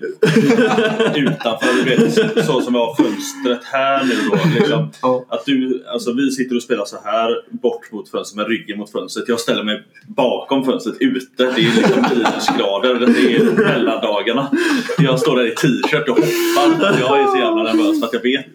[1.16, 1.84] utanför.
[1.84, 4.38] Du vet, så som jag har fönstret här nu då.
[4.60, 4.90] Liksom.
[5.02, 5.24] Ja.
[5.28, 7.28] Att du, alltså vi sitter och spelar så här
[7.62, 9.28] bort mot fönstret med ryggen mot fönstret.
[9.28, 11.26] Jag ställer mig bakom fönstret ute.
[11.36, 12.94] Det är liksom minusgrader.
[12.94, 13.44] Det är
[13.74, 14.50] mellandagarna.
[14.98, 17.00] Jag står där i t-shirt och hoppar.
[17.00, 18.46] Jag är så jävla nervös för att jag vet.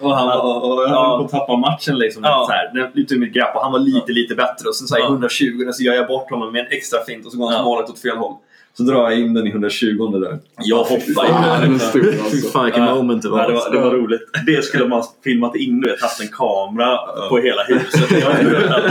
[0.00, 1.18] Och han och jag Ja.
[1.18, 2.22] på att tappa matchen liksom.
[2.24, 2.44] Ja.
[2.48, 4.68] Så här, det- lite ur mitt grepp och han var lite, lite bättre.
[4.68, 5.08] Och sen så här, i Ja.
[5.10, 7.62] 120 så gör jag bort honom med en extra fint och så går han Ja.
[7.64, 8.34] målet åt fel håll.
[8.76, 10.38] Så drar jag in den i 120 där.
[10.58, 11.24] Jag hoppar
[11.60, 11.78] är in.
[11.80, 12.48] stor Fy alltså.
[12.48, 13.38] fan vilken moment det var.
[13.42, 14.20] Ja, det, var, det var roligt.
[14.46, 16.98] Det skulle man filmat in, du vet, haft en kamera
[17.28, 18.10] på hela huset.
[18.10, 18.82] Jag inte,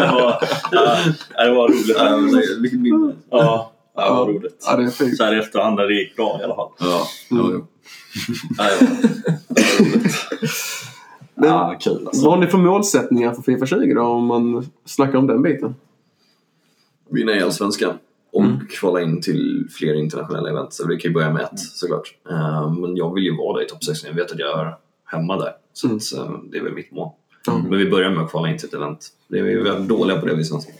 [0.00, 0.40] ja,
[1.44, 1.96] det var roligt.
[1.98, 2.16] Ja,
[2.60, 3.12] Vilket minne.
[3.30, 4.64] Ja, ja, det var roligt.
[4.66, 5.16] Ja, det är fint.
[5.16, 6.68] Så här i efterhand när det gick bra i alla fall.
[6.78, 7.06] Ja.
[7.30, 7.62] Mm.
[8.58, 8.90] Ja, det var
[9.84, 10.14] roligt.
[11.34, 12.24] Men, Ja, kul alltså.
[12.24, 14.02] Vad har ni för målsättningar för Fifa 20 då?
[14.02, 15.74] Om man snackar om den biten.
[17.10, 17.98] Vinna i Allsvenskan.
[18.32, 18.66] Och Mm.
[18.70, 20.72] kvala in till fler internationella event.
[20.72, 22.14] Så vi kan ju börja med ett såklart.
[22.30, 24.08] Eh, men jag vill ju vara där i topp 16.
[24.10, 24.74] Jag vet att jag är
[25.04, 25.52] hemma där.
[25.72, 25.96] Så Mm.
[25.96, 27.10] att, eh, det är väl mitt mål.
[27.46, 27.58] Ja.
[27.68, 29.08] Men vi börjar med att kvala in till ett event.
[29.28, 30.74] Det är vi väldigt dåliga på det vi svenskar.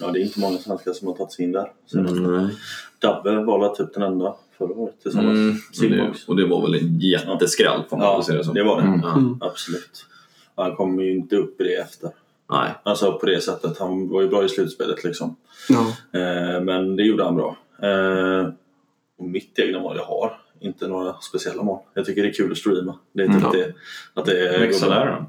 [0.00, 1.72] Ja, det är inte många svenskar som har tagit sig in där.
[1.92, 2.54] Nej.
[2.98, 5.36] Dabbe var väl typ den enda förra året tillsammans.
[5.36, 6.28] Mm, och, det, Silbox.
[6.28, 8.52] och det var väl en jätteskräll får man Ja, säga så.
[8.52, 9.00] det var det.
[9.02, 9.46] Ja.
[9.50, 10.06] Absolut.
[10.54, 12.10] Han kommer ju inte upp i det efter.
[12.50, 12.70] Nej.
[12.82, 13.78] Alltså på det sättet.
[13.78, 15.36] Han var ju bra i slutspelet liksom.
[15.68, 15.80] Ja.
[16.20, 17.56] Eh, men det gjorde han bra.
[17.82, 18.48] Eh,
[19.18, 21.78] och mitt egna mål jag har inte några speciella mål.
[21.94, 22.98] Jag tycker det är kul att streama.
[23.12, 23.50] Det är typ Mm.
[23.52, 23.72] det,
[24.14, 25.24] att det är Växa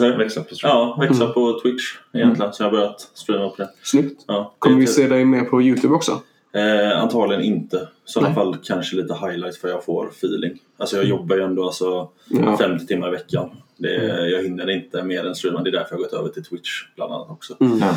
[0.00, 0.16] du?
[0.16, 0.76] Växa på stream.
[0.76, 1.82] Ja, växa på Twitch
[2.12, 2.52] egentligen.
[2.52, 3.70] Så jag har börjat streama på det.
[3.82, 4.24] Snyggt.
[4.26, 6.20] Ja, Kommer vi se dig mer på Youtube också?
[6.54, 7.76] Eh, antagligen inte.
[7.76, 10.58] I sådana fall kanske lite highlights för jag får feeling.
[10.76, 12.56] Alltså jag jobbar ju ändå alltså Ja.
[12.56, 13.50] 50 timmar i veckan.
[13.76, 15.62] Det, Jag hinner inte mer än streama.
[15.62, 17.56] Det är därför jag har gått över till Twitch bland annat också.
[17.58, 17.96] Ja.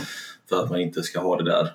[0.49, 1.67] För att man inte ska ha det där.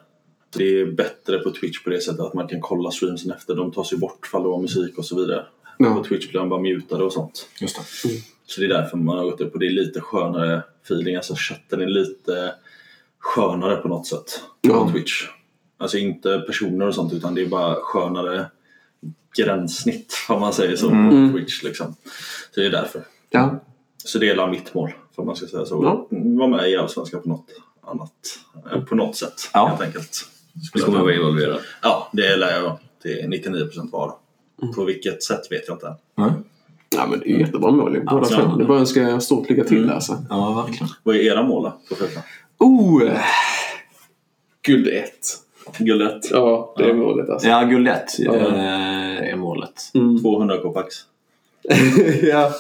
[0.56, 3.54] Det är bättre på Twitch på det sättet att man kan kolla streamsen efter.
[3.54, 5.44] De tas ju bort fall det var musik och så vidare.
[5.78, 5.94] Ja.
[5.94, 7.46] På Twitch blir de bara mutade och sånt.
[7.60, 8.08] Just det.
[8.50, 11.16] Så det är därför man har gått upp och det är lite skönare feeling.
[11.16, 12.54] Alltså chatten är lite
[13.18, 14.90] skönare på något sätt på.
[14.92, 15.28] Twitch.
[15.78, 18.46] Alltså inte personer och sånt utan det är bara skönare
[19.36, 21.94] gränssnitt om man säger så på Twitch liksom.
[22.54, 23.02] Så det är därför.
[23.30, 23.60] Ja.
[24.04, 25.84] Så det är mitt mål, om man ska säga så.
[25.84, 26.18] Ja.
[26.18, 27.46] Vara med i Allsvenskan på något
[27.80, 28.38] annat,
[28.72, 29.66] eh, på något sätt Ja.
[29.66, 30.26] helt enkelt.
[30.72, 31.60] Du kommer vara involverad.
[31.82, 34.12] Ja, det lär jag till 99% vara.
[34.74, 35.94] På vilket sätt vet jag inte.
[36.14, 36.30] Nej.
[37.00, 38.36] Ja, men det är jättebra mål båda Ja.
[38.36, 38.56] två.
[38.56, 40.24] Det är bara att önska stort lycka till alltså.
[40.30, 40.88] Ja, verkligen.
[41.02, 41.96] Vad är era mål då?
[42.58, 43.02] Oh!
[43.02, 43.20] eh,
[44.62, 45.12] Guld 1.
[45.78, 46.12] Guld 1?
[46.30, 47.48] Ja, det är målet alltså.
[47.48, 49.74] Ja, guld 1 är målet.
[50.22, 50.94] 200 kopax.
[52.22, 52.52] ja.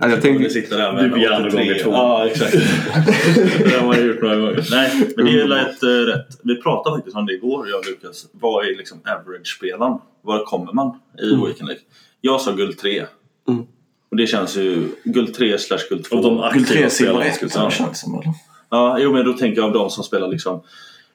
[0.00, 0.08] ja.
[0.08, 0.50] Jag tänkte...
[0.50, 1.90] sitter där med Du begär en gånger två.
[1.90, 2.52] Ja, exakt.
[3.58, 4.66] det har man gjort några gånger.
[4.70, 6.26] Nej, men det är lätt uh, rätt.
[6.42, 8.26] Vi pratade faktiskt om det igår, jag och Lukas.
[8.32, 9.98] Vad är liksom average-spelaren?
[10.22, 11.82] Var kommer man i Weekend League?
[12.20, 13.04] Jag sa guld 3.
[13.48, 13.64] Mm.
[14.10, 16.16] Och det känns ju guld 3 slash guld 2.
[16.16, 17.62] Och de Guld 3, aktiva silver spelarna 1 skulle ja.
[17.62, 17.86] jag säga.
[17.86, 18.14] känns som.
[18.14, 18.34] Eller?
[18.70, 20.62] Ja, jo, men då tänker jag av de som spelar liksom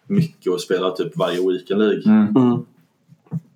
[0.07, 2.03] mycket och spelar typ varje Weekend League.
[2.05, 2.65] Mm.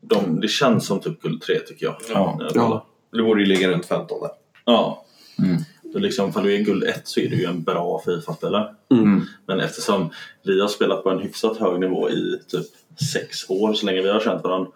[0.02, 1.96] De, det känns som typ guld 3 tycker jag.
[2.14, 2.38] Ja.
[2.40, 2.70] Jag kollar.
[2.70, 2.86] Ja.
[3.12, 4.30] Det borde ju ligga runt 15 där.
[4.66, 5.06] Ja.
[5.40, 5.58] Mm.
[5.94, 8.76] Så liksom, för du är guld 1 så är du ju en bra Fifa-spelare.
[8.92, 9.22] Mm.
[9.46, 10.10] Men eftersom
[10.44, 12.66] vi har spelat på en hyfsat hög nivå i typ
[13.14, 14.72] sex år, så länge vi har känt varandra,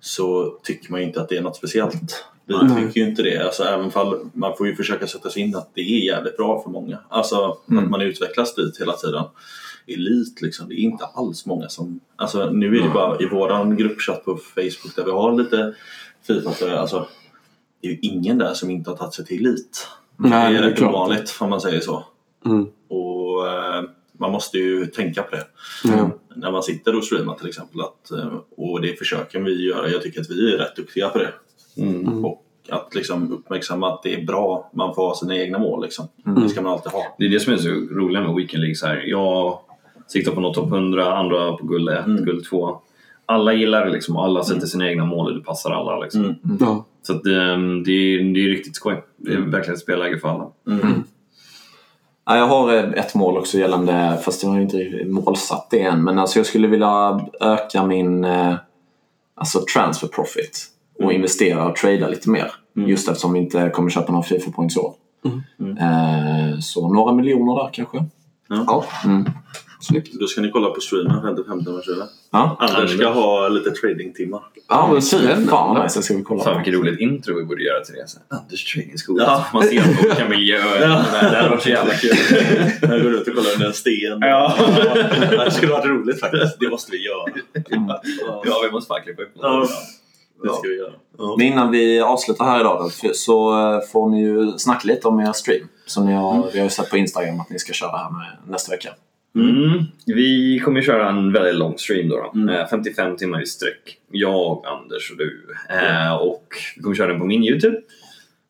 [0.00, 2.24] så tycker man ju inte att det är något speciellt.
[2.50, 2.86] Vi Nej.
[2.86, 3.44] tycker ju inte det.
[3.44, 6.62] Alltså, även fall man får ju försöka sätta sig in att det är jävligt bra
[6.62, 6.98] för många.
[7.08, 7.84] Alltså Mm.
[7.84, 9.24] att man utvecklas dit hela tiden.
[9.86, 12.00] Elit liksom, det är inte alls många som...
[12.16, 15.74] Alltså nu är det bara i våran gruppchatt på Facebook där vi har lite
[16.26, 17.06] Fifa, alltså
[17.82, 19.88] det är ju ingen där som inte har tagit sig till elit.
[20.16, 22.04] Nej, det är rätt ovanligt om man säger så.
[22.46, 22.66] Mm.
[22.88, 23.82] Och eh,
[24.18, 25.46] man måste ju tänka på det.
[25.84, 26.10] Ja.
[26.34, 27.80] När man sitter och streamar till exempel.
[27.80, 29.88] Att, eh, och det försöker vi göra.
[29.88, 31.32] Jag tycker att vi är rätt duktiga på det.
[31.76, 32.24] Mm.
[32.24, 34.70] Och att liksom uppmärksamma att det är bra.
[34.74, 35.82] Man får ha sina egna mål.
[35.82, 36.08] Liksom.
[36.26, 36.42] Mm.
[36.42, 37.02] Det ska man alltid ha.
[37.18, 38.74] Det är det som är så roligt med Weekend League.
[38.74, 39.04] Så här.
[39.06, 39.58] Jag
[40.06, 42.24] siktar på något topp 100, andra på guld 1, Mm.
[42.24, 42.80] guld 2.
[43.26, 45.98] Alla gillar det liksom alla sätter sina egna mål och det passar alla.
[45.98, 46.24] Liksom.
[46.24, 46.36] Mm.
[46.60, 46.84] Ja.
[47.02, 49.02] Så att, ehm, det, är, det är riktigt skoj.
[49.16, 50.46] Det är verkligen ett spelläge för alla.
[50.66, 51.02] Mm.
[52.24, 56.04] Ja, jag har eh, ett mål också gällande, fast jag har inte målsatt det än.
[56.04, 58.54] Men alltså jag skulle vilja öka min eh,
[59.34, 60.66] alltså transfer profit
[61.00, 61.16] och Mm.
[61.16, 62.52] investera och trada lite mer.
[62.76, 62.88] Mm.
[62.88, 64.94] Just eftersom vi inte kommer köpa några Fifa points i år.
[65.60, 65.78] Mm.
[65.78, 68.04] Eh, så några miljoner där kanske.
[68.48, 68.84] Ja.
[69.04, 69.24] Mm.
[69.80, 70.14] Snyggt.
[70.20, 72.08] Då ska ni kolla på streamen 55 år sedan.
[72.32, 74.40] Ja, Anders ska ha lite tradingtimmar.
[74.68, 75.46] ja men kul.
[75.48, 77.94] Fan vad nice, det ska vi kolla Fan vilket roligt intro vi borde göra till
[77.94, 78.08] det.
[78.08, 79.22] Så Anders tradingskola.
[79.22, 79.46] Ja.
[79.52, 80.80] Man ser på olika miljöer.
[80.82, 81.04] Ja.
[81.20, 82.10] Det hade varit så jävla kul.
[82.90, 84.18] Jag går ut och kollar under en sten.
[84.20, 84.54] Ja.
[85.44, 86.60] Det skulle varit roligt faktiskt.
[86.60, 87.32] Det måste vi göra.
[88.44, 89.66] ja, vi måste fan klippa upp Ja.
[90.42, 90.92] Det ska vi göra.
[91.38, 95.20] Men innan vi avslutar här idag då, så eh, får ni ju snacka lite om
[95.20, 95.68] er stream.
[95.86, 98.52] Som ni har, vi har ju sett på Instagram att ni ska köra här med
[98.52, 98.88] nästa vecka.
[99.34, 99.84] Mm.
[100.06, 102.16] Vi kommer köra en väldigt lång stream då.
[102.16, 102.40] då.
[102.40, 102.54] Mm.
[102.54, 103.98] Eh, 55 timmar i sträck.
[104.10, 105.46] Jag, Anders och du.
[105.70, 107.76] Eh, och vi kommer köra den på min YouTube.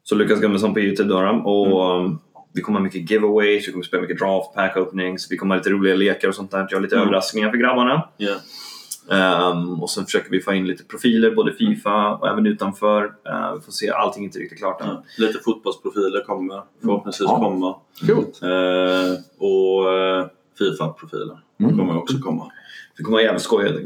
[0.03, 1.21] Så Lukas Gummesson på YouTube då.
[1.21, 1.29] då.
[1.51, 2.19] Och um,
[2.53, 5.59] vi kommer ha mycket giveaways, vi kommer spela mycket draft pack openings, vi kommer ha
[5.59, 6.67] lite roliga lekar och sånt där.
[6.71, 7.09] Jag har lite Mm.
[7.09, 8.09] överraskningar för grabbarna.
[8.17, 8.35] Ja.
[9.13, 13.05] Ehm, och sen försöker vi få in lite profiler, både Fifa och även utanför.
[13.05, 14.89] Eh, vi får se, allting är inte riktigt klart än.
[14.89, 15.03] Ja.
[15.19, 17.37] Lite fotbollsprofiler kommer förhoppningsvis Ja.
[17.39, 17.77] komma.
[18.07, 18.43] Coolt.
[18.43, 20.27] Eh, och eh,
[20.59, 21.79] Fifa-profiler Mm.
[21.79, 22.51] kommer också komma.
[22.97, 23.79] Det kommer vara jävligt skojigt.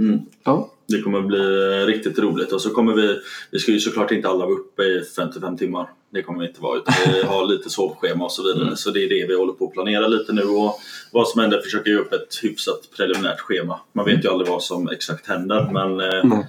[0.45, 0.71] Ja.
[0.87, 1.39] Det kommer bli
[1.87, 3.21] riktigt roligt och så kommer vi,
[3.51, 5.91] vi ska ju såklart inte alla vara uppe i 55 timmar.
[6.11, 8.77] Det kommer vi inte vara utan vi har lite sovschema och så vidare.
[8.77, 10.79] Så det är det vi håller på att planera lite nu och
[11.13, 13.81] vad som händer försöker jag upp ett hyfsat preliminärt schema.
[13.93, 16.47] Man vet ju aldrig vad som exakt händer men eh, Nej.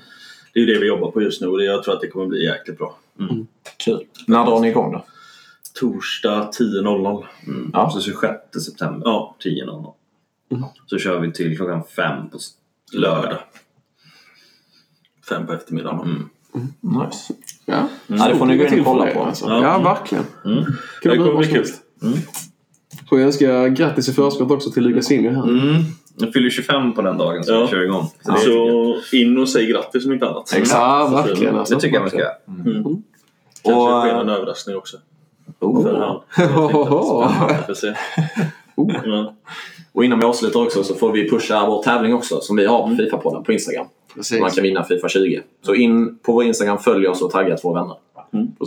[0.53, 2.25] det är ju det vi jobbar på just nu och jag tror att det kommer
[2.25, 2.97] bli jäkligt bra.
[3.77, 4.05] Kul.
[4.27, 5.05] När drar ni igång då?
[5.79, 7.25] Torsdag 10.00.
[7.47, 7.69] Mm.
[7.73, 7.89] Ja.
[7.89, 8.33] Så 26
[8.65, 9.35] september, Ja.
[9.43, 9.93] 10.00.
[10.85, 12.51] Så kör vi till klockan fem på s-
[12.93, 13.37] Lördag.
[15.29, 16.29] Fem på eftermiddagen.
[16.81, 17.33] Nice.
[17.65, 19.23] Ja, Ja, det får ni gå in och kolla på.
[19.23, 19.45] Alltså.
[19.49, 19.61] Ja.
[19.61, 20.23] Ja, verkligen.
[20.43, 21.65] Det Kul kommer bli kul.
[23.09, 25.43] Får jag önska grattis i förskott också till Lukas Inge här.
[25.43, 25.83] Mm.
[26.17, 27.61] Jag fyller 25 på den dagen så Ja.
[27.61, 28.07] vi kör igång.
[28.21, 28.39] Så det,
[29.09, 30.53] Så in och säg grattis om inte annat.
[30.57, 30.65] Ja,
[31.09, 31.57] Så verkligen.
[31.57, 32.31] Alltså, det tycker jag man ska göra.
[33.63, 34.97] Kanske Och, sker eh, en överraskning också.
[35.59, 35.83] Oh.
[37.65, 37.93] För se.
[39.05, 39.33] Ja.
[39.93, 42.81] Och innan vi avslutar också så får vi pusha vår tävling också som vi har
[42.81, 43.85] på Fifa-podden på Instagram.
[44.15, 44.41] Precis.
[44.41, 45.41] Man kan vinna Fifa 20.
[45.61, 47.95] Så in på vår Instagram, följ oss och tagga två vänner.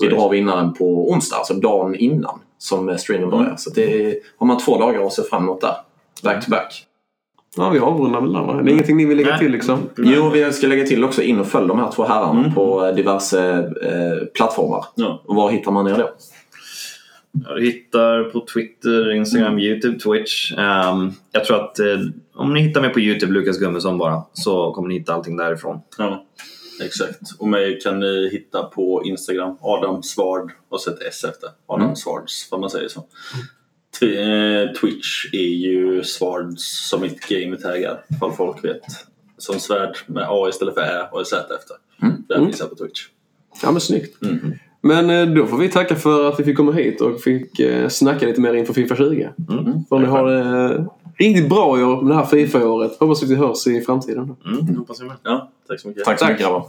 [0.01, 3.55] Vi drar vinnaren på onsdag, alltså dagen innan som streamen börjar.
[3.57, 5.74] Så det är, har man två dagar att se fram emot där.
[6.22, 6.84] Back to back.
[7.57, 8.62] Ja, vi avrundar väl där va?
[8.62, 9.38] Det är ingenting ni vill lägga Nej.
[9.38, 9.78] till liksom?
[9.96, 13.53] Jo, vi ska lägga till också in och följ de här två herrarna på diverse
[13.59, 14.84] eh, plattformar.
[14.94, 15.22] Ja.
[15.24, 16.11] Och var hittar man er då?
[17.32, 20.52] Du hittar på Twitter, Instagram, Youtube, Twitch.
[20.52, 22.00] Ehm, jag tror att eh,
[22.34, 25.80] om ni hittar mig på Youtube, Lukas Gummesson bara, så kommer ni hitta allting därifrån.
[25.98, 26.26] Ja,
[26.82, 27.20] exakt.
[27.38, 31.50] Och mig kan ni hitta på Instagram, Adam Svard och så ett S efter.
[31.66, 33.00] Adam Svards, vad man säger så.
[34.06, 38.82] Eh, Twitch är ju Svards som mitt gamertaggar, ifall folk vet.
[39.38, 41.76] Som svärd med A istället för Ä och Z efter.
[42.28, 43.06] Där finns jag på Twitch.
[43.62, 44.16] Ja, men snyggt.
[44.89, 47.89] Men eh, då får vi tacka för att vi fick komma hit och fick eh,
[47.89, 49.30] snacka lite mer inför Fifa 20.
[49.89, 50.84] För ni har det eh,
[51.18, 52.97] riktigt bra i år med det här Fifa-året.
[53.01, 54.36] Hoppas att vi hörs i framtiden.
[54.47, 55.16] Mm, hoppas jag med.
[55.22, 56.05] Ja, tack så mycket.
[56.05, 56.66] Tack så mycket grabbar.